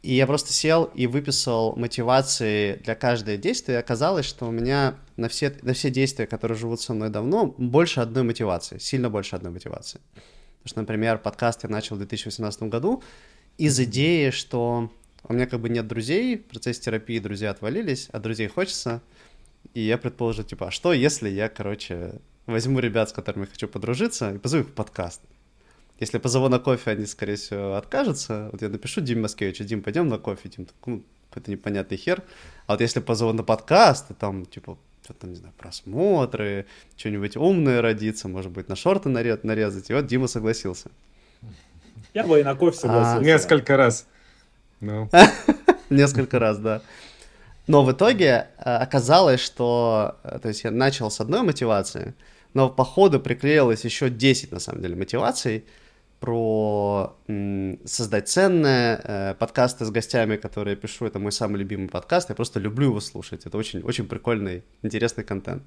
и 0.04 0.16
я 0.16 0.26
просто 0.26 0.52
сел 0.52 0.84
и 0.94 1.06
выписал 1.06 1.74
мотивации 1.76 2.74
для 2.84 2.94
каждого 2.94 3.38
действия. 3.38 3.78
Оказалось, 3.78 4.26
что 4.26 4.46
у 4.46 4.50
меня 4.50 4.96
на 5.16 5.30
все, 5.30 5.56
на 5.62 5.72
все 5.72 5.88
действия, 5.88 6.26
которые 6.26 6.58
живут 6.58 6.82
со 6.82 6.92
мной 6.92 7.08
давно, 7.08 7.54
больше 7.56 8.00
одной 8.00 8.22
мотивации, 8.22 8.76
сильно 8.76 9.08
больше 9.08 9.34
одной 9.34 9.52
мотивации. 9.52 10.02
Потому 10.58 10.66
что, 10.66 10.80
например, 10.80 11.16
подкаст 11.16 11.62
я 11.62 11.70
начал 11.70 11.96
в 11.96 12.00
2018 12.00 12.64
году 12.64 13.02
из 13.58 13.78
идеи, 13.80 14.30
что 14.30 14.90
у 15.24 15.32
меня 15.32 15.46
как 15.46 15.60
бы 15.60 15.68
нет 15.68 15.86
друзей, 15.86 16.36
в 16.36 16.44
процессе 16.44 16.80
терапии 16.82 17.18
друзья 17.18 17.50
отвалились, 17.50 18.08
а 18.12 18.18
друзей 18.18 18.48
хочется. 18.48 19.02
И 19.72 19.80
я 19.80 19.96
предположил, 19.96 20.44
типа, 20.44 20.68
а 20.68 20.70
что 20.70 20.92
если 20.92 21.28
я, 21.28 21.48
короче, 21.48 22.20
возьму 22.46 22.78
ребят, 22.78 23.10
с 23.10 23.12
которыми 23.12 23.46
хочу 23.46 23.68
подружиться, 23.68 24.34
и 24.34 24.38
позову 24.38 24.64
их 24.64 24.70
в 24.70 24.72
подкаст. 24.72 25.22
Если 26.00 26.18
позову 26.18 26.48
на 26.48 26.58
кофе, 26.58 26.90
они, 26.90 27.06
скорее 27.06 27.36
всего, 27.36 27.76
откажутся. 27.76 28.50
Вот 28.52 28.62
я 28.62 28.68
напишу 28.68 29.00
Диме 29.00 29.22
Маскевичу, 29.22 29.64
Дим, 29.64 29.82
пойдем 29.82 30.08
на 30.08 30.18
кофе. 30.18 30.48
Дим, 30.48 30.66
ну, 30.86 31.02
какой-то 31.30 31.50
непонятный 31.50 31.96
хер. 31.96 32.22
А 32.66 32.72
вот 32.72 32.80
если 32.80 33.00
позову 33.00 33.32
на 33.32 33.44
подкаст, 33.44 34.08
то 34.08 34.14
там, 34.14 34.44
типа, 34.44 34.76
что-то, 35.04 35.26
не 35.26 35.36
знаю, 35.36 35.54
просмотры, 35.56 36.66
что-нибудь 36.96 37.36
умное 37.36 37.80
родится, 37.80 38.28
может 38.28 38.50
быть, 38.50 38.68
на 38.68 38.76
шорты 38.76 39.08
нарезать. 39.08 39.90
И 39.90 39.94
вот 39.94 40.06
Дима 40.06 40.26
согласился. 40.26 40.90
Я 42.14 42.22
бы 42.24 42.40
и 42.40 42.44
на 42.44 42.54
кофе 42.54 42.78
согласился. 42.78 43.18
А, 43.18 43.20
несколько 43.20 43.76
раз. 43.76 44.06
Ну. 44.80 45.10
Несколько 45.90 46.38
раз, 46.38 46.58
да. 46.58 46.80
Но 47.66 47.84
в 47.84 47.92
итоге 47.92 48.48
э, 48.58 48.76
оказалось, 48.76 49.40
что... 49.40 50.16
Э, 50.22 50.38
то 50.38 50.48
есть 50.48 50.64
я 50.64 50.70
начал 50.70 51.10
с 51.10 51.20
одной 51.20 51.42
мотивации, 51.42 52.14
но 52.52 52.70
по 52.70 52.84
ходу 52.84 53.20
приклеилось 53.20 53.84
еще 53.84 54.10
10, 54.10 54.52
на 54.52 54.60
самом 54.60 54.82
деле, 54.82 54.96
мотиваций, 54.96 55.64
про 56.20 57.16
создать 57.84 58.28
ценное, 58.28 59.00
э, 59.02 59.34
подкасты 59.38 59.84
с 59.84 59.90
гостями, 59.90 60.36
которые 60.36 60.74
я 60.74 60.80
пишу, 60.80 61.06
это 61.06 61.18
мой 61.18 61.32
самый 61.32 61.58
любимый 61.58 61.88
подкаст, 61.88 62.28
я 62.28 62.34
просто 62.34 62.60
люблю 62.60 62.88
его 62.88 63.00
слушать, 63.00 63.44
это 63.44 63.58
очень, 63.58 63.80
очень 63.82 64.06
прикольный, 64.06 64.62
интересный 64.82 65.24
контент. 65.24 65.62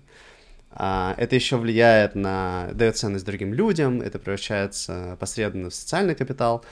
Это 0.72 1.36
еще 1.36 1.58
влияет 1.58 2.16
на, 2.16 2.70
дает 2.74 2.98
ценность 2.98 3.26
другим 3.26 3.54
людям, 3.54 4.02
это 4.02 4.20
превращается 4.20 5.18
посредственно 5.20 5.70
в 5.70 5.74
социальный 5.74 6.14
капитал, 6.14 6.64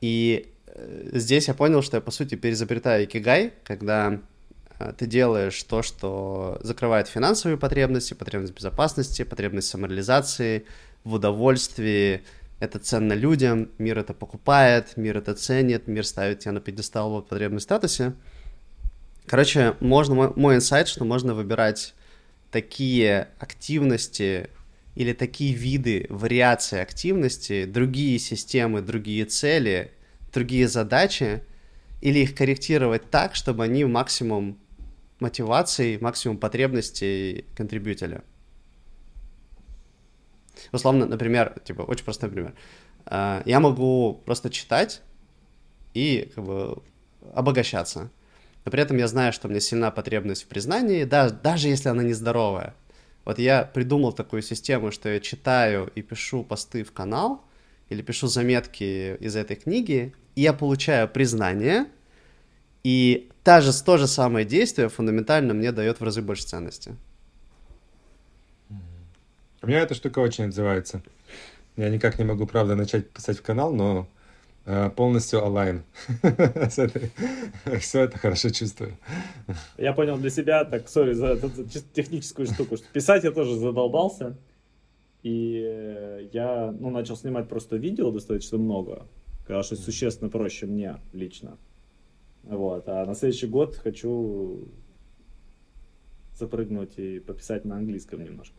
и 0.00 0.52
э, 0.66 1.10
здесь 1.12 1.48
я 1.48 1.54
понял, 1.54 1.82
что 1.82 1.96
я, 1.96 2.00
по 2.00 2.10
сути, 2.10 2.34
перезапретаю 2.34 3.04
икигай, 3.04 3.52
когда 3.64 4.18
э, 4.78 4.92
ты 4.98 5.06
делаешь 5.06 5.62
то, 5.62 5.82
что 5.82 6.58
закрывает 6.62 7.08
финансовые 7.08 7.56
потребности, 7.56 8.14
потребность 8.14 8.54
безопасности, 8.54 9.22
потребность 9.22 9.68
самореализации, 9.68 10.66
в 11.04 11.14
удовольствии, 11.14 12.22
это 12.58 12.78
ценно 12.78 13.14
людям, 13.14 13.70
мир 13.78 13.98
это 13.98 14.12
покупает, 14.12 14.96
мир 14.96 15.16
это 15.16 15.34
ценит, 15.34 15.86
мир 15.86 16.06
ставит 16.06 16.40
тебя 16.40 16.52
на 16.52 16.60
пьедестал 16.60 17.20
в 17.20 17.22
потребном 17.22 17.60
статусе. 17.60 18.12
Короче, 19.26 19.76
можно, 19.80 20.32
мой 20.36 20.56
инсайт, 20.56 20.88
что 20.88 21.04
можно 21.04 21.34
выбирать 21.34 21.94
такие 22.50 23.28
активности 23.38 24.50
или 24.94 25.12
такие 25.12 25.54
виды 25.54 26.06
вариации 26.08 26.80
активности, 26.80 27.64
другие 27.64 28.18
системы, 28.18 28.82
другие 28.82 29.24
цели, 29.24 29.92
другие 30.32 30.68
задачи, 30.68 31.42
или 32.00 32.20
их 32.20 32.34
корректировать 32.34 33.10
так, 33.10 33.34
чтобы 33.34 33.64
они 33.64 33.84
максимум 33.84 34.58
мотивации, 35.20 35.98
максимум 35.98 36.38
потребностей 36.38 37.44
контрибьютили. 37.56 38.22
Условно, 40.72 41.06
например, 41.06 41.60
типа, 41.64 41.82
очень 41.82 42.04
простой 42.04 42.30
пример. 42.30 42.54
А, 43.06 43.42
я 43.44 43.60
могу 43.60 44.22
просто 44.24 44.50
читать 44.50 45.02
и 45.94 46.30
как 46.34 46.44
бы 46.44 46.82
обогащаться. 47.34 48.10
Но 48.64 48.70
при 48.70 48.82
этом 48.82 48.96
я 48.98 49.08
знаю, 49.08 49.32
что 49.32 49.48
у 49.48 49.50
меня 49.50 49.60
сильна 49.60 49.90
потребность 49.90 50.44
в 50.44 50.46
признании, 50.46 51.04
да, 51.04 51.30
даже 51.30 51.68
если 51.68 51.88
она 51.88 52.02
нездоровая. 52.02 52.74
Вот 53.24 53.38
я 53.38 53.64
придумал 53.64 54.12
такую 54.12 54.42
систему, 54.42 54.90
что 54.90 55.08
я 55.08 55.20
читаю 55.20 55.90
и 55.94 56.02
пишу 56.02 56.42
посты 56.42 56.84
в 56.84 56.92
канал, 56.92 57.44
или 57.88 58.02
пишу 58.02 58.28
заметки 58.28 59.16
из 59.16 59.36
этой 59.36 59.56
книги, 59.56 60.14
и 60.34 60.42
я 60.42 60.52
получаю 60.52 61.08
признание, 61.08 61.86
и 62.84 63.30
та 63.42 63.60
же, 63.60 63.72
то 63.82 63.98
же 63.98 64.06
самое 64.06 64.46
действие 64.46 64.88
фундаментально 64.88 65.54
мне 65.54 65.72
дает 65.72 66.00
в 66.00 66.04
разы 66.04 66.22
больше 66.22 66.44
ценности. 66.44 66.96
У 69.62 69.66
меня 69.66 69.80
эта 69.80 69.94
штука 69.94 70.20
очень 70.20 70.44
отзывается. 70.44 71.02
Я 71.76 71.90
никак 71.90 72.18
не 72.18 72.24
могу, 72.24 72.46
правда, 72.46 72.74
начать 72.74 73.10
писать 73.10 73.38
в 73.38 73.42
канал, 73.42 73.74
но 73.74 74.08
полностью 74.96 75.40
онлайн. 75.40 75.82
Все 77.80 78.00
это 78.00 78.18
хорошо 78.18 78.50
чувствую. 78.50 78.96
Я 79.78 79.92
понял 79.92 80.18
для 80.18 80.30
себя, 80.30 80.64
так, 80.64 80.88
сори 80.88 81.14
за, 81.14 81.36
за, 81.36 81.48
за 81.48 81.80
техническую 81.92 82.46
штуку, 82.46 82.76
что 82.76 82.86
писать 82.92 83.24
я 83.24 83.30
тоже 83.30 83.56
задолбался. 83.56 84.36
И 85.22 85.62
э, 85.62 86.28
я 86.32 86.74
ну, 86.78 86.90
начал 86.90 87.16
снимать 87.16 87.48
просто 87.48 87.76
видео 87.76 88.10
достаточно 88.10 88.58
много. 88.58 89.06
Казалось, 89.46 89.66
что 89.66 89.76
существенно 89.76 90.30
проще 90.30 90.66
мне 90.66 90.96
лично. 91.12 91.58
Вот. 92.42 92.88
А 92.88 93.04
на 93.04 93.14
следующий 93.14 93.46
год 93.46 93.76
хочу 93.76 94.68
запрыгнуть 96.34 96.98
и 96.98 97.20
пописать 97.20 97.64
на 97.64 97.76
английском 97.76 98.24
немножко. 98.24 98.56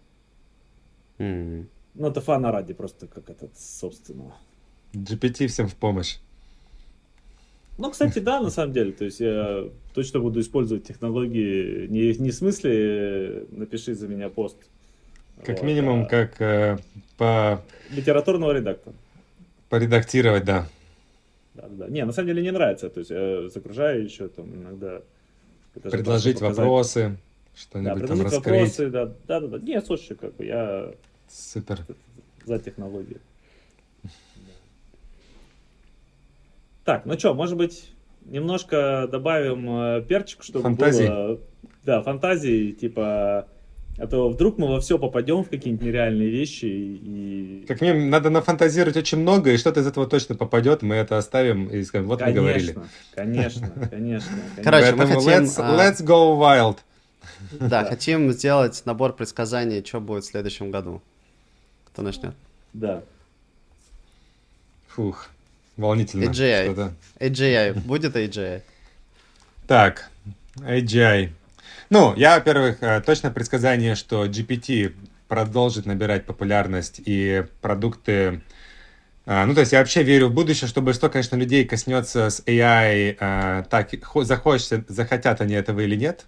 Mm. 1.17 1.65
Ну, 1.95 2.07
это 2.07 2.21
фана 2.21 2.51
ради, 2.51 2.73
просто 2.73 3.07
как 3.07 3.29
этот, 3.29 3.57
собственно. 3.57 4.35
GPT 4.93 5.47
всем 5.47 5.67
в 5.67 5.75
помощь. 5.75 6.17
Ну, 7.77 7.89
кстати, 7.89 8.19
да, 8.19 8.41
на 8.41 8.49
самом 8.49 8.73
деле. 8.73 8.91
То 8.91 9.05
есть 9.05 9.19
я 9.19 9.65
точно 9.93 10.19
буду 10.19 10.39
использовать 10.39 10.85
технологии 10.85 11.87
не, 11.87 12.13
не 12.17 12.29
в 12.29 12.35
смысле 12.35 13.45
напиши 13.51 13.95
за 13.95 14.07
меня 14.07 14.29
пост. 14.29 14.57
Как 15.43 15.57
вот, 15.59 15.65
минимум, 15.65 16.03
а... 16.03 16.05
как 16.05 16.39
э, 16.41 16.77
по... 17.17 17.63
Литературного 17.89 18.51
редактора. 18.51 18.95
Поредактировать, 19.69 20.43
да. 20.43 20.67
Да, 21.55 21.67
да. 21.69 21.87
Не, 21.87 22.05
на 22.05 22.11
самом 22.11 22.27
деле 22.27 22.43
не 22.43 22.51
нравится. 22.51 22.89
То 22.89 22.99
есть 22.99 23.09
я 23.09 23.49
загружаю 23.49 24.03
еще 24.03 24.27
там 24.27 24.53
иногда... 24.53 25.01
Предложить 25.73 26.41
вопросы, 26.41 27.17
что-нибудь 27.55 28.01
да, 28.01 28.07
там 28.07 28.21
раскрыть. 28.21 28.45
вопросы, 28.45 28.89
да, 28.89 29.05
да, 29.25 29.39
да, 29.39 29.47
да. 29.47 29.59
Не, 29.59 29.81
слушай, 29.81 30.17
как 30.17 30.35
бы 30.35 30.45
я 30.45 30.93
Супер. 31.31 31.85
За 32.45 32.59
технологии. 32.59 33.17
Так, 36.83 37.05
ну 37.05 37.17
что, 37.17 37.33
может 37.33 37.57
быть, 37.57 37.91
немножко 38.25 39.07
добавим 39.11 39.69
э, 39.69 40.01
перчик, 40.01 40.43
чтобы 40.43 40.63
фантазии. 40.63 41.07
было... 41.07 41.39
Да, 41.83 42.01
фантазии, 42.03 42.71
типа... 42.71 43.47
А 43.97 44.07
то 44.07 44.29
вдруг 44.29 44.57
мы 44.57 44.67
во 44.67 44.79
все 44.79 44.97
попадем 44.97 45.43
в 45.43 45.49
какие-нибудь 45.49 45.85
нереальные 45.85 46.29
вещи 46.29 46.65
и... 46.65 47.65
Как 47.67 47.81
минимум, 47.81 48.09
надо 48.09 48.29
нафантазировать 48.29 48.97
очень 48.97 49.19
много, 49.19 49.51
и 49.51 49.57
что-то 49.57 49.81
из 49.81 49.87
этого 49.87 50.07
точно 50.07 50.35
попадет, 50.35 50.81
мы 50.81 50.95
это 50.95 51.17
оставим 51.17 51.67
и 51.67 51.83
скажем, 51.83 52.07
вот 52.07 52.19
конечно, 52.19 52.41
мы 52.41 52.47
говорили. 52.47 52.75
Конечно, 53.13 53.69
конечно, 53.69 53.89
конечно. 53.89 54.37
Короче, 54.63 54.95
мы 54.95 55.05
хотим... 55.05 55.29
Let's, 55.29 55.55
а, 55.57 55.77
let's 55.77 56.03
go 56.03 56.39
wild. 56.39 56.77
Да, 57.59 57.83
хотим 57.83 58.31
сделать 58.31 58.81
набор 58.85 59.13
предсказаний, 59.13 59.83
что 59.85 59.99
будет 59.99 60.23
в 60.23 60.27
следующем 60.27 60.71
году. 60.71 61.01
Кто 61.85 62.01
начнет? 62.01 62.33
Да. 62.73 63.03
Фух, 64.87 65.29
волнительно. 65.81 66.29
AGI. 66.29 66.91
AGI. 67.19 67.79
Будет 67.81 68.15
AGI? 68.15 68.61
Так, 69.67 70.09
AGI. 70.57 71.29
Ну, 71.89 72.13
я, 72.15 72.35
во-первых, 72.35 72.77
э, 72.81 73.01
точно 73.05 73.31
предсказание, 73.31 73.95
что 73.95 74.25
GPT 74.25 74.93
продолжит 75.27 75.85
набирать 75.85 76.25
популярность 76.25 77.01
и 77.05 77.45
продукты... 77.61 78.41
э, 79.25 79.45
Ну, 79.45 79.53
то 79.53 79.59
есть 79.61 79.71
я 79.73 79.79
вообще 79.79 80.03
верю 80.03 80.27
в 80.29 80.33
будущее, 80.33 80.67
что 80.69 80.81
большинство, 80.81 81.09
конечно, 81.09 81.35
людей 81.35 81.65
коснется 81.65 82.29
с 82.29 82.41
AI, 82.45 83.17
э, 83.19 83.63
так, 83.69 83.89
хо- 84.03 84.23
захочется, 84.23 84.83
захотят 84.87 85.41
они 85.41 85.53
этого 85.53 85.81
или 85.81 85.95
нет. 85.95 86.25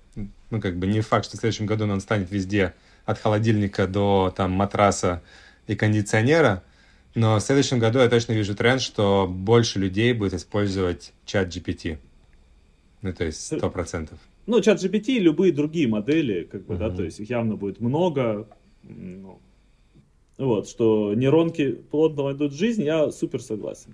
Ну, 0.49 0.61
как 0.61 0.77
бы 0.77 0.87
не 0.87 1.01
факт, 1.01 1.25
что 1.25 1.37
в 1.37 1.39
следующем 1.39 1.65
году 1.65 1.85
он 1.89 1.99
станет 2.01 2.29
везде, 2.31 2.73
от 3.05 3.19
холодильника 3.19 3.87
до 3.87 4.33
там 4.35 4.51
матраса 4.51 5.21
и 5.67 5.75
кондиционера. 5.75 6.61
Но 7.15 7.37
в 7.37 7.41
следующем 7.41 7.79
году 7.79 7.99
я 7.99 8.09
точно 8.09 8.33
вижу 8.33 8.55
тренд, 8.55 8.81
что 8.81 9.27
больше 9.27 9.79
людей 9.79 10.13
будет 10.13 10.33
использовать 10.33 11.13
чат 11.25 11.47
GPT. 11.55 11.97
Ну, 13.01 13.13
то 13.13 13.25
есть 13.25 13.45
сто 13.45 13.69
процентов. 13.69 14.17
Ну, 14.45 14.61
чат 14.61 14.83
GPT 14.83 15.17
и 15.17 15.19
любые 15.19 15.53
другие 15.53 15.87
модели, 15.87 16.43
как 16.43 16.65
бы, 16.65 16.75
да, 16.75 16.87
Мгм. 16.87 16.97
то 16.97 17.03
есть 17.03 17.19
их 17.19 17.29
явно 17.29 17.55
будет 17.55 17.79
много. 17.79 18.47
Ну, 18.83 19.39
вот, 20.37 20.67
что 20.67 21.13
нейронки 21.13 21.73
плотно 21.73 22.23
войдут 22.23 22.53
в 22.53 22.57
жизнь, 22.57 22.83
я 22.83 23.11
супер 23.11 23.41
согласен. 23.41 23.93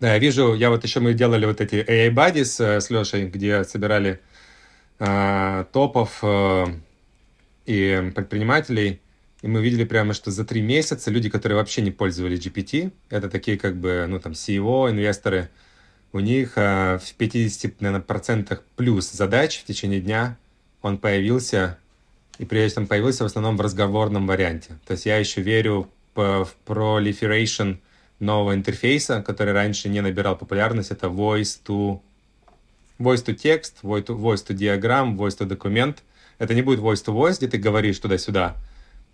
Да, 0.00 0.14
я 0.14 0.18
вижу, 0.18 0.54
я 0.54 0.70
вот 0.70 0.82
еще 0.82 1.00
мы 1.00 1.14
делали 1.14 1.46
вот 1.46 1.60
эти 1.60 1.76
AI 1.76 2.12
Buddies 2.12 2.64
э, 2.64 2.80
с 2.80 2.90
Лешей, 2.90 3.28
где 3.28 3.62
собирали 3.62 4.18
э, 4.98 5.64
топов 5.72 6.18
э, 6.22 6.64
и 7.66 8.10
предпринимателей, 8.14 9.00
и 9.42 9.48
мы 9.48 9.60
видели 9.60 9.84
прямо, 9.84 10.14
что 10.14 10.30
за 10.30 10.44
три 10.44 10.62
месяца 10.62 11.10
люди, 11.10 11.28
которые 11.28 11.58
вообще 11.58 11.82
не 11.82 11.90
пользовались 11.90 12.38
GPT, 12.38 12.92
это 13.10 13.28
такие 13.28 13.58
как 13.58 13.76
бы, 13.76 14.06
ну 14.08 14.20
там, 14.20 14.32
CEO, 14.32 14.90
инвесторы, 14.90 15.50
у 16.12 16.20
них 16.20 16.52
э, 16.56 16.98
в 16.98 17.14
50, 17.14 17.80
наверное, 17.80 18.02
процентах 18.02 18.62
плюс 18.76 19.10
задач 19.10 19.58
в 19.58 19.64
течение 19.64 20.00
дня 20.00 20.36
он 20.80 20.98
появился, 20.98 21.78
и 22.38 22.44
прежде 22.44 22.76
чем 22.76 22.86
появился 22.86 23.24
в 23.24 23.26
основном 23.26 23.56
в 23.56 23.60
разговорном 23.60 24.26
варианте. 24.26 24.78
То 24.86 24.92
есть 24.92 25.06
я 25.06 25.16
еще 25.18 25.42
верю 25.42 25.88
в 26.14 26.48
proliferation 26.66 27.78
нового 28.20 28.54
интерфейса, 28.54 29.22
который 29.22 29.52
раньше 29.52 29.88
не 29.88 30.00
набирал 30.00 30.36
популярность, 30.36 30.90
это 30.90 31.08
voice 31.08 31.58
to 31.66 32.00
voice 32.98 33.24
to 33.24 33.34
text, 33.34 33.74
voice 33.82 34.06
to, 34.06 34.16
voice 34.16 34.46
to 34.46 34.54
diagram, 34.56 35.16
voice 35.16 35.36
to 35.38 35.46
документ. 35.46 36.02
Это 36.38 36.54
не 36.54 36.62
будет 36.62 36.78
voice 36.78 37.04
to 37.04 37.14
voice, 37.14 37.38
где 37.38 37.48
ты 37.48 37.58
говоришь 37.58 37.98
туда-сюда. 37.98 38.56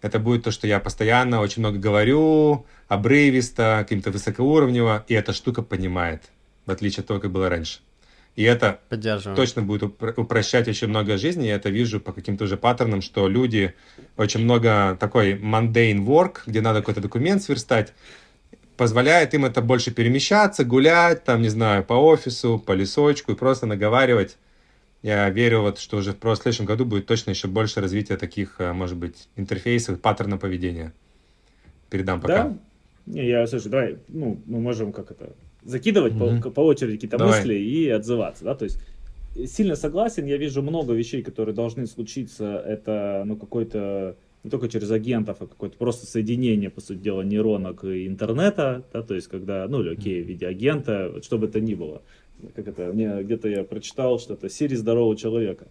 Это 0.01 0.19
будет 0.19 0.45
то, 0.45 0.51
что 0.51 0.67
я 0.67 0.79
постоянно 0.79 1.41
очень 1.41 1.61
много 1.61 1.79
говорю, 1.79 2.67
обрывисто, 2.87 3.79
каким-то 3.81 4.11
высокоуровнево, 4.11 5.05
и 5.09 5.15
эта 5.15 5.33
штука 5.33 5.63
понимает, 5.63 6.23
в 6.67 6.71
отличие 6.71 7.01
от 7.01 7.09
того, 7.09 7.21
как 7.21 7.33
было 7.33 7.49
раньше. 7.49 7.81
И 8.37 8.45
это 8.45 8.79
точно 9.35 9.63
будет 9.63 9.83
упро- 9.83 10.15
упрощать 10.17 10.69
очень 10.69 10.87
много 10.87 11.17
жизни. 11.17 11.47
Я 11.47 11.57
это 11.57 11.71
вижу 11.71 11.99
по 11.99 12.13
каким-то 12.13 12.45
уже 12.45 12.57
паттернам, 12.57 13.03
что 13.03 13.27
люди 13.27 13.75
очень 14.17 14.41
много 14.41 14.97
такой 15.01 15.33
mundane 15.35 16.05
work, 16.05 16.43
где 16.47 16.61
надо 16.61 16.79
какой-то 16.79 17.01
документ 17.01 17.43
сверстать, 17.43 17.93
позволяет 18.77 19.35
им 19.35 19.45
это 19.45 19.61
больше 19.61 19.91
перемещаться, 19.91 20.65
гулять, 20.65 21.25
там, 21.25 21.43
не 21.43 21.49
знаю, 21.49 21.83
по 21.83 21.95
офису, 21.95 22.63
по 22.65 22.71
лесочку 22.71 23.33
и 23.33 23.35
просто 23.35 23.67
наговаривать. 23.67 24.37
Я 25.03 25.31
верю, 25.31 25.61
вот, 25.63 25.79
что 25.79 25.99
уже 25.99 26.13
в 26.13 26.35
следующем 26.37 26.65
году 26.65 26.85
будет 26.85 27.07
точно 27.07 27.31
еще 27.31 27.47
больше 27.47 27.81
развития 27.81 28.17
таких, 28.17 28.57
э, 28.59 28.73
может 28.73 28.97
быть, 28.97 29.29
интерфейсов, 29.37 30.01
паттерна 30.01 30.39
поведения. 30.39 30.93
Передам 31.89 32.21
пока. 32.21 32.45
Да? 32.45 32.59
Не, 33.07 33.29
я, 33.29 33.47
слушай, 33.47 33.71
давай, 33.71 33.99
ну, 34.09 34.41
мы 34.47 34.61
можем 34.61 34.93
как 34.93 35.11
это, 35.11 35.33
закидывать 35.65 36.15
Мгм. 36.15 36.43
по, 36.43 36.51
по 36.51 36.61
очереди 36.61 36.97
какие-то 36.97 37.17
Давай. 37.17 37.39
мысли 37.39 37.55
и 37.55 37.89
отзываться, 37.89 38.45
да, 38.45 38.55
то 38.55 38.65
есть 38.65 38.79
э, 39.37 39.47
сильно 39.47 39.77
согласен, 39.77 40.27
я 40.27 40.37
вижу 40.37 40.63
много 40.63 40.93
вещей, 40.93 41.23
которые 41.23 41.55
должны 41.55 41.87
случиться, 41.87 42.59
это, 42.67 43.23
ну, 43.25 43.37
какой-то, 43.37 44.17
не 44.45 44.51
только 44.51 44.69
через 44.69 44.91
агентов, 44.91 45.39
а 45.41 45.47
какое-то 45.47 45.79
просто 45.79 46.07
соединение, 46.07 46.71
по 46.71 46.81
сути 46.81 46.99
дела, 46.99 47.23
нейронок 47.23 47.85
и 47.85 48.07
интернета, 48.07 48.85
да, 48.93 49.03
то 49.03 49.15
есть 49.15 49.29
когда, 49.29 49.67
ну, 49.69 49.81
или 49.81 49.93
окей, 49.95 50.23
в 50.23 50.27
виде 50.27 50.47
агента, 50.47 51.11
вот 51.15 51.25
что 51.25 51.39
бы 51.39 51.47
это 51.47 51.61
ни 51.61 51.75
было, 51.75 52.03
как 52.55 52.69
это, 52.69 52.93
мне 52.93 53.23
где-то 53.23 53.49
я 53.49 53.65
прочитал, 53.65 54.19
что 54.19 54.35
это 54.35 54.49
Сири 54.49 54.75
здорового 54.75 55.17
человека, 55.17 55.69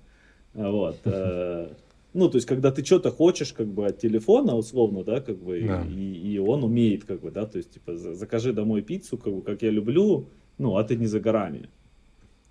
А, 0.54 0.72
вот, 0.72 0.98
э, 1.06 1.70
ну, 2.14 2.30
то 2.30 2.38
есть, 2.38 2.48
когда 2.48 2.72
ты 2.72 2.84
что-то 2.84 3.12
хочешь, 3.12 3.54
как 3.54 3.68
бы, 3.68 3.86
от 3.86 4.00
телефона, 4.00 4.56
условно, 4.56 5.04
да, 5.04 5.22
как 5.22 5.38
бы, 5.38 5.60
Да. 5.62 5.86
и, 5.86 6.34
и 6.34 6.40
он 6.40 6.64
умеет, 6.64 7.04
как 7.04 7.22
бы, 7.22 7.30
да, 7.32 7.46
то 7.46 7.58
есть, 7.58 7.72
типа, 7.74 7.96
за- 7.96 8.16
закажи 8.16 8.54
домой 8.54 8.82
пиццу, 8.82 9.18
как 9.18 9.34
бы, 9.34 9.42
как 9.42 9.62
я 9.62 9.70
люблю, 9.70 10.26
ну, 10.58 10.78
а 10.78 10.84
ты 10.84 10.96
не 10.96 11.06
за 11.06 11.20
горами. 11.20 11.70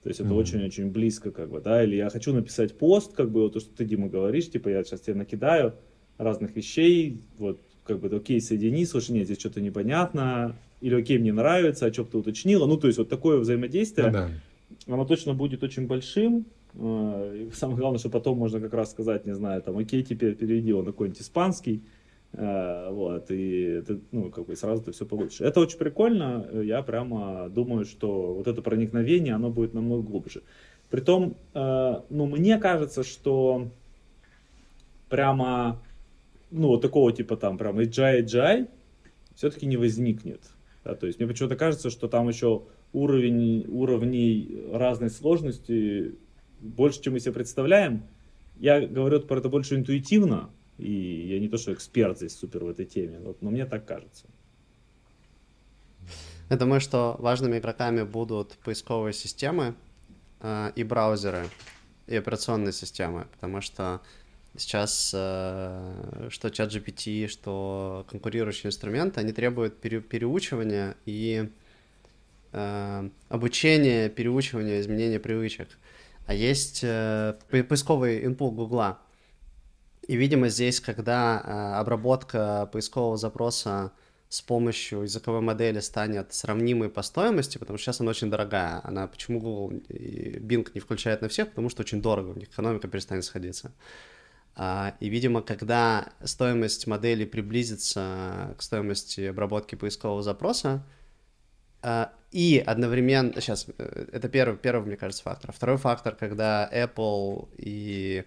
То 0.02 0.10
есть, 0.10 0.20
это 0.20 0.34
очень-очень 0.34 0.90
близко, 0.92 1.32
как 1.32 1.50
бы, 1.50 1.60
да, 1.60 1.82
или 1.82 1.96
я 1.96 2.10
хочу 2.10 2.32
написать 2.32 2.78
пост, 2.78 3.12
как 3.14 3.30
бы, 3.32 3.40
вот 3.40 3.54
то, 3.54 3.60
что 3.60 3.74
ты, 3.74 3.84
Дима, 3.84 4.08
говоришь, 4.08 4.48
типа, 4.50 4.68
я 4.68 4.84
сейчас 4.84 5.00
тебе 5.00 5.16
накидаю 5.16 5.74
разных 6.16 6.54
вещей, 6.54 7.20
вот, 7.38 7.60
как 7.82 7.98
бы, 7.98 8.14
окей, 8.14 8.40
соедини, 8.40 8.84
слушай, 8.84 9.10
нет, 9.12 9.24
здесь 9.24 9.40
что-то 9.40 9.60
непонятно, 9.60 10.54
или 10.80 10.94
окей, 10.94 11.18
мне 11.18 11.32
нравится, 11.32 11.86
а 11.86 11.92
что 11.92 12.04
ты 12.04 12.18
уточнила, 12.18 12.66
ну, 12.66 12.76
то 12.76 12.86
есть, 12.86 12.98
вот 12.98 13.08
такое 13.08 13.38
взаимодействие, 13.38 14.08
Ну 14.08 14.12
да. 14.12 14.30
оно 14.86 15.04
точно 15.04 15.34
будет 15.34 15.62
очень 15.62 15.86
большим. 15.86 16.46
Э, 16.74 17.48
Самое 17.54 17.78
главное, 17.78 17.98
что 17.98 18.10
потом 18.10 18.38
можно 18.38 18.60
как 18.60 18.74
раз 18.74 18.90
сказать, 18.90 19.26
не 19.26 19.34
знаю, 19.34 19.62
там, 19.62 19.78
окей, 19.78 20.02
теперь 20.02 20.34
переведи 20.34 20.68
его 20.68 20.82
на 20.82 20.92
какой-нибудь 20.92 21.20
испанский, 21.20 21.82
Э, 22.32 22.90
вот, 22.90 23.30
и 23.30 23.82
ты, 23.86 24.00
ну, 24.12 24.30
как 24.30 24.46
бы 24.46 24.56
сразу 24.56 24.82
ты 24.82 24.92
все 24.92 25.06
получишь. 25.06 25.40
Это 25.40 25.60
очень 25.60 25.78
прикольно, 25.78 26.46
я 26.52 26.82
прямо 26.82 27.48
думаю, 27.48 27.86
что 27.86 28.34
вот 28.34 28.46
это 28.46 28.60
проникновение, 28.60 29.34
оно 29.34 29.50
будет 29.50 29.72
намного 29.74 30.02
глубже. 30.02 30.42
Притом, 30.90 31.36
э, 31.54 32.00
ну, 32.10 32.26
мне 32.26 32.58
кажется, 32.58 33.04
что 33.04 33.68
прямо, 35.08 35.80
ну, 36.50 36.68
вот 36.68 36.82
такого 36.82 37.10
типа 37.12 37.36
там, 37.36 37.56
прям 37.56 37.78
AGI, 37.78 38.24
AGI 38.24 38.68
все-таки 39.34 39.66
не 39.66 39.78
возникнет. 39.78 40.42
Да, 40.86 40.94
то 40.94 41.08
есть 41.08 41.18
мне 41.18 41.26
почему-то 41.26 41.56
кажется, 41.56 41.90
что 41.90 42.06
там 42.06 42.28
еще 42.28 42.62
уровень, 42.92 43.66
уровней 43.66 44.68
разной 44.72 45.10
сложности 45.10 46.14
больше, 46.60 47.02
чем 47.02 47.14
мы 47.14 47.20
себе 47.20 47.32
представляем. 47.32 48.04
Я 48.56 48.86
говорю 48.86 49.20
про 49.22 49.38
это 49.38 49.48
больше 49.48 49.74
интуитивно, 49.74 50.48
и 50.78 50.92
я 51.28 51.40
не 51.40 51.48
то, 51.48 51.58
что 51.58 51.72
эксперт 51.72 52.18
здесь 52.18 52.38
супер 52.38 52.62
в 52.62 52.68
этой 52.68 52.84
теме, 52.84 53.18
вот, 53.18 53.42
но 53.42 53.50
мне 53.50 53.66
так 53.66 53.84
кажется. 53.84 54.26
Я 56.50 56.56
думаю, 56.56 56.80
что 56.80 57.16
важными 57.18 57.58
игроками 57.58 58.04
будут 58.04 58.56
поисковые 58.64 59.12
системы 59.12 59.74
э, 60.38 60.70
и 60.76 60.84
браузеры, 60.84 61.46
и 62.06 62.14
операционные 62.14 62.72
системы, 62.72 63.26
потому 63.32 63.60
что 63.60 64.02
сейчас 64.58 65.12
э, 65.14 66.28
что 66.30 66.50
чат 66.50 66.70
GPT, 66.72 67.28
что 67.28 68.06
конкурирующие 68.10 68.68
инструменты, 68.68 69.20
они 69.20 69.32
требуют 69.32 69.80
пере- 69.80 70.00
переучивания 70.00 70.96
и 71.04 71.50
э, 72.52 73.10
обучения, 73.28 74.08
переучивания, 74.08 74.80
изменения 74.80 75.20
привычек. 75.20 75.68
А 76.26 76.34
есть 76.34 76.80
э, 76.82 77.34
по- 77.50 77.62
поисковый 77.62 78.24
инпут 78.24 78.54
Гугла. 78.54 78.98
И, 80.08 80.16
видимо, 80.16 80.48
здесь, 80.48 80.80
когда 80.80 81.78
обработка 81.80 82.68
поискового 82.72 83.16
запроса 83.16 83.92
с 84.28 84.42
помощью 84.42 85.02
языковой 85.02 85.40
модели 85.40 85.80
станет 85.80 86.32
сравнимой 86.32 86.88
по 86.88 87.02
стоимости, 87.02 87.58
потому 87.58 87.78
что 87.78 87.86
сейчас 87.86 88.00
она 88.00 88.10
очень 88.10 88.30
дорогая. 88.30 88.80
Она 88.84 89.06
почему 89.06 89.40
Google 89.40 89.78
и 89.88 90.38
Bing 90.38 90.68
не 90.74 90.80
включает 90.80 91.22
на 91.22 91.28
всех? 91.28 91.50
Потому 91.50 91.70
что 91.70 91.82
очень 91.82 92.02
дорого, 92.02 92.30
у 92.30 92.34
них 92.34 92.48
экономика 92.48 92.88
перестанет 92.88 93.24
сходиться. 93.24 93.68
А, 93.68 94.15
И, 94.58 95.08
видимо, 95.10 95.42
когда 95.42 96.08
стоимость 96.24 96.86
модели 96.86 97.26
приблизится 97.26 98.54
к 98.56 98.62
стоимости 98.62 99.20
обработки 99.20 99.74
поискового 99.74 100.22
запроса, 100.22 100.82
а, 101.82 102.12
и 102.32 102.62
одновременно, 102.66 103.38
сейчас, 103.40 103.66
э, 103.78 104.06
это 104.12 104.28
первый, 104.28 104.56
первый, 104.56 104.86
мне 104.86 104.96
кажется, 104.96 105.22
фактор. 105.22 105.52
Второй 105.52 105.76
фактор, 105.76 106.16
когда 106.16 106.68
Apple 106.72 107.48
и 107.58 108.24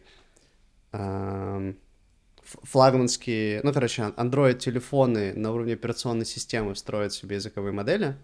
флагманские, 2.63 3.61
ну, 3.63 3.73
короче, 3.73 4.01
Android-телефоны 4.17 5.33
на 5.33 5.51
уровне 5.51 5.73
операционной 5.73 6.25
системы 6.25 6.75
строят 6.75 7.13
себе 7.13 7.35
языковые 7.35 7.73
модели, 7.73 8.15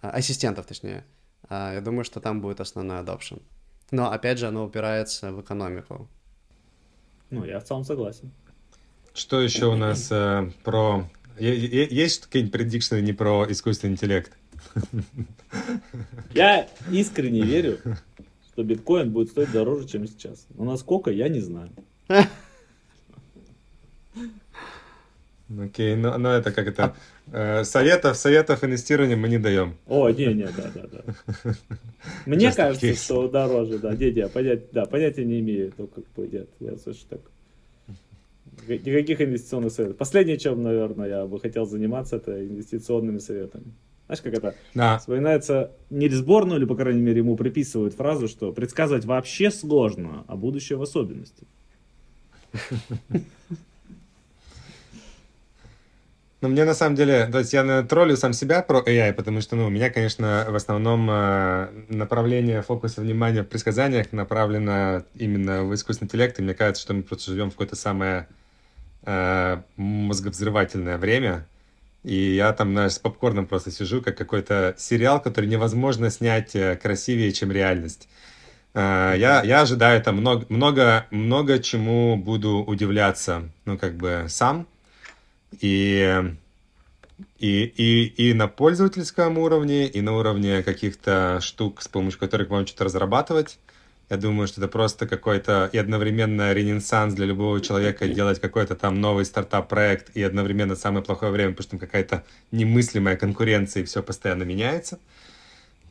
а, 0.00 0.10
ассистентов, 0.10 0.66
точнее, 0.66 1.04
а, 1.48 1.74
я 1.74 1.80
думаю, 1.80 2.04
что 2.04 2.20
там 2.20 2.40
будет 2.40 2.60
основной 2.60 3.00
adoption. 3.02 3.42
Но, 3.90 4.10
опять 4.10 4.38
же, 4.38 4.46
оно 4.46 4.64
упирается 4.64 5.32
в 5.32 5.40
экономику. 5.40 6.08
Ну, 7.32 7.46
я 7.46 7.60
в 7.60 7.64
целом 7.64 7.84
согласен. 7.84 8.30
Что 9.14 9.40
еще 9.40 9.66
у 9.66 9.76
нас 9.76 10.08
э, 10.10 10.50
про... 10.62 11.08
Есть 11.38 12.26
какие-нибудь 12.26 12.52
предикшены 12.52 13.00
не 13.00 13.14
про 13.14 13.50
искусственный 13.50 13.94
интеллект? 13.94 14.32
Я 16.34 16.68
искренне 16.90 17.40
верю, 17.40 17.78
что 18.52 18.62
биткоин 18.62 19.10
будет 19.10 19.30
стоить 19.30 19.50
дороже, 19.50 19.88
чем 19.88 20.06
сейчас. 20.06 20.46
Но 20.50 20.64
насколько, 20.64 21.10
я 21.10 21.28
не 21.28 21.40
знаю. 21.40 21.70
Окей, 25.60 25.96
но, 25.96 26.16
но 26.18 26.32
это 26.32 26.52
как 26.52 26.66
это... 26.66 26.94
Э, 27.30 27.64
советов, 27.64 28.16
советов 28.16 28.64
инвестирования 28.64 29.16
мы 29.16 29.28
не 29.28 29.38
даем. 29.38 29.76
О, 29.86 30.10
не-не, 30.10 30.46
да, 30.46 30.70
да, 30.74 30.86
да. 30.90 31.54
Мне 32.26 32.48
Just 32.48 32.56
кажется, 32.56 32.94
что 32.94 33.28
дороже, 33.28 33.78
да, 33.78 33.94
не-не, 33.94 34.28
понятия, 34.28 34.66
да, 34.72 34.86
понятия 34.86 35.24
не 35.24 35.40
имею, 35.40 35.72
только 35.72 36.02
как 36.02 36.12
бы, 36.14 36.26
нет, 36.26 36.48
я 36.60 36.76
слышу 36.76 37.00
так. 37.08 37.20
Никаких 38.68 39.20
инвестиционных 39.20 39.72
советов. 39.72 39.96
Последнее, 39.96 40.38
чем, 40.38 40.62
наверное, 40.62 41.08
я 41.08 41.26
бы 41.26 41.40
хотел 41.40 41.66
заниматься, 41.66 42.16
это 42.16 42.44
инвестиционными 42.44 43.18
советами. 43.18 43.72
Знаешь, 44.06 44.20
как 44.20 44.34
это? 44.34 44.54
Да. 44.74 44.98
Вспоминается 44.98 45.72
Нильс 45.90 46.20
Борну, 46.20 46.56
или, 46.56 46.64
по 46.64 46.76
крайней 46.76 47.00
мере, 47.00 47.18
ему 47.18 47.36
приписывают 47.36 47.94
фразу, 47.94 48.28
что 48.28 48.52
предсказывать 48.52 49.04
вообще 49.04 49.50
сложно, 49.50 50.24
а 50.26 50.36
будущее 50.36 50.76
в 50.76 50.82
особенности. 50.82 51.46
Ну, 56.42 56.48
мне 56.48 56.64
на 56.64 56.74
самом 56.74 56.96
деле, 56.96 57.28
то 57.30 57.38
есть 57.38 57.52
я 57.52 57.84
троллю 57.84 58.16
сам 58.16 58.32
себя 58.32 58.62
про 58.62 58.80
AI, 58.80 59.12
потому 59.12 59.40
что, 59.40 59.54
ну, 59.54 59.66
у 59.66 59.70
меня, 59.70 59.90
конечно, 59.90 60.44
в 60.48 60.56
основном 60.56 61.08
э, 61.08 61.68
направление 61.88 62.62
фокуса 62.62 63.00
внимания 63.00 63.44
в 63.44 63.46
предсказаниях 63.46 64.10
направлено 64.10 65.04
именно 65.14 65.62
в 65.62 65.72
искусственный 65.72 66.08
интеллект, 66.08 66.36
и 66.40 66.42
мне 66.42 66.54
кажется, 66.54 66.82
что 66.82 66.94
мы 66.94 67.04
просто 67.04 67.30
живем 67.30 67.50
в 67.50 67.52
какое-то 67.52 67.76
самое 67.76 68.26
э, 69.04 69.62
мозговзрывательное 69.76 70.98
время, 70.98 71.46
и 72.02 72.34
я 72.34 72.52
там, 72.52 72.72
знаешь, 72.72 72.94
с 72.94 72.98
попкорном 72.98 73.46
просто 73.46 73.70
сижу, 73.70 74.02
как 74.02 74.16
какой-то 74.16 74.74
сериал, 74.76 75.22
который 75.22 75.46
невозможно 75.46 76.10
снять 76.10 76.56
э, 76.56 76.74
красивее, 76.74 77.30
чем 77.30 77.52
реальность. 77.52 78.08
Э, 78.74 79.14
я, 79.16 79.44
я 79.44 79.60
ожидаю 79.60 80.02
там 80.02 80.16
много, 80.16 80.44
много, 80.48 81.06
много 81.12 81.60
чему 81.60 82.16
буду 82.16 82.64
удивляться, 82.64 83.48
ну, 83.64 83.78
как 83.78 83.94
бы 83.94 84.24
сам, 84.26 84.66
и, 85.60 86.34
и, 87.38 87.64
и, 87.64 88.30
и 88.30 88.34
на 88.34 88.48
пользовательском 88.48 89.38
уровне, 89.38 89.86
и 89.86 90.00
на 90.00 90.16
уровне 90.16 90.62
каких-то 90.62 91.38
штук, 91.40 91.82
с 91.82 91.88
помощью 91.88 92.20
которых 92.20 92.50
можно 92.50 92.66
что-то 92.66 92.84
разрабатывать. 92.84 93.58
Я 94.10 94.18
думаю, 94.18 94.46
что 94.46 94.60
это 94.60 94.68
просто 94.68 95.06
какой-то 95.06 95.70
и 95.72 95.78
одновременно 95.78 96.52
ренессанс 96.52 97.14
для 97.14 97.24
любого 97.24 97.60
человека 97.60 98.06
делать 98.06 98.40
какой-то 98.40 98.76
там 98.76 99.00
новый 99.00 99.24
стартап-проект 99.24 100.14
и 100.14 100.22
одновременно 100.22 100.76
самое 100.76 101.02
плохое 101.02 101.32
время, 101.32 101.52
потому 101.52 101.62
что 101.62 101.70
там 101.70 101.80
какая-то 101.80 102.24
немыслимая 102.50 103.16
конкуренция 103.16 103.82
и 103.82 103.86
все 103.86 104.02
постоянно 104.02 104.42
меняется. 104.42 104.98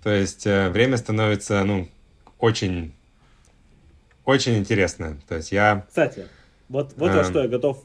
То 0.03 0.11
есть 0.11 0.45
э, 0.45 0.69
время 0.69 0.97
становится, 0.97 1.63
ну, 1.63 1.89
очень, 2.37 2.93
очень 4.25 4.57
интересно. 4.57 5.17
То 5.27 5.37
есть 5.37 5.51
я... 5.51 5.85
Кстати, 5.87 6.27
вот, 6.69 6.93
вот 6.97 7.11
э, 7.11 7.17
во 7.17 7.23
что 7.23 7.41
я 7.41 7.47
готов 7.47 7.83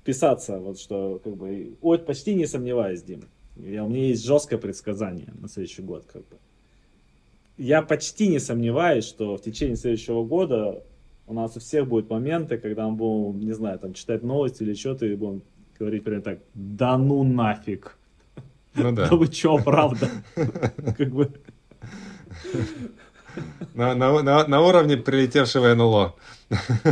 вписаться, 0.00 0.58
вот 0.58 0.78
что 0.78 1.20
как 1.22 1.36
бы, 1.36 1.76
ой, 1.80 1.98
почти 1.98 2.34
не 2.34 2.46
сомневаюсь, 2.46 3.02
Дим. 3.02 3.24
Я, 3.56 3.84
у 3.84 3.88
меня 3.88 4.08
есть 4.08 4.24
жесткое 4.24 4.58
предсказание 4.58 5.32
на 5.38 5.48
следующий 5.48 5.82
год, 5.82 6.04
как 6.10 6.22
бы. 6.28 6.36
Я 7.58 7.82
почти 7.82 8.28
не 8.28 8.38
сомневаюсь, 8.38 9.04
что 9.04 9.36
в 9.36 9.42
течение 9.42 9.76
следующего 9.76 10.24
года 10.24 10.82
у 11.26 11.34
нас 11.34 11.56
у 11.56 11.60
всех 11.60 11.86
будут 11.86 12.08
моменты, 12.08 12.56
когда 12.56 12.88
мы 12.88 12.96
будем, 12.96 13.40
не 13.40 13.52
знаю, 13.52 13.78
там, 13.78 13.92
читать 13.92 14.22
новости 14.22 14.62
или 14.62 14.74
что-то, 14.74 15.06
и 15.06 15.14
будем 15.14 15.42
говорить 15.78 16.04
примерно 16.04 16.24
так, 16.24 16.38
да 16.54 16.96
ну 16.96 17.22
нафиг. 17.22 17.98
Ну 18.74 18.92
да. 18.92 19.06
Да 19.10 19.16
вы 19.16 19.28
чё, 19.28 19.58
правда? 19.58 20.08
Как 20.34 21.10
бы... 21.10 21.30
На, 23.74 23.94
на, 23.94 24.22
на, 24.22 24.46
на 24.46 24.60
уровне 24.60 24.96
прилетевшего 24.96 25.74
НЛО. 25.74 26.14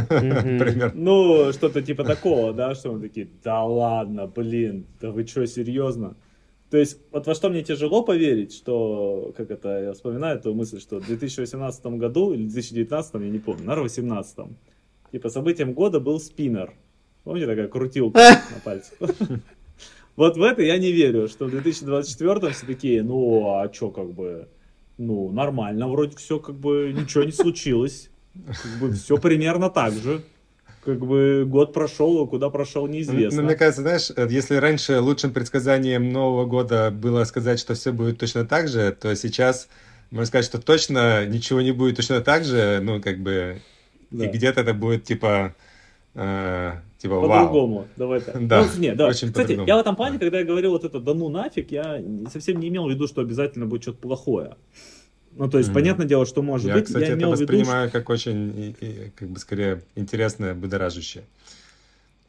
Примерно. 0.08 0.92
Ну, 0.94 1.52
что-то 1.52 1.82
типа 1.82 2.04
такого, 2.04 2.52
да, 2.52 2.74
что 2.74 2.92
мы 2.92 3.00
такие, 3.00 3.28
да 3.42 3.64
ладно, 3.64 4.26
блин, 4.26 4.86
да 5.00 5.10
вы 5.10 5.26
что, 5.26 5.46
серьезно? 5.46 6.16
То 6.70 6.76
есть, 6.76 6.98
вот 7.12 7.26
во 7.26 7.34
что 7.34 7.48
мне 7.48 7.62
тяжело 7.62 8.02
поверить, 8.02 8.54
что, 8.54 9.32
как 9.36 9.50
это, 9.50 9.84
я 9.84 9.92
вспоминаю 9.94 10.38
эту 10.38 10.54
мысль, 10.54 10.80
что 10.80 11.00
в 11.00 11.06
2018 11.06 11.86
году, 11.86 12.34
или 12.34 12.42
2019, 12.42 13.14
я 13.14 13.20
не 13.20 13.38
помню, 13.38 13.64
наверное, 13.64 13.88
в 13.88 13.94
2018, 13.94 14.36
типа, 15.12 15.30
событием 15.30 15.72
года 15.72 15.98
был 15.98 16.20
спиннер. 16.20 16.74
Помните, 17.24 17.46
такая 17.46 17.68
крутилка 17.68 18.18
на 18.54 18.60
пальце? 18.62 18.92
Вот 20.16 20.36
в 20.36 20.42
это 20.42 20.62
я 20.62 20.76
не 20.78 20.92
верю, 20.92 21.28
что 21.28 21.46
в 21.46 21.50
2024 21.50 22.52
все 22.52 22.66
такие, 22.66 23.02
ну, 23.02 23.54
а 23.54 23.72
что, 23.72 23.90
как 23.90 24.12
бы, 24.12 24.48
ну, 24.98 25.30
нормально, 25.30 25.88
вроде 25.88 26.16
все, 26.16 26.38
как 26.40 26.56
бы, 26.56 26.92
ничего 26.94 27.24
не 27.24 27.32
случилось. 27.32 28.10
Как 28.34 28.80
бы 28.80 28.92
все 28.92 29.16
примерно 29.16 29.70
так 29.70 29.94
же. 29.94 30.22
Как 30.84 30.98
бы 30.98 31.44
год 31.46 31.72
прошел, 31.72 32.22
а 32.22 32.26
куда 32.26 32.50
прошел, 32.50 32.86
неизвестно. 32.86 33.42
Ну, 33.42 33.46
мне 33.46 33.56
кажется, 33.56 33.82
знаешь, 33.82 34.10
э, 34.14 34.26
если 34.30 34.56
раньше 34.56 35.00
лучшим 35.00 35.32
предсказанием 35.32 36.10
Нового 36.10 36.46
года 36.46 36.90
было 36.90 37.24
сказать, 37.24 37.58
что 37.58 37.74
все 37.74 37.92
будет 37.92 38.18
точно 38.18 38.46
так 38.46 38.68
же, 38.68 38.92
то 38.92 39.14
сейчас 39.14 39.68
можно 40.10 40.26
сказать, 40.26 40.46
что 40.46 40.60
точно 40.60 41.26
ничего 41.26 41.60
не 41.60 41.72
будет 41.72 41.96
точно 41.96 42.20
так 42.20 42.44
же, 42.44 42.80
ну, 42.82 43.02
как 43.02 43.18
бы, 43.18 43.60
да. 44.10 44.24
и 44.24 44.28
где-то 44.28 44.62
это 44.62 44.72
будет, 44.72 45.04
типа, 45.04 45.54
э, 46.14 46.72
типа, 46.98 47.20
По-другому, 47.20 47.86
давай 47.96 48.20
так. 48.20 48.46
Да, 48.46 48.64
ну, 48.64 48.80
нет, 48.80 48.96
да. 48.96 49.08
Очень 49.08 49.28
Кстати, 49.28 49.58
я 49.66 49.76
в 49.76 49.80
этом 49.80 49.96
плане, 49.96 50.18
когда 50.18 50.40
я 50.40 50.44
говорил 50.44 50.72
вот 50.72 50.84
это 50.84 51.00
«да 51.00 51.14
ну 51.14 51.28
нафиг», 51.28 51.70
я 51.70 52.02
совсем 52.30 52.60
не 52.60 52.68
имел 52.68 52.86
в 52.86 52.90
виду, 52.90 53.06
что 53.06 53.22
обязательно 53.22 53.66
будет 53.66 53.82
что-то 53.82 53.98
плохое. 53.98 54.56
Ну, 55.32 55.48
то 55.48 55.58
есть, 55.58 55.70
mm. 55.70 55.74
понятное 55.74 56.06
дело, 56.06 56.26
что 56.26 56.42
может 56.42 56.66
я, 56.66 56.74
быть. 56.74 56.86
Кстати, 56.86 57.04
я 57.04 57.16
это 57.16 57.28
воспринимаю 57.28 57.84
виду, 57.84 57.92
как 57.92 58.10
очень, 58.10 58.74
как 59.14 59.28
бы, 59.28 59.38
скорее, 59.38 59.82
интересное, 59.94 60.54
будоражащее. 60.54 61.24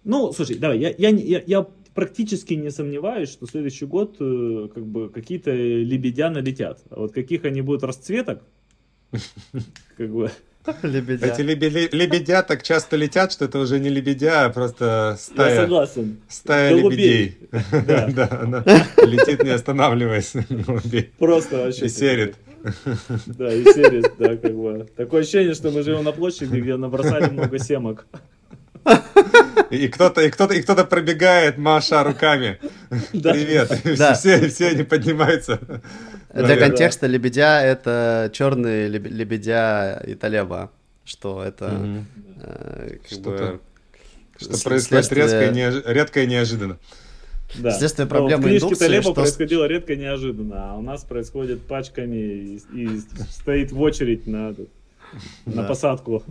Ну, 0.03 0.32
слушай, 0.32 0.57
давай, 0.57 0.80
я, 0.80 0.93
я, 0.97 1.09
я, 1.09 1.43
я 1.45 1.67
практически 1.93 2.53
не 2.53 2.72
сомневаюсь, 2.72 3.30
что 3.30 3.47
следующий 3.47 3.86
год 3.86 4.15
э, 4.20 4.70
как 4.74 4.86
бы 4.86 5.09
какие-то 5.09 5.51
лебедя 5.51 6.30
налетят. 6.30 6.82
А 6.89 7.01
вот 7.01 7.11
каких 7.11 7.45
они 7.45 7.61
будут 7.61 7.84
расцветок, 7.84 8.43
как 9.97 10.09
бы... 10.09 10.32
Лебедя. 10.84 11.28
Эти 11.28 11.41
лебедя, 11.41 11.89
лебедя 11.95 12.43
так 12.43 12.64
часто 12.64 12.95
летят, 12.95 13.32
что 13.32 13.45
это 13.45 13.60
уже 13.60 13.80
не 13.80 13.89
лебедя, 13.89 14.45
а 14.45 14.49
просто 14.49 15.18
стая. 15.20 15.55
Я 15.55 15.62
согласен. 15.62 16.20
Стая 16.28 16.76
Голубей. 16.76 17.38
лебедей. 17.51 17.68
Да. 17.88 18.07
да, 18.07 18.39
она 18.41 18.64
летит 19.05 19.43
не 19.43 19.51
останавливаясь. 19.51 20.34
Просто 21.18 21.57
вообще. 21.57 21.86
И 21.86 21.89
серит. 21.89 22.36
Да, 23.26 23.53
и 23.53 23.64
серия, 23.64 24.03
да, 24.20 24.36
как 24.36 24.53
бы. 24.53 24.88
Такое 24.95 25.22
ощущение, 25.22 25.53
что 25.53 25.72
мы 25.72 25.82
живем 25.82 26.03
на 26.03 26.12
площади, 26.12 26.57
где 26.57 26.76
набросали 26.76 27.30
много 27.30 27.57
семок. 27.57 28.05
И 29.69 29.87
кто-то, 29.87 30.21
и 30.21 30.31
кто-то, 30.31 30.53
и 30.55 30.61
кто-то 30.61 30.83
пробегает, 30.83 31.57
маша 31.57 32.03
руками. 32.03 32.59
Привет. 33.11 33.71
Да. 33.97 34.13
Все, 34.15 34.49
все 34.49 34.69
они 34.69 34.83
поднимаются. 34.83 35.59
Для 36.33 36.57
контекста 36.57 37.07
лебедя 37.07 37.61
это 37.61 38.31
черный 38.33 38.87
лебедя 38.87 40.01
и 40.05 40.15
Талеба, 40.15 40.71
что 41.05 41.43
это 41.43 42.03
э, 42.41 42.97
как 43.09 43.19
бы 43.19 43.59
что 44.39 44.63
происходит 44.63 45.11
резко 45.11 45.45
и, 45.45 45.53
неож... 45.53 45.83
редко 45.85 46.21
и 46.21 46.27
неожиданно. 46.27 46.77
Да. 47.55 47.71
Следствие 47.71 48.07
проблемы 48.07 48.43
Но 48.43 48.47
в 48.47 48.49
книжке 48.49 48.75
Талеба 48.75 49.03
что... 49.03 49.13
происходило 49.13 49.65
редко 49.65 49.95
неожиданно, 49.95 50.71
а 50.71 50.77
у 50.77 50.81
нас 50.81 51.03
происходит 51.03 51.61
пачками 51.61 52.15
и, 52.15 52.61
и 52.73 53.01
стоит 53.29 53.71
в 53.71 53.81
очередь 53.81 54.27
на, 54.27 54.55
на 55.45 55.63
посадку. 55.63 56.23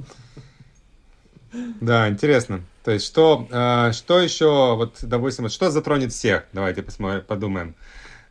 Да, 1.80 2.08
интересно. 2.08 2.62
То 2.84 2.92
есть, 2.92 3.06
что, 3.06 3.46
э, 3.50 3.92
что 3.92 4.20
еще, 4.20 4.74
вот, 4.76 4.98
допустим, 5.02 5.48
что 5.48 5.70
затронет 5.70 6.12
всех? 6.12 6.44
Давайте 6.52 6.82
посмотрим, 6.82 7.22
подумаем. 7.26 7.74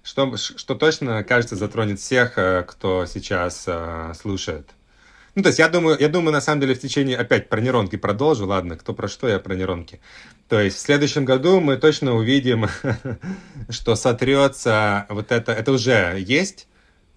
Что, 0.04 0.38
что 0.38 0.76
точно, 0.76 1.24
кажется, 1.24 1.56
затронет 1.56 2.00
всех, 2.00 2.38
э, 2.38 2.64
кто 2.64 3.06
сейчас 3.06 3.66
э, 3.68 4.14
слушает? 4.20 4.70
Ну, 5.36 5.44
то 5.44 5.50
есть, 5.50 5.60
я 5.60 5.70
думаю, 5.70 5.98
я 6.00 6.10
думаю, 6.10 6.32
на 6.32 6.42
самом 6.42 6.62
деле, 6.62 6.74
в 6.74 6.80
течение, 6.80 7.18
опять, 7.18 7.50
про 7.50 7.62
нейронки 7.62 7.96
продолжу, 7.96 8.48
ладно, 8.48 8.76
кто 8.76 8.94
про 8.94 9.08
что, 9.08 9.28
я 9.28 9.38
про 9.38 9.54
нейронки. 9.54 10.00
То 10.48 10.60
есть 10.60 10.78
в 10.78 10.80
следующем 10.80 11.26
году 11.26 11.60
мы 11.60 11.78
точно 11.78 12.16
увидим, 12.16 12.68
что 13.70 13.96
сотрется 13.96 15.06
вот 15.10 15.32
это, 15.32 15.52
это 15.52 15.72
уже 15.72 16.16
есть, 16.20 16.68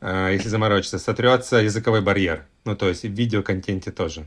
э, 0.00 0.30
если 0.32 0.48
заморочиться, 0.48 0.98
сотрется 0.98 1.56
языковой 1.56 2.02
барьер. 2.02 2.44
Ну, 2.64 2.76
то 2.76 2.88
есть 2.88 3.04
в 3.04 3.08
видеоконтенте 3.08 3.90
тоже. 3.92 4.26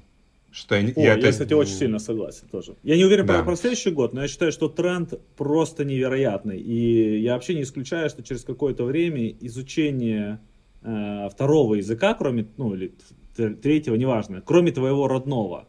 Что 0.54 0.76
я, 0.76 0.88
О, 0.96 1.00
я, 1.00 1.16
я, 1.16 1.32
кстати, 1.32 1.52
очень 1.54 1.74
сильно 1.74 1.98
согласен 1.98 2.48
тоже. 2.48 2.76
Я 2.84 2.96
не 2.96 3.06
уверен 3.06 3.26
да. 3.26 3.38
про, 3.38 3.44
про 3.44 3.56
следующий 3.56 3.90
год, 3.90 4.14
но 4.14 4.22
я 4.22 4.28
считаю, 4.28 4.52
что 4.52 4.70
тренд 4.70 5.14
просто 5.36 5.84
невероятный. 5.84 6.60
И 6.60 7.20
я 7.22 7.34
вообще 7.34 7.56
не 7.56 7.64
исключаю, 7.64 8.08
что 8.12 8.22
через 8.22 8.44
какое-то 8.44 8.84
время 8.84 9.30
изучение 9.42 10.40
э, 10.84 11.28
второго 11.32 11.74
языка, 11.74 12.14
кроме, 12.14 12.48
ну, 12.58 12.76
или 12.76 12.94
третьего, 13.36 13.96
неважно, 13.96 14.44
кроме 14.46 14.72
твоего 14.72 15.08
родного, 15.08 15.68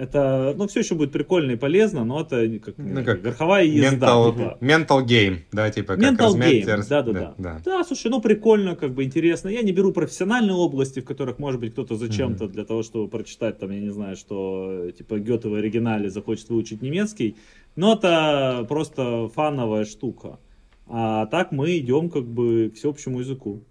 Это, 0.00 0.54
ну, 0.56 0.66
все 0.66 0.80
еще 0.80 0.94
будет 0.94 1.12
прикольно 1.12 1.50
и 1.50 1.56
полезно, 1.56 2.06
но 2.06 2.22
это 2.22 2.48
как, 2.58 2.78
Ну, 2.78 3.04
как 3.04 3.22
верховая 3.22 3.64
езда. 3.64 4.06
Mental, 4.06 4.32
типа. 4.32 4.58
mental 4.62 5.06
game, 5.06 5.38
да, 5.52 5.70
типа 5.70 5.96
как 5.96 6.02
Mental 6.02 6.32
game, 6.38 6.64
рас- 6.64 6.88
да, 6.88 7.02
да, 7.02 7.12
да, 7.12 7.34
да. 7.36 7.60
да. 7.62 7.84
слушай, 7.84 8.10
ну 8.10 8.22
прикольно, 8.22 8.76
как 8.76 8.94
бы 8.94 9.04
интересно. 9.04 9.50
Я 9.50 9.60
не 9.60 9.72
беру 9.72 9.92
профессиональные 9.92 10.54
области, 10.54 11.00
в 11.00 11.04
которых, 11.04 11.38
может 11.38 11.60
быть, 11.60 11.72
кто-то 11.72 11.96
зачем-то 11.96 12.48
для 12.48 12.64
того, 12.64 12.82
чтобы 12.82 13.08
прочитать, 13.08 13.58
там, 13.58 13.72
я 13.72 13.80
не 13.80 13.90
знаю, 13.90 14.16
что, 14.16 14.90
типа, 14.96 15.18
Гёте 15.18 15.50
в 15.50 15.54
оригинале 15.54 16.08
захочет 16.08 16.48
выучить 16.48 16.80
немецкий. 16.80 17.36
Но 17.76 17.92
это 17.92 18.64
просто 18.70 19.28
фановая 19.28 19.84
штука. 19.84 20.38
А 20.86 21.26
так 21.26 21.52
мы 21.52 21.76
идем, 21.76 22.08
как 22.08 22.24
бы, 22.24 22.70
к 22.70 22.76
всеобщему 22.78 23.20
языку. 23.20 23.64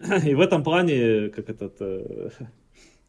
И 0.26 0.34
в 0.34 0.40
этом 0.40 0.64
плане, 0.64 1.28
как 1.28 1.48
этот, 1.48 1.76
э, 1.78 2.30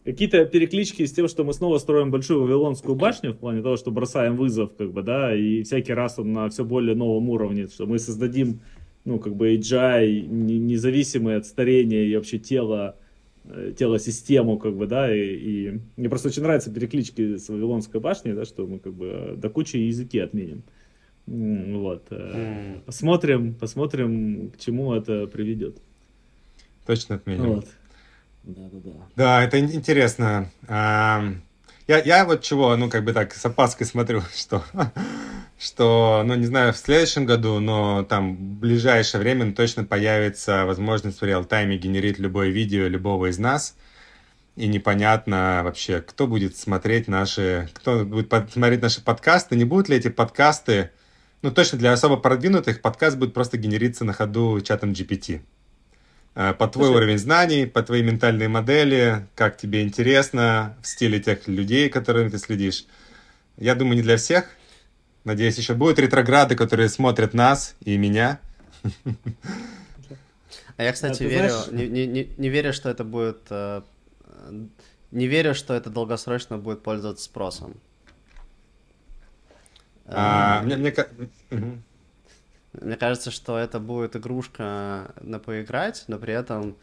какие-то 0.04 0.45
переклички 0.45 1.06
с 1.06 1.12
тем, 1.12 1.28
что 1.28 1.43
мы 1.43 1.54
снова 1.54 1.78
строим 1.78 2.12
большую 2.12 2.41
Вавилонскую 2.43 2.95
башню, 2.95 3.34
в 3.34 3.38
плане 3.38 3.62
того, 3.62 3.78
что 3.78 3.91
бросаем 3.91 4.36
вызов, 4.36 4.72
как 4.78 4.91
бы, 4.91 5.04
да, 5.04 5.36
и 5.36 5.64
всякий 5.64 5.93
раз 5.93 6.20
он 6.20 6.34
на 6.34 6.49
все 6.49 6.64
более 6.66 6.95
новом 6.95 7.30
уровне, 7.30 7.68
что 7.68 7.86
мы 7.86 7.99
создадим, 7.99 8.62
ну, 9.06 9.20
как 9.20 9.36
бы, 9.36 9.56
AGI, 9.56 10.22
не- 10.22 10.60
независимое 10.60 11.38
от 11.38 11.45
старения 11.45 12.06
и 12.06 12.16
вообще 12.16 12.39
тела, 12.39 12.95
э, 13.45 13.74
тело-систему, 13.78 14.58
как 14.58 14.76
бы, 14.76 14.88
да, 14.88 15.16
и, 15.16 15.36
и 15.36 15.80
мне 15.97 16.10
просто 16.10 16.30
очень 16.30 16.43
нравятся 16.43 16.72
переклички 16.72 17.38
с 17.38 17.49
Вавилонской 17.49 17.99
башней, 17.99 18.34
да, 18.34 18.45
что 18.45 18.66
мы, 18.66 18.80
как 18.80 18.93
бы, 18.93 19.36
до 19.38 19.49
кучи 19.49 19.78
языки 19.78 20.20
отменим. 20.20 20.64
Вот. 21.28 22.08
э. 22.10 22.80
Посмотрим, 22.86 23.54
посмотрим, 23.54 24.52
к 24.52 24.58
чему 24.60 24.93
это 24.93 25.28
приведет. 25.28 25.78
Точно 26.86 27.16
отменим. 27.16 27.54
Вот. 27.54 27.68
Да, 29.16 29.44
это 29.44 29.60
ин- 29.60 29.72
интересно. 29.72 30.50
Ам, 30.68 31.42
Я, 31.88 32.00
я 32.00 32.26
вот 32.26 32.42
чего, 32.42 32.76
ну, 32.78 32.89
как 32.89 33.04
бы 33.04 33.14
так, 33.14 33.34
с 33.34 33.46
опаской 33.46 33.86
смотрю, 33.86 34.22
что, 34.36 34.64
что, 35.60 36.24
ну, 36.26 36.36
не 36.36 36.46
знаю, 36.46 36.74
в 36.74 36.78
следующем 36.78 37.26
году, 37.26 37.60
но 37.60 38.04
там 38.04 38.36
в 38.36 38.60
ближайшее 38.60 39.22
время 39.22 39.46
ну, 39.46 39.54
точно 39.54 39.84
появится 39.84 40.66
возможность 40.66 41.22
в 41.22 41.26
реал-тайме 41.26 41.78
генерить 41.78 42.20
любое 42.20 42.50
видео 42.50 42.88
любого 42.88 43.28
из 43.30 43.38
нас. 43.39 43.76
И 44.58 44.68
непонятно 44.68 45.62
вообще, 45.64 46.02
кто 46.02 46.28
будет 46.28 46.58
смотреть 46.58 47.08
наши, 47.08 47.70
кто 47.74 48.04
будет 48.06 48.32
смотреть 48.52 48.82
наши 48.82 49.02
подкасты, 49.02 49.56
не 49.56 49.64
будут 49.66 49.88
ли 49.89 49.98
эти 49.98 50.10
подкасты, 50.10 50.92
ну, 51.42 51.52
точно 51.52 51.78
для 51.80 51.94
особо 51.94 52.18
продвинутых 52.18 52.82
подкаст 52.82 53.18
будет 53.18 53.34
просто 53.34 53.58
генериться 53.58 54.04
на 54.06 54.14
ходу 54.14 54.60
чатом 54.62 54.92
GPT. 54.92 55.42
Э, 56.36 56.54
По 56.54 56.68
твой 56.68 56.88
Слушай. 56.88 56.98
уровень 56.98 57.18
знаний, 57.18 57.66
по 57.66 57.84
твоей 57.84 58.04
ментальной 58.04 58.48
модели, 58.48 59.28
как 59.36 59.58
тебе 59.58 59.84
интересно, 59.84 60.78
в 60.82 60.88
стиле 60.88 61.20
тех 61.20 61.48
людей, 61.48 61.90
которыми 61.90 62.30
ты 62.30 62.38
следишь. 62.38 62.86
Я 63.58 63.76
думаю, 63.76 63.96
не 63.98 64.02
для 64.02 64.18
всех. 64.18 64.46
Надеюсь, 65.24 65.58
еще 65.58 65.74
будут 65.76 66.00
ретрограды, 66.00 66.56
которые 66.56 66.90
смотрят 66.90 67.34
нас 67.34 67.76
и 67.82 67.98
меня. 67.98 68.40
А 70.78 70.84
я, 70.84 70.94
кстати, 70.94 71.20
ты 71.20 71.26
верю, 71.26 71.50
знаешь- 71.50 71.72
не, 71.72 71.88
не, 71.88 72.08
не, 72.08 72.30
не 72.38 72.50
верю, 72.50 72.74
что 72.74 72.90
это 72.90 73.04
будет... 73.04 73.42
э, 73.50 73.82
Не 75.12 75.28
верю, 75.28 75.54
что 75.54 75.74
это 75.76 75.90
долгосрочно 75.90 76.58
будет 76.58 76.82
пользоваться 76.82 77.26
спросом. 77.26 77.76
Э, 80.06 80.14
А, 80.16 80.62
мне, 80.64 80.78
мне. 80.78 80.94
Мне 82.74 82.95
кажется, 82.95 83.32
что 83.32 83.57
это 83.57 83.80
будет 83.80 84.15
игрушка 84.15 85.13
на 85.22 85.39
поиграть, 85.39 86.05
но 86.07 86.17
при 86.17 86.34
этом 86.34 86.78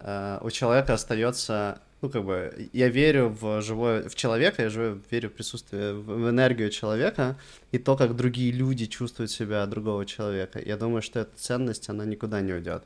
э, 0.00 0.38
у 0.42 0.50
человека 0.50 0.92
остается, 0.92 1.80
ну 2.02 2.10
как 2.10 2.24
бы, 2.24 2.68
я 2.74 2.88
верю 2.88 3.28
в 3.40 3.62
живое, 3.62 4.08
в 4.08 4.14
человека, 4.14 4.62
я 4.62 4.68
живу, 4.68 5.00
верю 5.10 5.30
в 5.30 5.32
присутствие, 5.32 5.94
в, 5.94 6.04
в 6.04 6.28
энергию 6.30 6.68
человека 6.68 7.36
и 7.70 7.78
то, 7.78 7.96
как 7.96 8.14
другие 8.14 8.52
люди 8.52 8.84
чувствуют 8.86 9.30
себя 9.30 9.64
другого 9.66 10.04
человека. 10.04 10.60
Я 10.64 10.76
думаю, 10.76 11.00
что 11.00 11.20
эта 11.20 11.34
ценность, 11.36 11.88
она 11.88 12.04
никуда 12.04 12.42
не 12.42 12.52
уйдет. 12.52 12.84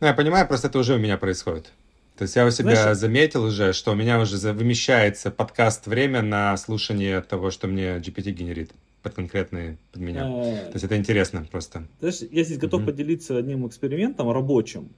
Ну, 0.00 0.06
я 0.06 0.12
понимаю, 0.12 0.46
просто 0.46 0.68
это 0.68 0.78
уже 0.78 0.94
у 0.94 0.98
меня 0.98 1.16
происходит. 1.16 1.72
То 2.18 2.22
есть 2.22 2.36
я 2.36 2.44
у 2.44 2.50
себя 2.50 2.74
Знаешь- 2.74 2.98
заметил 2.98 3.44
уже, 3.44 3.72
что 3.72 3.92
у 3.92 3.94
меня 3.94 4.20
уже 4.20 4.36
вымещается 4.52 5.30
подкаст 5.30 5.86
время 5.86 6.20
на 6.20 6.56
слушание 6.58 7.22
того, 7.22 7.50
что 7.50 7.66
мне 7.66 7.96
GPT 7.96 8.32
генерит 8.32 8.72
под 9.02 9.14
конкретные, 9.14 9.78
под 9.92 10.02
меня. 10.02 10.26
Э, 10.28 10.42
То 10.70 10.74
есть 10.74 10.84
это 10.84 10.96
интересно 10.96 11.46
просто. 11.50 11.86
Знаешь, 12.00 12.20
я 12.30 12.42
здесь 12.44 12.58
готов 12.58 12.80
Мгм. 12.82 12.90
поделиться 12.90 13.36
одним 13.36 13.66
экспериментом 13.66 14.30
рабочим. 14.30 14.90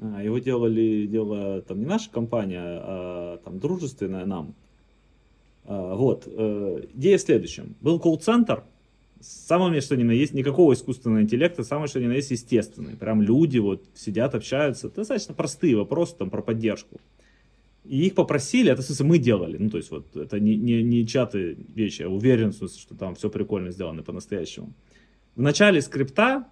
А, 0.00 0.22
Его 0.22 0.38
делали, 0.38 1.06
делала 1.06 1.60
там 1.62 1.78
не 1.80 1.86
наша 1.86 2.10
компания, 2.10 2.60
а 2.62 3.38
там 3.44 3.58
дружественная 3.58 4.24
нам. 4.24 4.54
А, 5.64 5.94
Вот. 5.94 6.24
э, 6.26 6.84
Идея 6.94 7.18
в 7.18 7.20
следующем. 7.20 7.74
Был 7.80 7.98
колл-центр 8.00 8.64
с 9.20 9.46
самыми, 9.46 9.80
что 9.80 9.96
ни 9.96 10.02
на 10.04 10.12
есть, 10.12 10.32
никакого 10.32 10.72
искусственного 10.72 11.20
интеллекта, 11.22 11.62
самое, 11.62 11.88
что 11.88 12.00
ни 12.00 12.06
на 12.06 12.12
есть, 12.14 12.30
естественный. 12.30 12.96
Прям 12.96 13.20
люди 13.20 13.58
вот 13.58 13.84
сидят, 13.94 14.34
общаются. 14.34 14.88
Достаточно 14.88 15.34
простые 15.34 15.76
вопросы 15.76 16.16
там 16.16 16.30
про 16.30 16.40
поддержку. 16.40 16.98
И 17.84 18.06
их 18.06 18.14
попросили, 18.14 18.70
это 18.70 18.82
в 18.82 18.84
смысле 18.84 19.06
мы 19.06 19.18
делали, 19.18 19.56
ну 19.56 19.70
то 19.70 19.78
есть 19.78 19.90
вот 19.90 20.14
это 20.14 20.38
не, 20.38 20.56
не, 20.56 20.82
не 20.82 21.06
чаты 21.06 21.56
вещи, 21.74 22.02
я 22.02 22.10
уверен, 22.10 22.50
в 22.50 22.56
смысле, 22.56 22.80
что 22.80 22.94
там 22.94 23.14
все 23.14 23.30
прикольно 23.30 23.70
сделано 23.70 24.02
по-настоящему. 24.02 24.72
В 25.34 25.40
начале 25.40 25.80
скрипта 25.80 26.46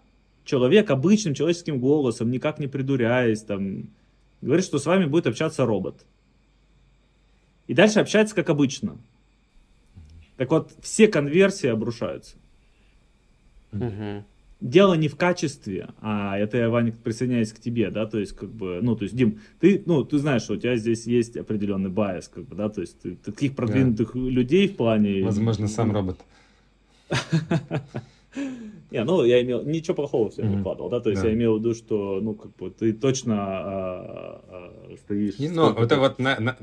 человек 0.45 0.91
обычным 0.91 1.35
человеческим 1.35 1.79
голосом, 1.79 2.31
никак 2.31 2.59
не 2.59 2.67
придуряясь, 2.67 3.43
там, 3.43 3.91
говорит, 4.41 4.65
что 4.65 4.79
с 4.79 4.87
вами 4.87 5.05
будет 5.05 5.27
общаться 5.27 5.67
робот. 5.67 6.07
И 7.67 7.75
дальше 7.75 8.01
общается 8.01 8.35
как 8.35 8.49
обычно. 8.49 8.97
Так 10.39 10.51
вот, 10.51 10.73
все 10.81 11.09
конверсии 11.09 11.69
обрушаются. 11.69 12.37
Мгм. 13.73 14.25
Дело 14.61 14.95
не 14.95 15.07
в 15.07 15.15
качестве, 15.15 15.91
а 16.01 16.37
это 16.37 16.57
я, 16.57 16.69
Ваня, 16.69 16.93
присоединяюсь 16.93 17.53
к 17.53 17.61
тебе, 17.61 17.91
да, 17.91 18.07
то 18.07 18.19
есть, 18.19 18.33
как 18.33 18.51
бы, 18.51 18.81
ну, 18.83 18.97
то 18.97 19.05
есть, 19.05 19.15
Дим, 19.15 19.39
ты, 19.61 19.81
ну, 19.87 20.03
ты 20.05 20.19
знаешь, 20.19 20.43
что 20.43 20.55
у 20.55 20.57
тебя 20.57 20.75
здесь 20.75 21.07
есть 21.07 21.37
определенный 21.37 21.91
bias, 21.91 22.27
как 22.27 22.45
бы, 22.45 22.57
да, 22.57 22.69
то 22.69 22.81
есть, 22.81 22.99
ты 23.01 23.15
таких 23.15 23.55
продвинутых 23.55 24.17
людей 24.17 24.67
в 24.67 24.75
плане... 24.75 25.23
Возможно, 25.23 25.69
сам 25.69 25.93
робот. 25.93 26.19
Не, 28.91 29.05
ну, 29.05 29.23
я 29.23 29.43
имел, 29.43 29.63
ничего 29.65 29.95
плохого 29.95 30.31
все 30.31 30.43
не 30.43 30.49
Мгм. 30.49 30.61
вкладывал, 30.61 30.91
да, 30.91 30.99
то 30.99 31.11
есть, 31.11 31.23
Да. 31.23 31.29
я 31.29 31.35
имел 31.35 31.57
в 31.57 31.61
виду, 31.61 31.75
что, 31.75 32.21
ну, 32.21 32.35
как 32.35 32.57
бы, 32.57 32.71
ты 32.71 32.93
точно 32.93 33.37
а, 33.39 34.43
а, 34.49 34.97
стоишь... 35.05 35.35
Ну, 35.39 35.73
это 35.75 35.99
вот, 35.99 36.19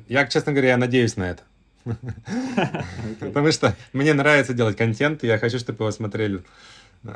я, 0.10 0.28
честно 0.28 0.52
говоря, 0.52 0.70
я 0.70 0.78
надеюсь 0.78 1.16
на 1.16 1.30
это. 1.30 1.44
Потому 3.20 3.52
что 3.52 3.76
мне 3.94 4.14
нравится 4.14 4.54
делать 4.54 4.76
контент, 4.76 5.24
и 5.24 5.28
я 5.28 5.38
хочу, 5.38 5.60
чтобы 5.60 5.84
его 5.84 5.92
смотрели, 5.92 6.42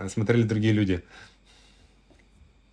смотрели 0.10 0.44
другие 0.44 0.74
люди. 0.74 1.04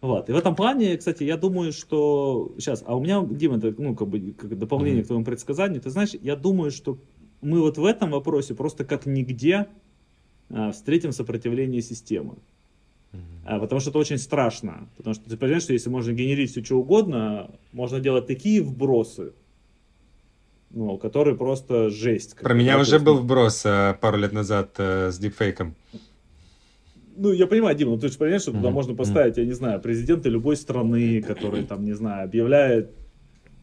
Вот. 0.01 0.29
И 0.29 0.33
в 0.33 0.37
этом 0.37 0.55
плане, 0.55 0.97
кстати, 0.97 1.25
я 1.25 1.37
думаю, 1.37 1.73
что 1.73 2.55
сейчас, 2.59 2.85
а 2.87 2.97
у 2.97 3.03
меня, 3.03 3.27
Дима, 3.29 3.57
это, 3.57 3.75
ну, 3.79 3.95
как 3.97 4.09
бы, 4.09 4.35
как 4.39 4.57
дополнение 4.59 4.99
Мгм. 4.99 5.05
к 5.05 5.07
твоему 5.07 5.25
предсказанию, 5.25 5.81
ты 5.81 5.91
знаешь, 5.91 6.11
я 6.21 6.37
думаю, 6.37 6.71
что 6.71 6.99
мы 7.41 7.61
вот 7.61 7.79
в 7.79 7.85
этом 7.85 8.11
вопросе 8.11 8.55
просто 8.55 8.85
как 8.85 9.07
нигде 9.07 9.67
а, 10.51 10.71
встретим 10.73 11.12
сопротивление 11.12 11.83
системы. 11.83 12.37
А, 13.45 13.61
потому 13.61 13.81
что 13.81 13.91
это 13.91 13.99
очень 13.99 14.19
страшно. 14.19 14.89
Потому 14.97 15.14
что 15.14 15.31
ты 15.31 15.37
понимаешь, 15.37 15.62
что 15.62 15.73
если 15.73 15.89
можно 15.89 16.12
генерить 16.12 16.51
все 16.51 16.64
что 16.64 16.77
угодно, 16.77 17.51
можно 17.73 18.01
делать 18.01 18.27
такие 18.27 18.61
вбросы, 18.61 19.33
ну, 20.71 20.99
которые 20.99 21.37
просто 21.37 21.91
жесть. 21.91 22.37
Про 22.37 22.55
меня 22.55 22.79
уже 22.79 22.99
был 22.99 23.19
вброс 23.19 23.64
э, 23.64 23.97
пару 24.01 24.19
лет 24.19 24.33
назад 24.33 24.75
э, 24.79 25.11
с 25.11 25.19
дипфейком. 25.19 25.75
Ну, 27.17 27.33
я 27.33 27.47
понимаю, 27.47 27.77
Дима, 27.77 27.93
ну 27.93 27.99
ты 27.99 28.09
же 28.09 28.19
понимаешь, 28.19 28.43
что 28.43 28.53
туда 28.53 28.69
Мгм. 28.69 28.75
можно 28.75 28.95
поставить, 28.95 29.37
я 29.39 29.45
не 29.45 29.53
знаю, 29.53 29.81
президента 29.81 30.29
любой 30.29 30.57
страны, 30.57 31.23
который 31.23 31.64
там, 31.64 31.85
не 31.85 31.95
знаю, 31.95 32.25
объявляет 32.25 32.91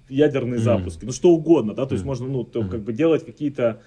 ядерные 0.09 0.55
Мгм. 0.55 0.63
запуски, 0.63 1.05
ну 1.05 1.11
что 1.11 1.29
угодно, 1.29 1.73
да, 1.73 1.85
то 1.85 1.93
есть 1.93 2.03
Мгм. 2.03 2.07
можно, 2.09 2.27
ну, 2.27 2.43
то, 2.43 2.61
Мгм. 2.61 2.69
как 2.69 2.81
бы 2.83 2.93
делать 2.93 3.25
какие-то, 3.25 3.81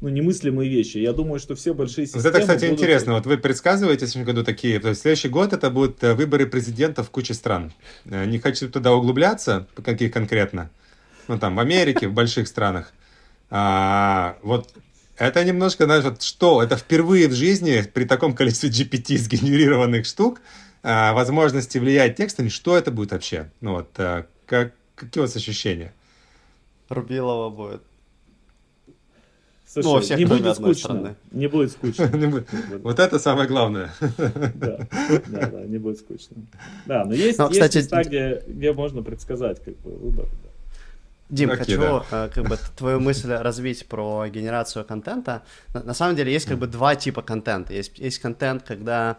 ну, 0.00 0.08
немыслимые 0.10 0.68
вещи. 0.70 0.98
Я 0.98 1.12
думаю, 1.14 1.38
что 1.40 1.54
все 1.54 1.72
большие 1.72 2.06
системы... 2.06 2.22
Вот 2.22 2.28
это, 2.28 2.40
кстати, 2.40 2.64
будут- 2.66 2.78
интересно. 2.80 3.14
Вот 3.14 3.26
вы 3.26 3.38
предсказываете 3.38 4.04
в 4.04 4.08
следующем 4.10 4.26
году 4.34 4.44
такие. 4.44 4.78
То 4.78 4.88
есть 4.90 5.00
следующий 5.00 5.28
год 5.28 5.52
это 5.54 5.70
будут 5.70 6.04
э, 6.04 6.12
выборы 6.14 6.46
президента 6.46 7.02
в 7.02 7.10
куче 7.10 7.32
стран. 7.34 7.72
Э, 8.04 8.26
Не 8.26 8.38
хочу 8.38 8.68
туда 8.68 8.92
углубляться, 8.94 9.66
каких 9.82 10.12
конкретно. 10.12 10.68
Ну, 11.28 11.38
там, 11.38 11.56
в 11.56 11.60
Америке, 11.60 12.08
в 12.08 12.12
больших 12.12 12.46
странах. 12.46 12.92
А, 13.50 14.36
вот 14.42 14.68
это 15.18 15.44
немножко, 15.44 15.84
знаешь, 15.84 16.04
вот 16.04 16.22
что? 16.22 16.62
Это 16.62 16.76
впервые 16.76 17.28
в 17.28 17.32
жизни 17.32 17.82
при 17.92 18.04
таком 18.04 18.34
количестве 18.34 18.70
GPT 18.70 19.16
сгенерированных 19.18 20.06
штук 20.06 20.40
а, 20.82 21.12
возможности 21.14 21.78
влиять 21.78 22.16
текстами. 22.16 22.48
Что 22.48 22.76
это 22.76 22.90
будет 22.90 23.12
вообще? 23.12 23.50
Ну 23.60 23.74
вот, 23.74 23.88
э, 23.98 24.24
как, 24.46 24.72
какие 24.94 25.20
у 25.22 25.24
вас 25.26 25.36
ощущения? 25.36 25.92
Рубилова 26.88 27.50
будет. 27.50 27.82
Слушай, 29.66 29.86
Ну, 29.86 30.00
всех, 30.00 30.18
не 30.18 30.24
будет 30.24 30.54
скучно. 30.56 31.16
Не 31.32 31.48
будет 31.48 31.72
скучно. 31.72 32.04
Не 32.16 32.26
будет. 32.26 32.48
Бы, 32.50 32.78
Вот 32.78 32.98
это 32.98 33.18
самое 33.18 33.48
главное. 33.48 33.92
Да, 34.54 34.86
да, 35.26 35.50
да, 35.50 35.60
не 35.66 35.78
будет 35.78 35.98
скучно. 35.98 36.36
Да, 36.86 37.04
но 37.04 37.12
есть, 37.14 37.38
Ну, 37.38 37.48
есть 37.48 37.60
кстати, 37.60 37.78
места, 37.78 38.02
где, 38.04 38.42
где 38.46 38.72
можно 38.72 39.02
предсказать 39.02 39.62
как 39.62 39.76
бы, 39.78 39.90
выбор. 39.90 40.26
Дим, 41.28 41.50
okay, 41.50 41.56
хочу 41.56 41.80
да. 41.80 42.04
Э, 42.10 42.28
как 42.32 42.48
бы 42.48 42.58
твою 42.76 43.00
мысль 43.00 43.32
развить 43.32 43.86
про 43.86 44.26
генерацию 44.28 44.84
контента. 44.84 45.42
На, 45.74 45.82
на 45.82 45.94
самом 45.94 46.14
деле 46.14 46.32
есть 46.32 46.46
как 46.46 46.58
бы 46.58 46.66
два 46.66 46.94
типа 46.94 47.22
контента. 47.22 47.72
Есть, 47.72 47.98
есть 47.98 48.20
контент, 48.20 48.62
когда 48.62 49.18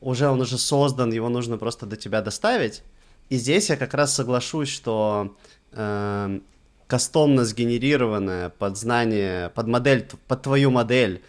уже 0.00 0.28
он 0.28 0.40
уже 0.40 0.58
создан, 0.58 1.12
его 1.12 1.28
нужно 1.28 1.56
просто 1.56 1.86
до 1.86 1.96
тебя 1.96 2.20
доставить. 2.20 2.82
И 3.30 3.36
здесь 3.36 3.70
я 3.70 3.76
как 3.76 3.94
раз 3.94 4.14
соглашусь, 4.14 4.68
что 4.68 5.36
э, 5.72 6.40
кастомно 6.86 7.44
сгенерированное 7.44 8.50
под 8.50 8.76
знание, 8.76 9.50
под 9.50 9.66
модель, 9.66 10.06
под 10.28 10.42
твою 10.42 10.70
модель, 10.70 11.22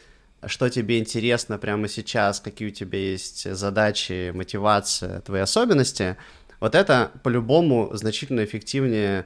что 0.45 0.69
тебе 0.69 0.99
интересно 0.99 1.57
прямо 1.57 1.87
сейчас, 1.87 2.39
какие 2.39 2.67
у 2.67 2.71
тебя 2.71 2.99
есть 2.99 3.51
задачи, 3.55 4.31
мотивация, 4.35 5.21
твои 5.21 5.41
особенности, 5.41 6.17
вот 6.59 6.75
это 6.75 7.11
по-любому 7.23 7.89
значительно 7.93 8.43
эффективнее 8.43 9.25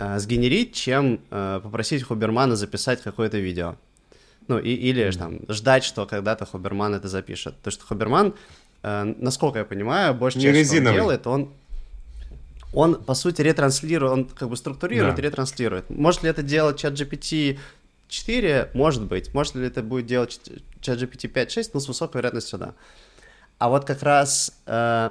э, 0.00 0.18
сгенерить, 0.18 0.74
чем 0.74 1.20
э, 1.30 1.60
попросить 1.62 2.02
Хубермана 2.02 2.56
записать 2.56 3.02
какое-то 3.02 3.38
видео. 3.38 3.76
Ну, 4.48 4.58
и, 4.58 4.70
или 4.70 5.06
mm-hmm. 5.06 5.18
там 5.18 5.40
ждать, 5.48 5.84
что 5.84 6.06
когда-то 6.06 6.46
Хуберман 6.46 6.94
это 6.94 7.08
запишет. 7.08 7.54
Потому 7.56 7.72
что 7.72 7.86
Хуберман, 7.86 8.34
э, 8.82 9.14
насколько 9.18 9.60
я 9.60 9.64
понимаю, 9.64 10.14
больше 10.14 10.40
часть, 10.40 10.70
что 10.72 10.78
он 10.78 10.92
делает, 10.92 11.26
он 11.26 11.50
он, 12.72 13.02
по 13.02 13.14
сути, 13.14 13.42
ретранслирует, 13.42 14.12
он 14.12 14.24
как 14.26 14.48
бы 14.48 14.56
структурирует 14.56 15.16
да. 15.16 15.22
и 15.22 15.24
ретранслирует. 15.24 15.90
Может 15.90 16.22
ли 16.22 16.30
это 16.30 16.42
делать 16.42 16.78
чат 16.78 16.94
GPT 16.94 17.58
4? 18.08 18.70
Может 18.74 19.04
быть. 19.04 19.34
Может 19.34 19.56
ли 19.56 19.66
это 19.66 19.82
будет 19.82 20.06
делать 20.06 20.40
чат 20.80 20.98
GPT 20.98 21.32
5-6? 21.32 21.70
Ну, 21.74 21.80
с 21.80 21.88
высокой 21.88 22.18
вероятностью, 22.18 22.58
да. 22.58 22.74
А 23.58 23.68
вот 23.68 23.84
как 23.84 24.02
раз 24.02 24.52
э, 24.66 25.10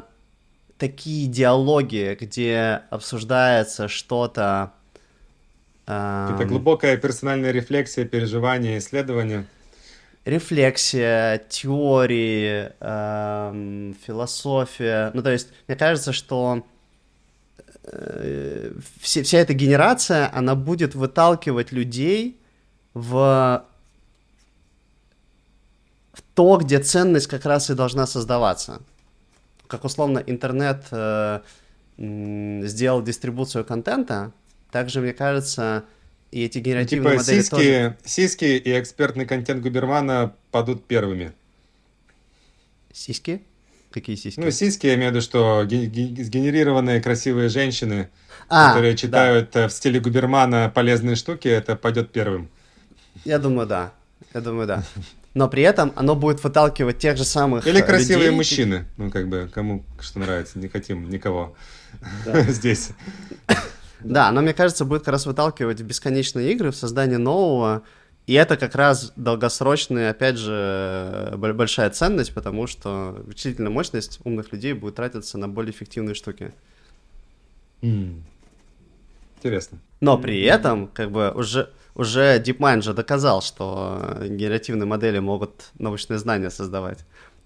такие 0.78 1.28
диалоги, 1.28 2.18
где 2.20 2.82
обсуждается 2.90 3.88
что-то... 3.88 4.74
Это 5.90 6.46
глубокая 6.46 6.98
персональная 6.98 7.52
рефлексия, 7.52 8.06
переживания, 8.06 8.78
исследования. 8.78 9.48
Рефлексия, 10.24 11.40
теории, 11.50 12.72
э, 12.80 13.94
философия. 14.06 15.10
Ну, 15.16 15.24
то 15.24 15.32
есть, 15.32 15.48
мне 15.68 15.76
кажется, 15.76 16.14
что 16.14 16.64
э, 17.86 18.72
все, 19.02 19.24
вся 19.24 19.40
эта 19.40 19.56
генерация, 19.56 20.30
она 20.32 20.54
будет 20.54 20.94
выталкивать 20.94 21.72
людей 21.72 22.40
в, 22.94 23.66
в 26.14 26.22
то, 26.36 26.58
где 26.58 26.78
ценность 26.78 27.28
как 27.28 27.46
раз 27.46 27.72
и 27.72 27.74
должна 27.74 28.06
создаваться. 28.06 28.84
Как 29.66 29.86
условно 29.86 30.20
интернет 30.20 30.84
э, 30.92 31.40
сделал 31.98 33.02
дистрибуцию 33.02 33.66
контента, 33.66 34.34
также, 34.72 35.02
мне 35.02 35.14
кажется, 35.14 35.86
и 36.32 36.44
эти 36.44 36.60
генеративные 36.60 37.18
ну, 37.18 37.24
типа 37.24 37.24
модели 37.24 37.42
сиськи, 37.42 37.56
тоже... 37.56 37.98
сиськи 38.06 38.46
и 38.46 38.80
экспертный 38.80 39.26
контент 39.26 39.62
Губермана 39.62 40.36
падут 40.52 40.86
первыми. 40.86 41.32
Сиськи? 42.94 43.42
Какие 43.92 44.16
сиськи? 44.16 44.40
Ну, 44.40 44.52
сиськи, 44.52 44.88
я 44.88 44.96
имею 44.96 45.12
в 45.12 45.16
виду, 45.16 45.22
что 45.22 45.64
сгенерированные 45.64 47.02
красивые 47.02 47.50
женщины, 47.50 48.10
а, 48.48 48.70
которые 48.70 48.96
читают 48.96 49.50
да. 49.54 49.66
Э, 49.66 49.68
в 49.68 49.72
стиле 49.72 50.00
Губермана 50.00 50.72
полезные 50.74 51.16
штуки, 51.16 51.48
это 51.48 51.76
пойдет 51.76 52.12
первым. 52.12 52.50
Я 53.26 53.40
думаю, 53.40 53.68
да. 53.68 53.94
Я 54.34 54.42
думаю, 54.42 54.68
да. 54.68 54.84
Но 55.34 55.48
при 55.48 55.64
этом 55.64 55.92
оно 55.96 56.16
будет 56.16 56.44
выталкивать 56.44 57.00
тех 57.00 57.18
же 57.18 57.24
самых 57.24 57.66
Или 57.66 57.82
красивые 57.82 58.26
людей. 58.26 58.38
мужчины. 58.38 58.86
Ну, 58.98 59.10
как 59.10 59.28
бы, 59.28 59.50
кому 59.54 59.84
что 60.00 60.20
нравится. 60.20 60.60
Не 60.60 60.68
хотим 60.68 61.10
никого 61.10 61.56
здесь. 62.48 62.90
Да, 64.02 64.32
но 64.32 64.42
мне 64.42 64.54
кажется, 64.54 64.86
будет 64.86 65.04
как 65.04 65.14
раз 65.14 65.26
выталкивать 65.26 65.82
в 65.82 65.86
бесконечные 65.86 66.52
игры, 66.54 66.72
в 66.72 66.76
создание 66.76 67.18
нового. 67.18 67.84
И 68.28 68.34
это 68.34 68.58
как 68.58 68.76
раз 68.76 69.12
долгосрочная, 69.16 70.12
опять 70.12 70.38
же, 70.38 71.34
большая 71.36 71.90
ценность, 71.90 72.34
потому 72.34 72.68
что 72.68 73.16
вычислительная 73.26 73.72
мощность 73.72 74.20
умных 74.24 74.52
людей 74.54 74.74
будет 74.74 74.96
тратиться 74.96 75.38
на 75.38 75.48
более 75.48 75.72
эффективные 75.72 76.14
штуки. 76.14 76.54
Интересно. 77.82 79.80
Но 80.00 80.18
при 80.18 80.44
этом, 80.44 80.88
как 80.88 81.12
бы, 81.12 81.32
уже 81.32 81.70
уже 82.00 82.40
DeepMind 82.40 82.82
же 82.82 82.94
доказал, 82.94 83.42
что 83.42 84.18
генеративные 84.22 84.86
модели 84.86 85.20
могут 85.20 85.72
научные 85.78 86.18
знания 86.18 86.50
создавать. 86.50 87.00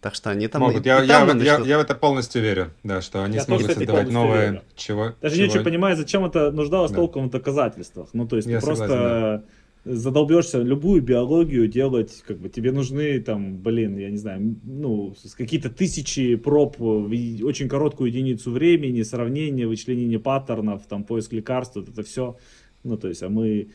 Так 0.03 0.15
что 0.15 0.31
они 0.31 0.49
там... 0.49 0.61
Могут. 0.61 0.85
И, 0.85 0.89
я, 0.89 1.01
и 1.01 1.07
там 1.07 1.39
я, 1.39 1.59
я, 1.59 1.65
я 1.65 1.77
в 1.77 1.81
это 1.81 1.95
полностью 1.95 2.41
верю, 2.41 2.71
да, 2.83 3.01
что 3.01 3.23
они 3.23 3.35
я 3.35 3.41
смогут 3.43 3.67
тоже, 3.67 3.79
создавать 3.79 4.11
новое... 4.11 4.49
Верю. 4.49 4.61
Чего, 4.75 5.13
Даже 5.21 5.35
чего... 5.35 5.45
не 5.45 5.49
очень 5.49 5.63
понимаю, 5.63 5.95
зачем 5.95 6.25
это 6.25 6.51
нуждалось 6.51 6.91
да. 6.91 6.97
толком 6.97 7.29
в 7.29 7.31
доказательствах. 7.31 8.09
Ну, 8.11 8.27
то 8.27 8.35
есть 8.35 8.49
я 8.49 8.59
ты 8.59 8.65
согласен, 8.65 8.85
просто 8.85 9.43
да. 9.85 9.93
задолбешься 9.93 10.61
любую 10.61 11.01
биологию 11.01 11.69
делать, 11.69 12.21
как 12.27 12.37
бы 12.37 12.49
тебе 12.49 12.73
нужны 12.73 13.17
там, 13.21 13.55
блин, 13.59 13.97
я 13.97 14.09
не 14.09 14.17
знаю, 14.17 14.57
ну, 14.63 15.15
какие-то 15.37 15.69
тысячи 15.69 16.35
проб 16.35 16.77
в 16.79 17.09
очень 17.45 17.69
короткую 17.69 18.09
единицу 18.09 18.51
времени, 18.51 19.03
сравнение, 19.03 19.67
вычленение 19.67 20.19
паттернов, 20.19 20.85
там, 20.85 21.05
поиск 21.05 21.31
лекарств, 21.31 21.77
вот 21.77 21.87
это 21.87 22.03
все. 22.03 22.35
Ну, 22.83 22.97
то 22.97 23.07
есть, 23.07 23.23
а 23.23 23.29
мы 23.29 23.69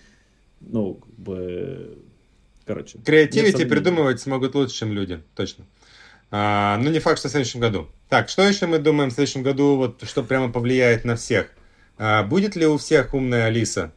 ну, 0.60 0.94
как 0.94 1.14
бы, 1.14 1.98
короче. 2.66 2.98
Креативити 2.98 3.64
придумывать 3.64 4.20
смогут 4.20 4.54
лучше, 4.54 4.74
чем 4.74 4.92
люди, 4.92 5.22
точно. 5.34 5.64
А, 6.30 6.76
ну, 6.78 6.90
не 6.90 6.98
факт, 6.98 7.18
что 7.18 7.28
в 7.28 7.30
следующем 7.30 7.60
году. 7.60 7.88
Так, 8.08 8.28
что 8.28 8.42
еще 8.42 8.66
мы 8.66 8.78
думаем 8.78 9.10
в 9.10 9.14
следующем 9.14 9.42
году, 9.42 9.76
вот, 9.76 10.02
что 10.06 10.22
прямо 10.22 10.50
повлияет 10.50 11.04
на 11.04 11.16
всех? 11.16 11.50
А, 11.96 12.22
будет 12.22 12.56
ли 12.56 12.66
у 12.66 12.78
всех 12.78 13.14
умная 13.14 13.46
Алиса 13.46 13.92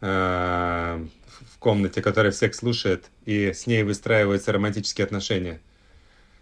а, 0.00 1.04
в 1.54 1.58
комнате, 1.58 2.02
которая 2.02 2.32
всех 2.32 2.54
слушает, 2.54 3.06
и 3.24 3.52
с 3.52 3.66
ней 3.66 3.82
выстраиваются 3.82 4.52
романтические 4.52 5.04
отношения? 5.04 5.60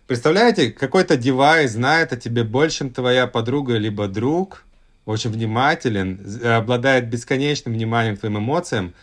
Представляете, 0.06 0.70
какой-то 0.70 1.16
девайс 1.16 1.72
знает 1.72 2.12
о 2.12 2.16
тебе 2.16 2.44
больше, 2.44 2.78
чем 2.78 2.90
твоя 2.90 3.26
подруга 3.26 3.76
либо 3.76 4.06
друг, 4.06 4.64
очень 5.06 5.30
внимателен, 5.30 6.20
обладает 6.44 7.08
бесконечным 7.08 7.74
вниманием 7.74 8.16
к 8.16 8.20
твоим 8.20 8.38
эмоциям, 8.38 8.94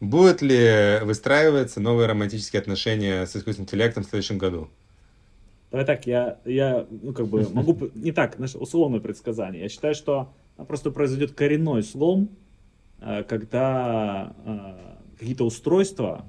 Будут 0.00 0.40
ли 0.40 0.98
выстраиваться 1.02 1.78
новые 1.78 2.08
романтические 2.08 2.60
отношения 2.60 3.26
с 3.26 3.36
искусственным 3.36 3.66
интеллектом 3.66 4.02
в 4.02 4.08
следующем 4.08 4.38
году? 4.38 4.70
Давай 5.70 5.86
так, 5.86 6.06
я, 6.06 6.38
я 6.44 6.86
ну, 6.90 7.12
как 7.12 7.28
бы 7.28 7.46
могу, 7.52 7.90
не 7.94 8.12
так, 8.12 8.36
знаешь, 8.36 8.54
условное 8.56 9.00
предсказание. 9.00 9.62
Я 9.62 9.68
считаю, 9.68 9.94
что 9.94 10.32
просто 10.66 10.90
произойдет 10.90 11.32
коренной 11.32 11.82
слом, 11.82 12.30
э, 13.00 13.22
когда 13.22 14.34
э, 14.44 15.16
какие-то 15.18 15.44
устройства 15.44 16.24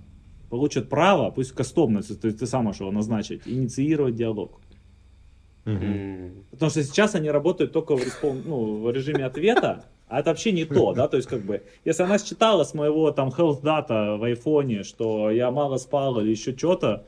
получат 0.49 0.89
право, 0.89 1.31
пусть 1.31 1.53
кастомно, 1.53 2.03
то 2.03 2.27
есть 2.27 2.39
ты 2.39 2.45
сам 2.45 2.65
можешь 2.65 2.81
его 2.81 2.91
назначить, 2.91 3.41
инициировать 3.45 4.15
диалог. 4.15 4.59
Угу. 5.65 6.45
Потому 6.51 6.69
что 6.69 6.83
сейчас 6.83 7.15
они 7.15 7.29
работают 7.29 7.71
только 7.71 7.95
в, 7.95 8.23
ну, 8.45 8.81
в 8.81 8.91
режиме 8.91 9.25
ответа, 9.25 9.85
а 10.07 10.19
это 10.19 10.31
вообще 10.31 10.51
не 10.51 10.65
то, 10.65 10.93
да, 10.93 11.07
то 11.07 11.17
есть 11.17 11.29
как 11.29 11.41
бы, 11.41 11.63
если 11.85 12.03
она 12.03 12.19
считала 12.19 12.63
с 12.63 12.73
моего 12.73 13.11
там 13.11 13.29
health 13.29 13.61
data 13.61 14.17
в 14.17 14.23
айфоне, 14.23 14.83
что 14.83 15.31
я 15.31 15.51
мало 15.51 15.77
спал 15.77 16.19
или 16.19 16.31
еще 16.31 16.55
что-то, 16.55 17.05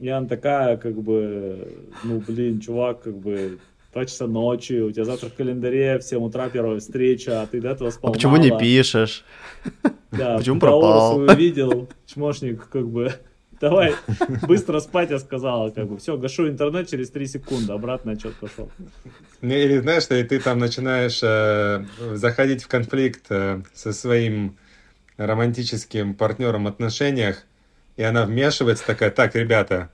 и 0.00 0.08
она 0.08 0.26
такая, 0.26 0.76
как 0.76 1.00
бы, 1.00 1.86
ну, 2.04 2.22
блин, 2.26 2.60
чувак, 2.60 3.02
как 3.02 3.16
бы, 3.16 3.58
2 3.92 4.04
часа 4.04 4.26
ночи, 4.26 4.74
у 4.74 4.92
тебя 4.92 5.04
завтра 5.04 5.28
в 5.30 5.34
календаре 5.34 5.98
в 5.98 6.02
7 6.02 6.22
утра 6.22 6.50
первая 6.50 6.78
встреча, 6.80 7.40
а 7.40 7.46
ты 7.46 7.62
до 7.62 7.70
этого 7.70 7.90
спал 7.90 8.10
а 8.10 8.12
почему 8.12 8.32
мало. 8.32 8.42
не 8.42 8.58
пишешь? 8.58 9.24
Да, 10.10 10.36
почему 10.38 10.60
пропал? 10.60 11.16
увидел, 11.16 11.88
чмошник, 12.04 12.68
как 12.68 12.86
бы, 12.88 13.14
давай, 13.60 13.94
быстро 14.42 14.80
спать, 14.80 15.10
я 15.10 15.18
сказала, 15.18 15.70
как 15.70 15.88
бы, 15.88 15.96
все, 15.96 16.18
гашу 16.18 16.46
интернет 16.46 16.90
через 16.90 17.10
3 17.10 17.26
секунды, 17.26 17.72
обратно 17.72 18.12
отчет 18.12 18.34
пошел. 18.34 18.70
Ну, 19.40 19.54
или 19.54 19.78
знаешь, 19.78 20.02
что 20.02 20.14
и 20.14 20.24
ты 20.24 20.40
там 20.40 20.58
начинаешь 20.58 21.20
э, 21.22 21.86
заходить 22.16 22.64
в 22.64 22.68
конфликт 22.68 23.24
э, 23.30 23.62
со 23.72 23.92
своим 23.92 24.58
романтическим 25.16 26.14
партнером 26.14 26.64
в 26.64 26.66
отношениях, 26.66 27.44
и 27.96 28.02
она 28.02 28.24
вмешивается 28.24 28.86
такая, 28.86 29.10
так, 29.10 29.34
ребята, 29.34 29.90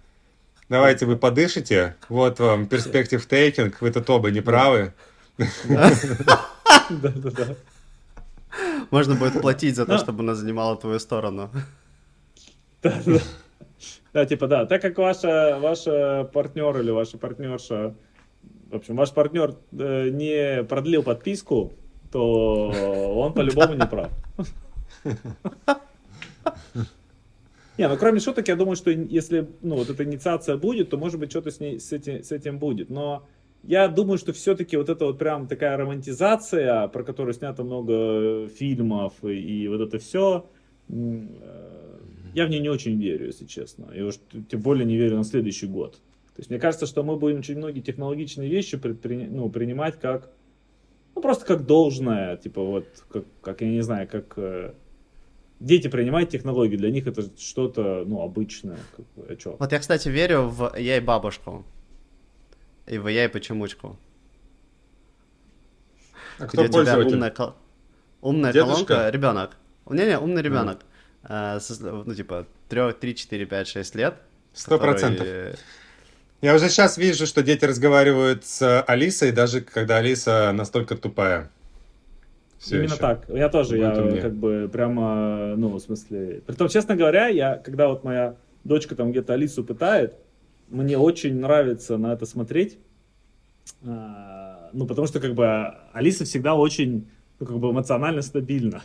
давайте 0.68 1.06
вы 1.06 1.16
подышите, 1.16 1.96
вот 2.08 2.40
вам 2.40 2.66
перспектив 2.66 3.24
тейкинг, 3.24 3.80
вы 3.80 3.90
тут 3.90 4.10
оба 4.10 4.30
неправы. 4.30 4.92
Да-да-да. 5.38 7.54
Можно 8.90 9.14
будет 9.14 9.40
платить 9.40 9.76
за 9.76 9.86
то, 9.86 9.98
чтобы 9.98 10.22
она 10.22 10.34
занимала 10.34 10.76
твою 10.76 10.98
сторону. 10.98 11.50
Да-да. 12.82 13.20
Да, 14.12 14.26
типа, 14.26 14.46
да, 14.46 14.66
так 14.66 14.82
как 14.82 14.98
ваша, 14.98 15.58
ваша 15.58 16.28
партнер 16.34 16.78
или 16.78 16.90
ваша 16.90 17.16
партнерша, 17.16 17.94
в 18.70 18.76
общем, 18.76 18.96
ваш 18.96 19.10
партнер 19.12 19.54
э, 19.72 20.10
не 20.10 20.64
продлил 20.64 21.02
подписку, 21.02 21.72
то 22.10 22.68
он 23.16 23.32
по-любому 23.32 23.72
не 23.72 23.86
прав. 23.86 24.10
Не, 27.82 27.88
ну 27.88 27.96
кроме 27.96 28.20
шуток, 28.20 28.46
я 28.46 28.54
думаю, 28.54 28.76
что 28.76 28.92
если 28.92 29.48
ну, 29.60 29.74
вот 29.74 29.90
эта 29.90 30.04
инициация 30.04 30.56
будет, 30.56 30.90
то 30.90 30.96
может 30.96 31.18
быть 31.18 31.32
что-то 31.32 31.50
с, 31.50 31.58
ней, 31.58 31.80
с, 31.80 31.92
этим, 31.92 32.22
с 32.22 32.30
этим 32.30 32.60
будет. 32.60 32.90
Но 32.90 33.26
я 33.64 33.88
думаю, 33.88 34.18
что 34.18 34.32
все-таки 34.32 34.76
вот 34.76 34.88
это 34.88 35.04
вот 35.04 35.18
прям 35.18 35.48
такая 35.48 35.76
романтизация, 35.76 36.86
про 36.86 37.02
которую 37.02 37.34
снято 37.34 37.64
много 37.64 38.46
фильмов 38.50 39.14
и, 39.24 39.64
и 39.64 39.66
вот 39.66 39.80
это 39.80 39.98
все, 39.98 40.48
э, 40.90 41.26
я 42.34 42.46
в 42.46 42.50
нее 42.50 42.60
не 42.60 42.68
очень 42.68 42.96
верю, 43.02 43.26
если 43.26 43.46
честно. 43.46 43.90
И 43.92 44.00
уж 44.00 44.14
тем 44.48 44.60
более 44.60 44.84
не 44.84 44.96
верю 44.96 45.16
на 45.16 45.24
следующий 45.24 45.66
год. 45.66 45.94
То 45.94 46.38
есть 46.38 46.50
мне 46.50 46.60
кажется, 46.60 46.86
что 46.86 47.02
мы 47.02 47.16
будем 47.16 47.40
очень 47.40 47.56
многие 47.56 47.80
технологичные 47.80 48.48
вещи 48.48 48.76
предпри... 48.76 49.26
ну, 49.26 49.50
принимать 49.50 49.98
как, 49.98 50.30
ну 51.16 51.20
просто 51.20 51.44
как 51.46 51.66
должное, 51.66 52.36
типа 52.36 52.62
вот, 52.62 52.86
как, 53.08 53.24
как 53.40 53.60
я 53.60 53.70
не 53.70 53.80
знаю, 53.80 54.06
как 54.06 54.34
э, 54.36 54.72
дети 55.62 55.88
принимают 55.88 56.30
технологии, 56.30 56.76
для 56.76 56.90
них 56.90 57.06
это 57.06 57.22
что-то, 57.38 58.04
ну, 58.06 58.20
обычное. 58.22 58.78
Как 58.96 59.06
а 59.30 59.36
чё? 59.36 59.56
Вот 59.58 59.72
я, 59.72 59.78
кстати, 59.78 60.08
верю 60.08 60.42
в 60.48 60.74
я 60.78 60.96
и 60.96 61.00
бабушку. 61.00 61.64
И 62.86 62.98
в 62.98 63.08
я 63.08 63.24
и 63.24 63.28
почемучку. 63.28 63.96
А 66.38 66.46
Где 66.46 66.48
кто 66.68 66.80
у 66.80 66.82
тебя 66.84 66.98
умная, 66.98 67.30
кол- 67.30 67.54
умная 68.20 68.52
Дедушка? 68.52 68.86
колонка, 68.86 69.10
ребенок. 69.10 69.56
Не, 69.90 70.06
не, 70.06 70.18
умный 70.18 70.42
ребенок. 70.42 70.80
А, 71.22 71.60
со- 71.60 71.80
ну, 72.04 72.14
типа, 72.14 72.46
3, 72.68 72.92
3, 72.92 73.14
4, 73.14 73.46
5, 73.46 73.68
6 73.68 73.94
лет. 73.94 74.14
Сто 74.52 74.78
который- 74.78 74.90
процентов. 74.92 75.60
Я 76.40 76.54
уже 76.56 76.68
сейчас 76.68 76.98
вижу, 76.98 77.26
что 77.26 77.42
дети 77.42 77.64
разговаривают 77.64 78.44
с 78.44 78.82
Алисой, 78.82 79.30
даже 79.30 79.60
когда 79.60 79.98
Алиса 79.98 80.50
настолько 80.52 80.96
тупая. 80.96 81.50
Всё 82.62 82.76
Именно 82.76 82.92
ещё. 82.92 82.96
так. 82.96 83.28
Я 83.28 83.48
тоже, 83.48 83.76
я 83.76 83.92
умнее. 83.92 84.22
как 84.22 84.34
бы 84.34 84.70
прямо, 84.72 85.56
ну, 85.56 85.68
в 85.74 85.80
смысле... 85.80 86.42
Притом, 86.46 86.68
честно 86.68 86.94
говоря, 86.94 87.26
я, 87.26 87.56
когда 87.56 87.88
вот 87.88 88.04
моя 88.04 88.36
дочка 88.62 88.94
там 88.94 89.10
где-то 89.10 89.32
Алису 89.32 89.64
пытает, 89.64 90.14
мне 90.68 90.96
очень 90.96 91.40
нравится 91.40 91.98
на 91.98 92.12
это 92.12 92.24
смотреть. 92.24 92.78
А, 93.84 94.70
ну, 94.72 94.86
потому 94.86 95.08
что, 95.08 95.18
как 95.18 95.34
бы, 95.34 95.74
Алиса 95.92 96.24
всегда 96.24 96.54
очень, 96.54 97.08
ну, 97.40 97.46
как 97.46 97.58
бы, 97.58 97.70
эмоционально 97.70 98.22
стабильна. 98.22 98.82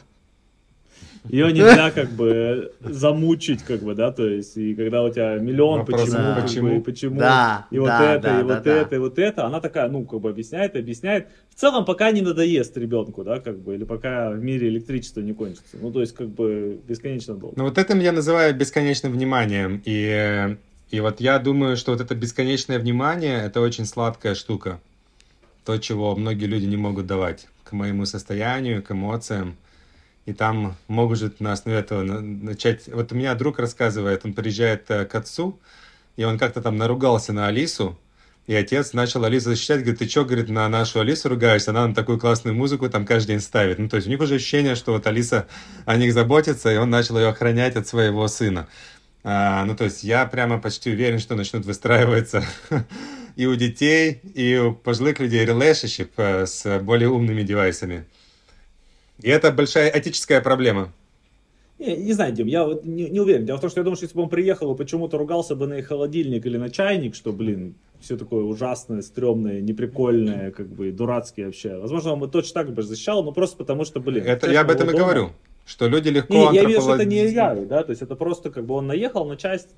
Ее 1.30 1.52
нельзя, 1.52 1.92
как 1.92 2.12
бы, 2.12 2.72
замучить, 2.80 3.64
как 3.64 3.82
бы, 3.82 3.96
да, 3.96 4.12
то 4.12 4.26
есть, 4.26 4.56
и 4.58 4.76
когда 4.76 5.04
у 5.04 5.10
тебя 5.10 5.36
миллион, 5.38 5.80
Вопрос, 5.80 6.02
почему, 6.02 6.18
да. 6.18 6.36
как 6.36 6.44
бы, 6.44 6.48
почему? 6.48 6.70
и 6.70 6.80
почему, 6.80 7.20
Да, 7.20 7.68
и 7.70 7.80
вот 7.80 7.88
да, 7.88 8.14
это, 8.16 8.24
да, 8.24 8.30
и 8.30 8.38
да, 8.38 8.44
вот 8.44 8.64
да. 8.64 8.76
это, 8.76 8.96
и 8.96 9.00
вот 9.00 9.20
это, 9.20 9.46
она 9.46 9.60
такая, 9.60 9.90
ну, 9.90 10.06
как 10.06 10.22
бы 10.22 10.30
объясняет, 10.30 10.76
объясняет. 10.76 11.28
В 11.50 11.60
целом, 11.60 11.86
пока 11.86 12.12
не 12.12 12.22
надоест 12.22 12.78
ребенку, 12.78 13.24
да, 13.24 13.40
как 13.40 13.60
бы, 13.60 13.76
или 13.76 13.84
пока 13.84 14.32
в 14.32 14.42
мире 14.42 14.70
электричество 14.70 15.22
не 15.22 15.34
кончится. 15.34 15.78
Ну, 15.82 15.92
то 15.92 16.02
есть, 16.02 16.16
как 16.16 16.30
бы, 16.30 16.80
бесконечно 16.88 17.36
долго. 17.36 17.56
Ну 17.58 17.66
вот 17.66 17.78
это 17.78 17.98
я 17.98 18.12
называю 18.12 18.56
бесконечным 18.56 19.12
вниманием. 19.12 19.82
И, 19.84 20.06
э, 20.06 20.56
и 20.92 21.00
вот 21.02 21.20
я 21.20 21.40
думаю, 21.40 21.76
что 21.78 21.92
вот 21.92 22.02
это 22.02 22.16
бесконечное 22.16 22.80
внимание, 22.80 23.44
это 23.44 23.60
очень 23.60 23.86
сладкая 23.86 24.36
штука. 24.36 24.80
То, 25.66 25.78
чего 25.78 26.16
многие 26.16 26.46
люди 26.46 26.66
не 26.66 26.78
могут 26.78 27.08
давать 27.08 27.48
к 27.66 27.74
моему 27.74 28.06
состоянию, 28.06 28.82
к 28.82 28.92
эмоциям. 28.92 29.58
И 30.28 30.34
там 30.34 30.76
могут 30.90 31.40
на 31.40 31.54
основе 31.54 31.80
этого 31.80 32.04
на- 32.04 32.20
начать... 32.20 32.88
Вот 32.88 33.14
у 33.14 33.16
меня 33.16 33.34
друг 33.34 33.60
рассказывает, 33.60 34.26
он 34.26 34.34
приезжает 34.34 34.84
э, 34.90 35.06
к 35.06 35.16
отцу, 35.16 35.58
и 36.18 36.26
он 36.26 36.38
как-то 36.38 36.62
там 36.62 36.76
наругался 36.76 37.32
на 37.32 37.48
Алису, 37.48 37.98
и 38.46 38.54
отец 38.54 38.92
начал 38.92 39.24
Алису 39.24 39.52
защищать, 39.52 39.80
говорит, 39.80 40.00
ты 40.00 40.10
что, 40.10 40.26
говорит, 40.26 40.50
на 40.50 40.68
нашу 40.68 41.00
Алису 41.00 41.30
ругаешься? 41.30 41.72
Она 41.72 41.88
на 41.88 41.96
такую 41.96 42.20
классную 42.20 42.56
музыку 42.56 42.90
там 42.90 43.06
каждый 43.06 43.30
день 43.30 43.40
ставит. 43.40 43.80
Ну, 43.80 43.88
то 43.88 43.96
есть 43.96 44.08
у 44.08 44.10
них 44.10 44.20
уже 44.20 44.36
ощущение, 44.36 44.76
что 44.76 44.92
вот 44.92 45.08
Алиса 45.08 45.48
о 45.86 45.96
них 45.96 46.12
заботится, 46.12 46.74
и 46.74 46.76
он 46.76 46.90
начал 46.90 47.18
ее 47.18 47.30
охранять 47.30 47.78
от 47.78 47.88
своего 47.88 48.28
сына. 48.28 48.68
А, 49.24 49.64
ну, 49.64 49.78
то 49.78 49.86
есть 49.86 50.04
я 50.04 50.26
прямо 50.26 50.60
почти 50.60 50.92
уверен, 50.92 51.20
что 51.20 51.36
начнут 51.36 51.66
выстраиваться 51.66 52.46
и 53.38 53.46
у 53.46 53.56
детей, 53.56 54.20
и 54.34 54.58
у 54.58 54.74
пожилых 54.74 55.20
людей 55.20 55.46
relationship 55.46 56.12
э, 56.18 56.46
с 56.46 56.80
более 56.80 57.08
умными 57.08 57.44
девайсами. 57.44 58.06
И 59.22 59.30
это 59.30 59.52
большая 59.52 59.92
этическая 59.94 60.42
проблема. 60.42 60.94
Не, 61.80 61.96
не 61.96 62.14
знаю, 62.14 62.34
Дим, 62.34 62.48
я 62.48 62.66
вот 62.66 62.86
не, 62.86 63.10
не 63.10 63.20
уверен. 63.20 63.46
Дело 63.46 63.58
в 63.58 63.62
том, 63.62 63.70
что 63.70 63.80
я 63.80 63.84
думаю, 63.84 63.98
что 63.98 64.06
если 64.06 64.16
бы 64.18 64.24
он 64.24 64.30
приехал 64.30 64.74
и 64.74 64.78
почему-то 64.78 65.18
ругался 65.18 65.56
бы 65.56 65.68
на 65.68 65.76
их 65.76 65.88
холодильник 65.88 66.46
или 66.46 66.58
на 66.58 66.72
чайник, 66.72 67.14
что, 67.14 67.32
блин, 67.32 67.76
все 68.00 68.18
такое 68.18 68.44
ужасное, 68.44 69.02
стрёмное, 69.04 69.62
неприкольное, 69.62 70.52
как 70.52 70.68
бы, 70.68 70.92
дурацкие 70.92 71.48
вообще. 71.48 71.78
Возможно, 71.78 72.14
он 72.14 72.20
бы 72.20 72.28
точно 72.28 72.64
так 72.64 72.74
бы 72.74 72.82
защищал, 72.82 73.24
но 73.24 73.32
просто 73.32 73.58
потому 73.58 73.86
что, 73.86 74.00
блин... 74.00 74.26
Это 74.26 74.50
я 74.52 74.62
об 74.62 74.72
этом 74.72 74.90
и 74.90 74.94
дома- 74.94 74.98
говорю, 75.00 75.30
что 75.66 75.88
люди 75.88 76.10
легко 76.10 76.34
Не, 76.34 76.44
я 76.46 76.50
имею 76.50 76.66
в 76.66 76.70
виду, 76.70 76.82
что 76.82 76.94
это 76.96 77.04
антрополог- 77.04 77.10
не 77.10 77.28
я, 77.32 77.56
да, 77.56 77.84
то 77.84 77.92
есть 77.92 78.02
это 78.02 78.16
просто, 78.16 78.50
как 78.50 78.66
бы, 78.66 78.74
он 78.74 78.88
наехал 78.88 79.26
на 79.26 79.38
часть, 79.38 79.70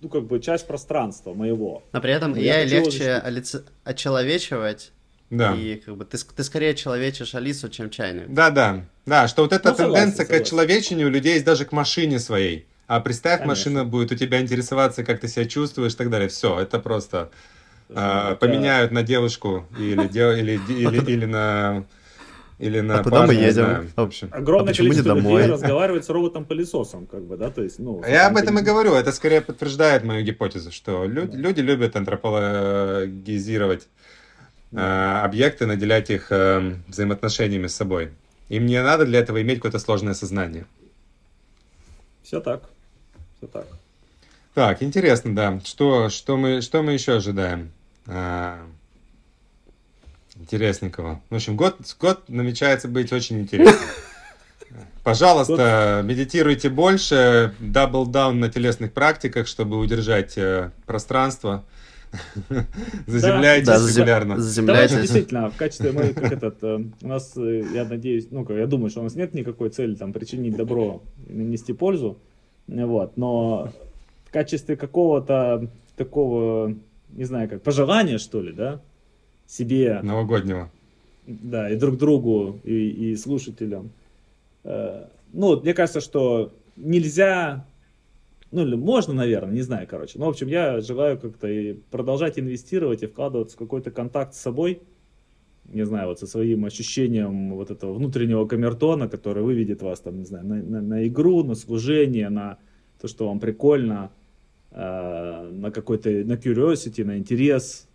ну, 0.00 0.08
как 0.08 0.24
бы, 0.24 0.40
часть 0.40 0.66
пространства 0.66 1.34
моего. 1.34 1.82
Но 1.92 2.00
при 2.00 2.12
этом 2.12 2.30
Ну, 2.32 2.36
я 2.38 2.60
я 2.60 2.64
легче 2.64 3.20
олице- 3.22 3.64
очеловечивать. 3.84 4.92
Да. 5.32 5.54
И 5.54 5.76
как 5.76 5.96
бы 5.96 6.04
ты, 6.04 6.18
ты 6.18 6.44
скорее 6.44 6.74
человечишь 6.74 7.34
Алису, 7.34 7.68
чем 7.70 7.88
чайник. 7.88 8.24
Да, 8.28 8.50
да, 8.50 8.84
да, 9.06 9.26
что 9.28 9.42
вот 9.42 9.52
эта 9.54 9.70
Ну, 9.70 9.76
согласен, 9.76 9.94
тенденция 10.04 10.24
к 10.24 10.28
согласен. 10.28 10.44
человечению 10.44 11.06
у 11.08 11.10
людей 11.10 11.32
есть 11.34 11.44
даже 11.46 11.64
к 11.64 11.72
машине 11.72 12.18
своей. 12.18 12.66
А 12.86 13.00
представь, 13.00 13.40
Конечно. 13.40 13.48
машина 13.48 13.84
будет 13.86 14.12
у 14.12 14.14
тебя 14.14 14.40
интересоваться, 14.42 15.02
как 15.04 15.20
ты 15.20 15.28
себя 15.28 15.46
чувствуешь 15.46 15.94
и 15.94 15.96
так 15.96 16.10
далее. 16.10 16.28
Все, 16.28 16.60
это 16.60 16.78
просто 16.78 17.30
а, 17.88 18.32
Это- 18.32 18.36
поменяют 18.36 18.92
на 18.92 19.02
девушку 19.02 19.66
или, 19.78 20.06
де- 20.06 20.38
или, 20.38 20.60
или, 20.68 21.10
или 21.10 21.24
на 21.24 21.84
или 22.58 22.80
на 22.80 23.00
А 23.00 23.02
куда 23.02 23.26
мы 23.26 23.32
едем? 23.34 23.52
знаю. 23.52 23.88
В 23.96 23.98
А 23.98 24.02
общем. 24.02 24.28
Огромное 24.30 24.72
А 24.72 24.76
количество 24.76 25.14
домой? 25.14 25.40
людей 25.42 25.52
разговаривает 25.54 26.04
с 26.04 26.08
роботом-пылесосом, 26.10 27.06
как 27.06 27.22
бы, 27.24 27.36
да, 27.36 27.50
то 27.50 27.60
есть, 27.62 27.78
ну... 27.80 28.02
Я 28.06 28.28
об 28.28 28.36
этом 28.36 28.56
и 28.58 28.62
говорю. 28.62 28.94
Это 28.94 29.10
скорее 29.12 29.40
подтверждает 29.40 30.04
мою 30.04 30.22
гипотезу, 30.24 30.70
что 30.70 31.04
лю- 31.06 31.28
люди 31.32 31.60
любят 31.60 31.96
антропологизировать 31.96 33.82
э, 33.82 33.86
объекты, 34.80 35.66
наделять 35.66 36.10
их 36.10 36.28
э, 36.30 36.76
взаимоотношениями 36.88 37.66
с 37.66 37.74
собой. 37.74 38.10
Им 38.48 38.66
не 38.66 38.82
надо 38.82 39.04
для 39.04 39.20
этого 39.20 39.40
иметь 39.42 39.58
какое-то 39.58 39.78
сложное 39.78 40.14
сознание. 40.14 40.66
Все 42.22 42.40
так, 42.40 42.64
все 43.36 43.46
так. 43.46 43.66
Так, 44.54 44.82
интересно, 44.82 45.34
да. 45.34 45.60
Что, 45.64 46.10
что, 46.10 46.36
мы, 46.36 46.60
что 46.60 46.82
мы 46.82 46.92
еще 46.92 47.16
ожидаем? 47.16 47.72
А, 48.06 48.58
интересненького. 50.36 51.22
В 51.30 51.34
общем, 51.34 51.56
год, 51.56 51.78
год 51.98 52.28
намечается 52.28 52.88
быть 52.88 53.12
очень 53.12 53.40
интересным. 53.40 53.78
Пожалуйста, 55.02 56.02
медитируйте 56.04 56.68
больше, 56.68 57.54
double 57.58 58.06
down 58.06 58.40
на 58.40 58.50
телесных 58.50 58.92
практиках, 58.92 59.46
чтобы 59.46 59.78
удержать 59.78 60.38
э, 60.38 60.70
пространство. 60.86 61.64
Заземляйтесь 63.06 63.66
Да, 63.66 63.78
регулярно. 63.88 64.38
Заземляйтесь. 64.38 65.00
действительно, 65.00 65.50
в 65.50 65.56
качестве 65.56 65.92
мы, 65.92 66.08
как 66.12 66.32
этот, 66.32 66.62
э, 66.62 66.84
у 67.02 67.08
нас, 67.08 67.32
э, 67.36 67.64
я 67.74 67.84
надеюсь, 67.84 68.28
ну, 68.30 68.46
я 68.50 68.66
думаю, 68.66 68.90
что 68.90 69.00
у 69.00 69.04
нас 69.04 69.14
нет 69.14 69.34
никакой 69.34 69.70
цели 69.70 69.94
там 69.94 70.12
причинить 70.12 70.56
добро 70.56 71.02
и 71.28 71.32
нанести 71.32 71.72
пользу, 71.72 72.18
вот, 72.66 73.16
но 73.16 73.72
в 74.26 74.32
качестве 74.32 74.76
какого-то 74.76 75.68
такого, 75.96 76.74
не 77.10 77.24
знаю, 77.24 77.48
как 77.48 77.62
пожелания, 77.62 78.18
что 78.18 78.40
ли, 78.42 78.52
да, 78.52 78.80
себе, 79.46 80.00
Новогоднего. 80.02 80.70
да, 81.26 81.70
и 81.70 81.76
друг 81.76 81.96
другу, 81.98 82.60
и, 82.64 83.12
и 83.12 83.16
слушателям. 83.16 83.90
Э, 84.64 85.06
Ну, 85.32 85.60
мне 85.60 85.72
кажется, 85.74 86.00
что 86.00 86.52
нельзя, 86.76 87.64
ну, 88.52 88.62
или 88.62 88.76
можно, 88.76 89.14
наверное, 89.14 89.54
не 89.54 89.62
знаю, 89.62 89.86
короче. 89.88 90.18
Ну, 90.18 90.26
в 90.26 90.28
общем, 90.28 90.46
я 90.48 90.80
желаю 90.80 91.18
как-то 91.18 91.48
и 91.48 91.72
продолжать 91.90 92.38
инвестировать 92.38 93.02
и 93.02 93.06
вкладываться 93.06 93.56
в 93.56 93.58
какой-то 93.58 93.90
контакт 93.90 94.34
с 94.34 94.40
собой, 94.40 94.82
не 95.64 95.84
знаю, 95.86 96.08
вот 96.08 96.20
со 96.20 96.26
своим 96.26 96.64
ощущением 96.64 97.54
вот 97.54 97.70
этого 97.70 97.94
внутреннего 97.94 98.46
камертона, 98.46 99.08
который 99.08 99.42
выведет 99.42 99.80
вас, 99.82 100.00
там, 100.00 100.18
не 100.18 100.24
знаю, 100.24 100.46
на, 100.46 100.56
на- 100.62 100.82
на 100.82 101.06
игру, 101.06 101.42
на 101.44 101.54
служение, 101.54 102.28
на 102.28 102.58
то, 103.00 103.08
что 103.08 103.26
вам 103.26 103.40
прикольно, 103.40 104.10
э, 104.70 105.50
на 105.50 105.70
какой-то, 105.70 106.10
на 106.10 106.34
curiosity, 106.34 107.04
на 107.04 107.16
интерес. 107.18 107.88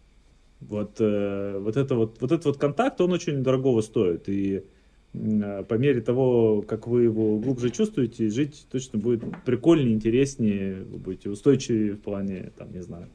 Вот, 0.60 0.96
э, 1.00 1.60
вот, 1.60 1.78
это 1.78 1.96
вот, 1.96 2.20
вот 2.20 2.32
этот 2.32 2.46
вот 2.46 2.58
контакт, 2.58 3.00
он 3.00 3.12
очень 3.12 3.44
дорогого 3.44 3.82
стоит. 3.82 4.28
И 4.28 4.64
по 5.14 5.74
мере 5.76 6.02
того, 6.02 6.62
как 6.62 6.88
вы 6.88 7.04
его 7.04 7.38
глубже 7.40 7.70
чувствуете, 7.72 8.30
жить 8.30 8.68
точно 8.72 9.00
будет 9.00 9.24
прикольнее, 9.46 9.94
интереснее, 9.94 10.84
вы 10.84 10.98
будете 10.98 11.30
устойчивее 11.30 11.94
в 11.94 12.02
плане, 12.02 12.52
там, 12.58 12.72
не 12.72 12.82
знаю, 12.82 13.08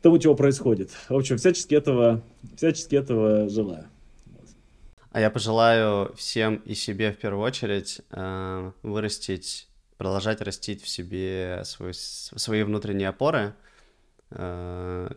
тому, 0.00 0.18
чего 0.18 0.34
происходит. 0.34 0.90
В 1.08 1.16
общем, 1.16 1.36
всячески 1.36 1.74
этого, 1.74 2.22
всячески 2.56 2.96
этого 2.96 3.48
желаю. 3.48 3.86
А 5.12 5.20
я 5.20 5.30
пожелаю 5.30 6.14
всем 6.16 6.56
и 6.64 6.74
себе 6.74 7.12
в 7.12 7.18
первую 7.18 7.44
очередь 7.44 8.00
э, 8.10 8.72
вырастить, 8.82 9.68
продолжать 9.98 10.40
растить 10.40 10.82
в 10.82 10.88
себе 10.88 11.62
свой, 11.64 11.92
свои 11.92 12.62
внутренние 12.62 13.08
опоры, 13.10 13.54
э, 14.30 15.10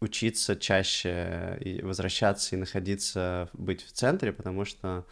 учиться 0.00 0.56
чаще 0.56 1.58
и 1.60 1.82
возвращаться 1.82 2.54
и 2.54 2.58
находиться, 2.58 3.48
быть 3.52 3.82
в 3.84 3.92
центре, 3.92 4.32
потому 4.32 4.64
что 4.64 5.06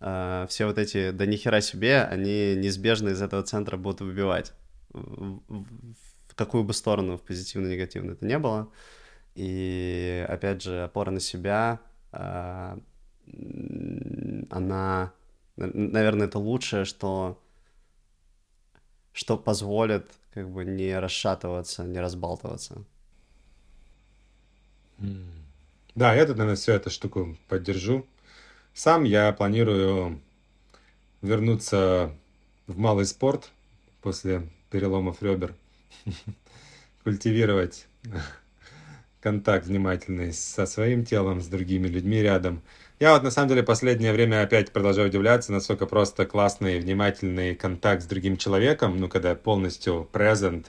э, 0.00 0.46
все 0.48 0.66
вот 0.66 0.78
эти 0.78 1.10
да 1.10 1.26
нихера 1.26 1.60
себе, 1.60 2.02
они 2.02 2.54
неизбежно 2.56 3.10
из 3.10 3.22
этого 3.22 3.42
центра 3.42 3.76
будут 3.76 4.00
выбивать. 4.00 4.52
В, 4.90 6.34
какую 6.34 6.64
бы 6.64 6.72
сторону, 6.72 7.16
в 7.16 7.22
позитивную, 7.22 7.74
негативную 7.74 8.16
это 8.16 8.26
не 8.26 8.38
было. 8.38 8.68
И, 9.34 10.24
опять 10.28 10.62
же, 10.62 10.84
опора 10.84 11.10
на 11.10 11.20
себя, 11.20 11.80
а, 12.12 12.78
она, 14.50 15.12
наверное, 15.56 16.26
это 16.26 16.38
лучшее, 16.38 16.84
что, 16.84 17.40
что 19.12 19.36
позволит 19.36 20.06
как 20.32 20.50
бы 20.50 20.64
не 20.64 20.98
расшатываться, 20.98 21.84
не 21.84 22.00
разбалтываться. 22.00 22.84
Да, 25.94 26.14
я 26.14 26.26
тут, 26.26 26.36
наверное, 26.36 26.56
всю 26.56 26.72
эту 26.72 26.90
штуку 26.90 27.36
поддержу. 27.48 28.06
Сам 28.72 29.04
я 29.04 29.32
планирую 29.32 30.20
вернуться 31.22 32.12
в 32.66 32.76
малый 32.76 33.06
спорт 33.06 33.50
после 34.02 34.48
переломов 34.70 35.22
ребер, 35.22 35.54
культивировать 37.04 37.86
контакт 39.20 39.66
внимательный 39.66 40.32
со 40.32 40.66
своим 40.66 41.04
телом, 41.04 41.40
с 41.40 41.46
другими 41.46 41.86
людьми 41.86 42.20
рядом. 42.20 42.62
Я 43.00 43.14
вот 43.14 43.22
на 43.22 43.30
самом 43.30 43.48
деле 43.48 43.62
последнее 43.62 44.12
время 44.12 44.42
опять 44.42 44.70
продолжаю 44.70 45.08
удивляться, 45.08 45.50
насколько 45.50 45.86
просто 45.86 46.26
классный, 46.26 46.78
внимательный 46.78 47.54
контакт 47.54 48.02
с 48.02 48.06
другим 48.06 48.36
человеком, 48.36 48.98
ну, 48.98 49.08
когда 49.08 49.30
я 49.30 49.34
полностью 49.34 50.08
present 50.12 50.66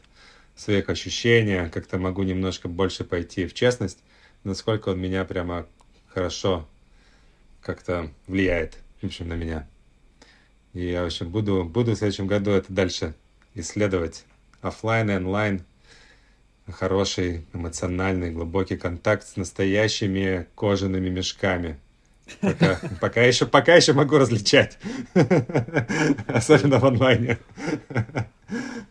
в 0.55 0.61
своих 0.61 0.87
ощущениях, 0.89 1.71
как-то 1.71 1.97
могу 1.97 2.23
немножко 2.23 2.69
больше 2.69 3.03
пойти 3.03 3.45
в 3.45 3.53
честность, 3.53 3.99
насколько 4.45 4.89
он 4.89 4.99
меня 4.99 5.25
прямо 5.25 5.65
хорошо 6.07 6.67
как-то 7.61 8.09
влияет, 8.27 8.77
в 9.01 9.05
общем, 9.05 9.27
на 9.27 9.33
меня. 9.33 9.67
И 10.73 10.85
я, 10.91 11.03
в 11.03 11.07
общем, 11.07 11.29
буду, 11.29 11.63
буду 11.65 11.91
в 11.91 11.95
следующем 11.95 12.27
году 12.27 12.51
это 12.51 12.71
дальше 12.71 13.15
исследовать. 13.53 14.25
Оффлайн 14.61 15.09
и 15.09 15.15
онлайн. 15.15 15.65
Хороший, 16.67 17.45
эмоциональный, 17.53 18.31
глубокий 18.31 18.75
контакт 18.75 19.27
с 19.27 19.35
настоящими 19.35 20.47
кожаными 20.55 21.09
мешками. 21.09 21.79
Пока, 22.41 22.79
пока, 23.01 23.21
еще, 23.21 23.45
пока 23.45 23.75
еще 23.75 23.93
могу 23.93 24.17
различать. 24.17 24.77
Особенно 26.27 26.79
в 26.79 26.85
онлайне. 26.85 27.37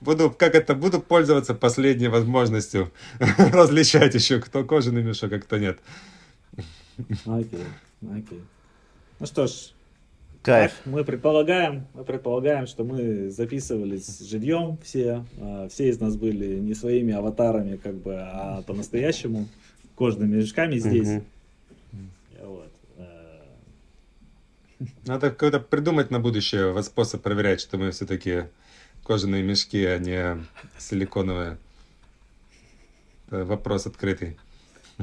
Буду, 0.04 0.30
как 0.30 0.54
это, 0.54 0.74
буду 0.74 1.00
пользоваться 1.00 1.54
последней 1.54 2.08
возможностью 2.08 2.92
различать 3.38 4.14
еще, 4.14 4.38
кто 4.38 4.62
кожаный 4.62 5.02
мешок, 5.02 5.32
а 5.32 5.38
кто 5.38 5.56
нет. 5.56 5.78
Окей, 7.24 7.64
окей. 8.02 8.42
Ну 9.18 9.26
что 9.26 9.46
ж, 9.46 9.72
Кайф. 10.42 10.72
Так, 10.72 10.92
мы 10.92 11.04
предполагаем, 11.04 11.86
мы 11.94 12.04
предполагаем, 12.04 12.66
что 12.66 12.84
мы 12.84 13.30
записывались 13.30 14.20
живьем 14.20 14.76
все, 14.82 15.24
а, 15.40 15.68
все 15.70 15.88
из 15.88 15.98
нас 16.00 16.16
были 16.16 16.56
не 16.58 16.74
своими 16.74 17.14
аватарами, 17.14 17.76
как 17.76 17.94
бы, 17.94 18.14
а 18.14 18.60
по-настоящему 18.66 19.48
кожными 19.94 20.36
мешками 20.36 20.76
здесь. 20.76 21.08
Угу. 21.08 21.24
Вот. 22.42 22.72
Э. 22.98 23.42
Надо 25.06 25.30
какой-то 25.30 25.60
придумать 25.60 26.10
на 26.10 26.20
будущее 26.20 26.72
вот 26.72 26.84
способ 26.84 27.22
проверять, 27.22 27.62
что 27.62 27.78
мы 27.78 27.90
все-таки 27.90 28.44
кожаные 29.04 29.42
мешки, 29.42 29.84
а 29.84 29.98
не 29.98 30.38
силиконовые. 30.78 31.58
Это 33.28 33.44
вопрос 33.44 33.86
открытый. 33.86 34.36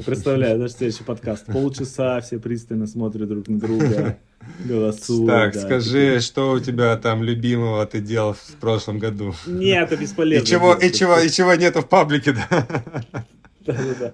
Представляю, 0.06 0.58
даже 0.58 0.74
следующий 0.74 1.04
подкаст. 1.04 1.46
Полчаса 1.48 2.22
все 2.22 2.40
пристально 2.40 2.88
смотрят 2.88 3.28
друг 3.28 3.48
на 3.50 3.60
друга, 3.60 4.18
голосуют. 4.66 5.28
Так, 5.28 5.54
да, 5.54 5.60
скажи, 5.60 5.92
такие. 5.92 6.20
что 6.22 6.52
у 6.54 6.60
тебя 6.60 6.96
там 6.98 7.24
любимого 7.24 7.86
ты 7.86 8.00
делал 8.00 8.34
в 8.34 8.56
прошлом 8.60 9.00
году? 9.00 9.36
Нет, 9.46 9.92
это 9.92 10.02
бесполезно. 10.02 10.46
И 10.46 10.48
чего, 10.48 10.74
и 10.76 10.92
чего, 10.92 11.20
и 11.20 11.30
чего 11.30 11.56
нету 11.56 11.82
в 11.82 11.90
паблике, 11.90 12.32
да? 12.34 12.48
Да-да-да. 13.66 14.14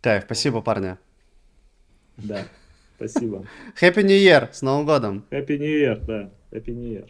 Так, 0.00 0.24
спасибо, 0.24 0.62
парня. 0.62 0.98
Да, 2.16 2.46
спасибо. 2.96 3.44
Happy 3.80 4.02
New 4.02 4.16
Year, 4.16 4.50
с 4.52 4.62
Новым 4.62 4.86
годом. 4.86 5.24
Happy 5.30 5.58
New 5.58 5.68
Year, 5.68 6.00
да. 6.06 6.30
Happy 6.52 6.72
New 6.72 6.92
Year. 6.92 7.08